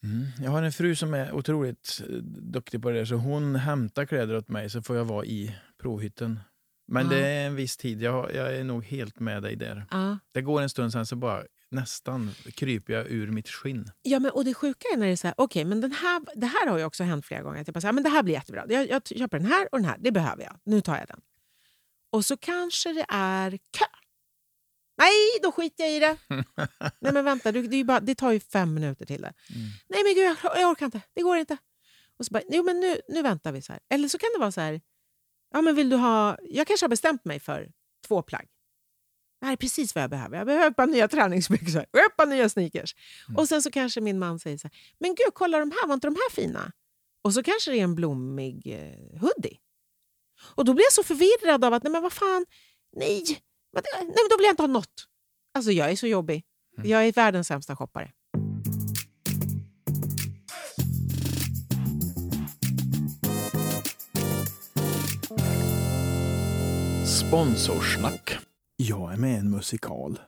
[0.02, 0.26] Mm.
[0.42, 4.04] Jag har en fru som är otroligt eh, duktig på det där, så hon hämtar
[4.06, 6.40] kläder åt mig så får jag vara i provhytten.
[6.88, 7.10] Men Ja.
[7.16, 8.02] det är en viss tid.
[8.02, 9.86] Jag, jag är nog helt med dig där.
[9.90, 10.18] Ja.
[10.32, 13.90] Det går en stund sen så bara nästan kryper jag ur mitt skinn.
[14.02, 16.22] Ja, men, och det sjuka är när det är så här, okej, men den här,
[16.34, 17.60] det här har ju också hänt flera gånger.
[17.60, 18.64] Att jag bara så här, men det här blir jättebra.
[18.68, 20.58] Jag, jag köper den här och den här, det behöver jag.
[20.64, 21.20] Nu tar jag den.
[22.10, 23.84] Och så kanske det är kö.
[24.98, 25.12] Nej,
[25.42, 26.16] då skiter jag i det.
[27.00, 29.32] Nej, men vänta, det, det, bara, det tar ju fem minuter till det.
[29.54, 29.66] Mm.
[29.88, 31.00] Nej, men gud, jag, jag orkar inte.
[31.14, 31.56] Det går inte.
[32.18, 33.80] Och så bara, jo, men nu, nu väntar vi så här.
[33.88, 34.80] Eller så kan det vara så här,
[35.52, 37.72] ja, men vill du ha, jag kanske har bestämt mig för
[38.06, 38.46] två plagg.
[39.40, 40.36] Det här är precis vad jag behöver.
[40.36, 42.94] Jag behöver ett par nya träningsbyxor och ett par nya sneakers.
[43.36, 45.94] Och sen så kanske min man säger så här, men gud, kolla de här, var
[45.94, 46.72] inte de här fina?
[47.22, 49.58] Och så kanske det är en blommig eh, hoodie.
[50.54, 52.46] Och då blir jag så förvirrad av att, nej men vad fan,
[52.96, 53.22] nej,
[53.72, 55.06] nej men då vill jag inte ha något.
[55.54, 56.44] Alltså jag är så jobbig.
[56.84, 58.12] Jag är världens sämsta shoppare.
[67.28, 68.38] Sponsorsnack.
[68.76, 70.20] Jag är med i en musikal.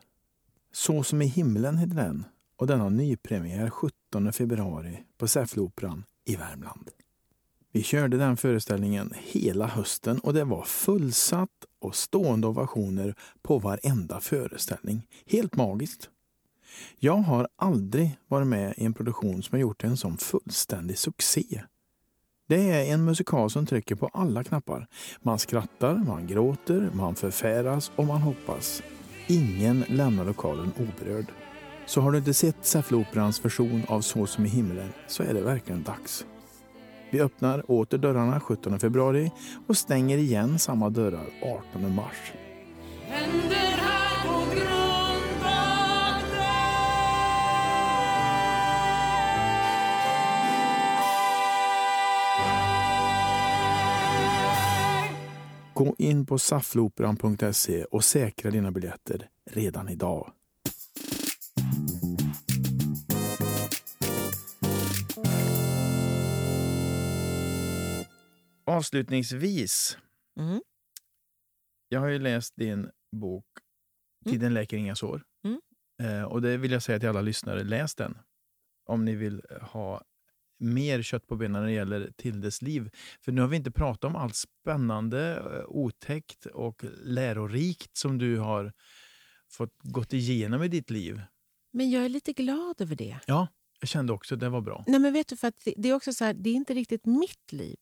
[0.71, 2.25] Så som i himlen heter den
[2.57, 6.89] och den har nypremiär 17 februari på Säffleoperan i Värmland.
[7.71, 14.19] Vi körde den föreställningen hela hösten och det var fullsatt och stående ovationer på varenda
[14.19, 15.07] föreställning.
[15.25, 16.09] Helt magiskt.
[16.97, 21.63] Jag har aldrig varit med i en produktion som har gjort en sån fullständig succé.
[22.49, 24.87] Det är en musikal som trycker på alla knappar.
[25.21, 28.83] Man skrattar, man gråter, man förfäras och man hoppas.
[29.27, 31.25] Ingen lämnar lokalen oberörd.
[31.85, 35.41] Så har du inte sett Säffleoperans version av Så som i himlen så är det
[35.41, 36.25] verkligen dags.
[37.09, 39.31] Vi öppnar åter dörrarna 17 februari
[39.67, 41.25] och stänger igen samma dörrar
[41.71, 42.33] 18 mars.
[55.79, 60.33] Gå in på saffleoperan.se och säkra dina biljetter redan idag.
[68.65, 69.97] Avslutningsvis.
[70.39, 70.61] Mm.
[71.89, 73.45] Jag har ju läst din bok
[74.25, 75.23] Tiden läker inga sår.
[75.43, 75.61] Mm.
[76.01, 78.17] Eh, och det vill jag säga till alla lyssnare, läs den.
[78.85, 80.01] Om ni vill ha
[80.59, 82.89] mer kött på benen när det gäller Tildes liv.
[83.21, 88.37] För nu har vi inte pratat om allt spännande, eh, otäckt och lärorikt som du
[88.37, 88.73] har
[89.51, 91.21] fått gått igenom i ditt liv.
[91.73, 93.19] Men jag är lite glad över det.
[93.25, 93.47] Ja,
[93.79, 94.83] jag kände också det var bra.
[94.87, 97.05] Nej, men vet du, för att det, är också så här, det är inte riktigt
[97.05, 97.77] mitt liv.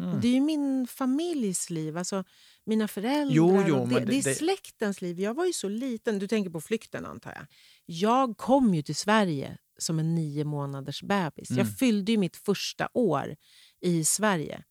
[0.00, 0.20] Mm.
[0.20, 2.24] Det är min familjs liv, alltså
[2.66, 3.34] mina föräldrar.
[3.36, 5.20] Jo, jo, det, men det- det är släktens liv.
[5.20, 6.18] Jag var ju så liten.
[6.18, 7.46] Du tänker på flykten antar jag.
[7.86, 11.50] Jag kom ju till Sverige som en nio månaders bebis.
[11.50, 11.58] Mm.
[11.66, 13.36] Jag fyllde ju mitt första år
[13.80, 14.64] i Sverige.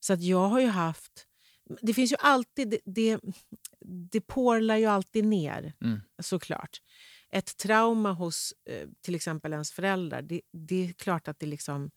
[0.00, 1.26] Så att jag har ju haft...
[1.82, 2.68] Det finns ju alltid...
[2.70, 3.20] Det, det,
[4.10, 6.00] det porlar ju alltid ner, Mm.
[6.22, 6.82] såklart.
[7.30, 11.90] Ett trauma hos eh, till exempel ens föräldrar, det, det är klart att det liksom...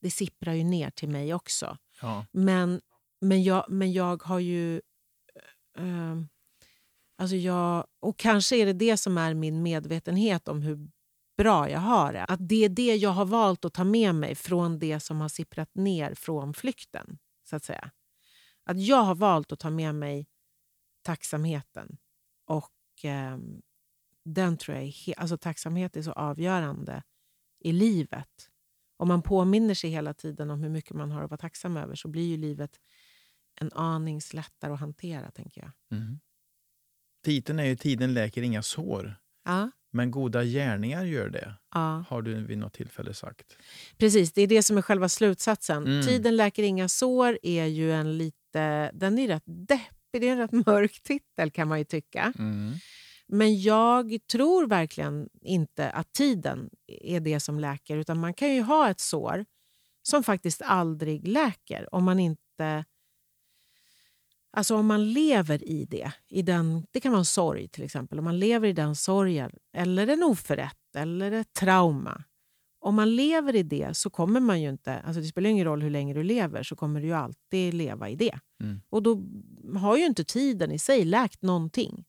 [0.00, 1.78] Det sipprar ju ner till mig också.
[2.00, 2.26] Ja.
[2.32, 2.80] Men,
[3.20, 4.76] men, jag, men jag har ju...
[5.78, 6.16] Eh,
[7.18, 10.88] alltså jag, och kanske är det det som är min medvetenhet om hur
[11.36, 12.24] bra jag har det.
[12.24, 15.28] Att det är det jag har valt att ta med mig från det som har
[15.28, 17.18] sipprat ner från flykten.
[17.44, 17.90] så att säga.
[18.64, 20.26] Att jag har valt att ta med mig
[21.02, 21.96] tacksamheten.
[22.46, 23.38] Och eh,
[24.24, 27.02] den tror jag är alltså tacksamhet är så avgörande
[27.60, 28.50] i livet.
[28.96, 31.94] Om man påminner sig hela tiden om hur mycket man har att vara tacksam över
[31.94, 32.80] så blir ju livet
[33.60, 35.98] en aning lättare att hantera, tänker jag.
[35.98, 36.20] Mm.
[37.24, 42.04] Titeln är ju Tiden läker inga sår, Ja, men goda gärningar gör det, ja.
[42.08, 43.56] har du vid något tillfälle sagt.
[43.98, 45.86] Precis, det är det som är själva slutsatsen.
[45.86, 46.06] Mm.
[46.06, 48.90] Tiden läker inga sår är ju en lite...
[48.94, 52.32] Den är rätt deppig, det är en rätt mörk titel kan man ju tycka.
[52.38, 52.72] Mm.
[53.26, 57.96] Men jag tror verkligen inte att tiden är det som läker.
[57.96, 59.44] Utan man kan ju ha ett sår
[60.02, 62.84] som faktiskt aldrig läker om man inte...
[64.56, 66.12] Alltså om man lever i det.
[66.28, 68.18] I den, det kan vara en sorg till exempel.
[68.18, 72.24] Om man lever i den sorgen eller en oförrätt eller ett trauma
[72.84, 74.98] om man lever i det så kommer man ju inte...
[74.98, 78.08] Alltså det spelar ingen roll hur länge du lever, så kommer du ju alltid leva
[78.08, 78.38] i det.
[78.60, 78.80] Mm.
[78.90, 79.22] Och då
[79.76, 82.04] har ju inte tiden i sig läkt någonting.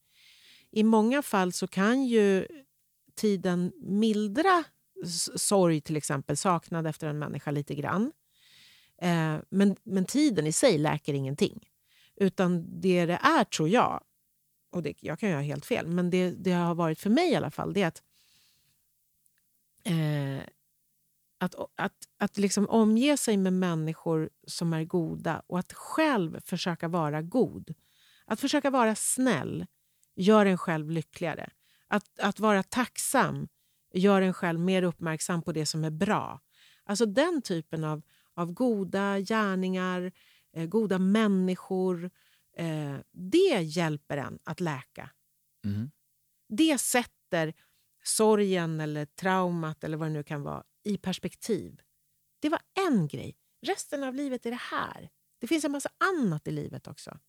[0.72, 2.47] I många fall så kan ju
[3.15, 4.63] tiden mildra
[5.35, 8.11] sorg, till exempel, saknad efter en människa lite grann.
[9.01, 11.67] Eh, men, men tiden i sig läker ingenting.
[12.15, 14.03] Utan det det är, tror jag,
[14.71, 17.31] och det, jag kan ju ha helt fel, men det, det har varit för mig
[17.31, 18.03] i alla fall, det är att
[19.83, 20.49] eh,
[21.37, 26.87] att, att, att liksom omge sig med människor som är goda och att själv försöka
[26.87, 27.73] vara god.
[28.25, 29.65] Att försöka vara snäll
[30.15, 31.49] gör en själv lyckligare.
[31.87, 33.47] Att, att vara tacksam
[33.93, 36.39] gör en själv mer uppmärksam på det som är bra.
[36.83, 38.01] Alltså den typen av,
[38.33, 40.11] av goda gärningar, eh,
[40.64, 42.11] goda människor,
[42.57, 45.10] eh, det hjälper en att läka.
[45.65, 45.91] Mm.
[46.49, 47.53] Det sätter
[48.03, 51.82] sorgen eller traumat eller vad det nu kan vara i perspektiv.
[52.40, 53.38] Det var en grej.
[53.61, 55.10] Resten av livet är det här.
[55.40, 57.19] Det finns en massa annat i livet också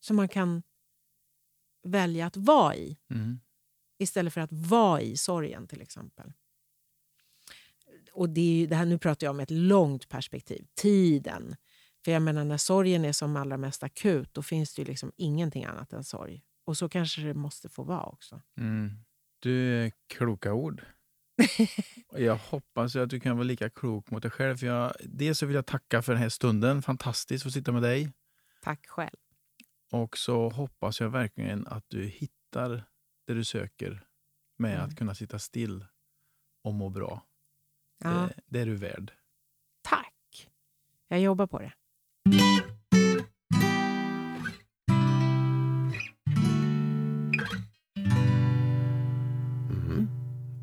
[0.00, 0.62] som man kan
[1.82, 3.40] välja att vara i Mm.
[3.98, 6.32] istället för att vara i sorgen till exempel.
[8.12, 11.56] Och det är det här, nu pratar jag om ett långt perspektiv, tiden.
[12.04, 15.12] För jag menar när sorgen är som allra mest akut då finns det ju liksom
[15.16, 16.42] ingenting annat än sorg.
[16.64, 18.40] Och så kanske det måste få vara också.
[18.58, 18.90] Mm.
[19.38, 20.82] Du, är kloka ord.
[22.16, 24.56] Jag hoppas att du kan vara lika klok mot dig själv.
[24.56, 26.82] För jag, dels så vill jag tacka för den här stunden.
[26.82, 28.12] Fantastiskt att sitta med dig.
[28.62, 29.16] Tack själv.
[29.92, 32.84] Och så hoppas jag verkligen att du hittar
[33.26, 34.06] det du söker
[34.58, 34.84] med Mm.
[34.88, 35.84] att kunna sitta still
[36.64, 37.26] och må bra.
[37.98, 39.12] Ja, Det, det är du värd.
[39.82, 40.50] Tack.
[41.08, 41.72] Jag jobbar på det.
[42.26, 42.36] Mm.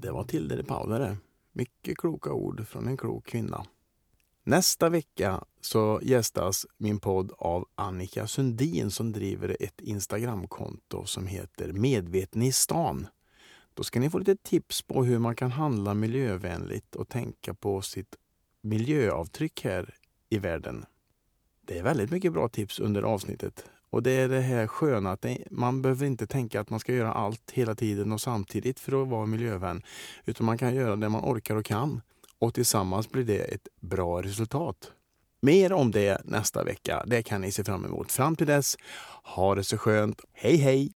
[0.01, 1.17] Det var Tilde de Paula.
[1.51, 3.65] Mycket kloka ord från en klok kvinna.
[4.43, 11.71] Nästa vecka så gästas min podd av Annika Sundin som driver ett Instagramkonto som heter
[11.71, 13.07] Medveten i stan.
[13.73, 17.81] Då ska ni få lite tips på hur man kan handla miljövänligt och tänka på
[17.81, 18.15] sitt
[18.61, 19.95] miljöavtryck här
[20.29, 20.85] i världen.
[21.69, 23.65] Det är väldigt mycket bra tips under avsnittet.
[23.89, 27.13] Och det är det här sköna att man behöver inte tänka att man ska göra
[27.13, 29.83] allt hela tiden och samtidigt för att vara miljövän.
[30.25, 32.01] Utan man kan göra det man orkar och kan.
[32.39, 34.91] Och tillsammans blir det ett bra resultat.
[35.41, 37.03] Mer om det nästa vecka.
[37.07, 38.11] Det kan ni se fram emot.
[38.11, 38.77] Fram till dess,
[39.23, 40.21] ha det så skönt.
[40.33, 40.87] Hej hej!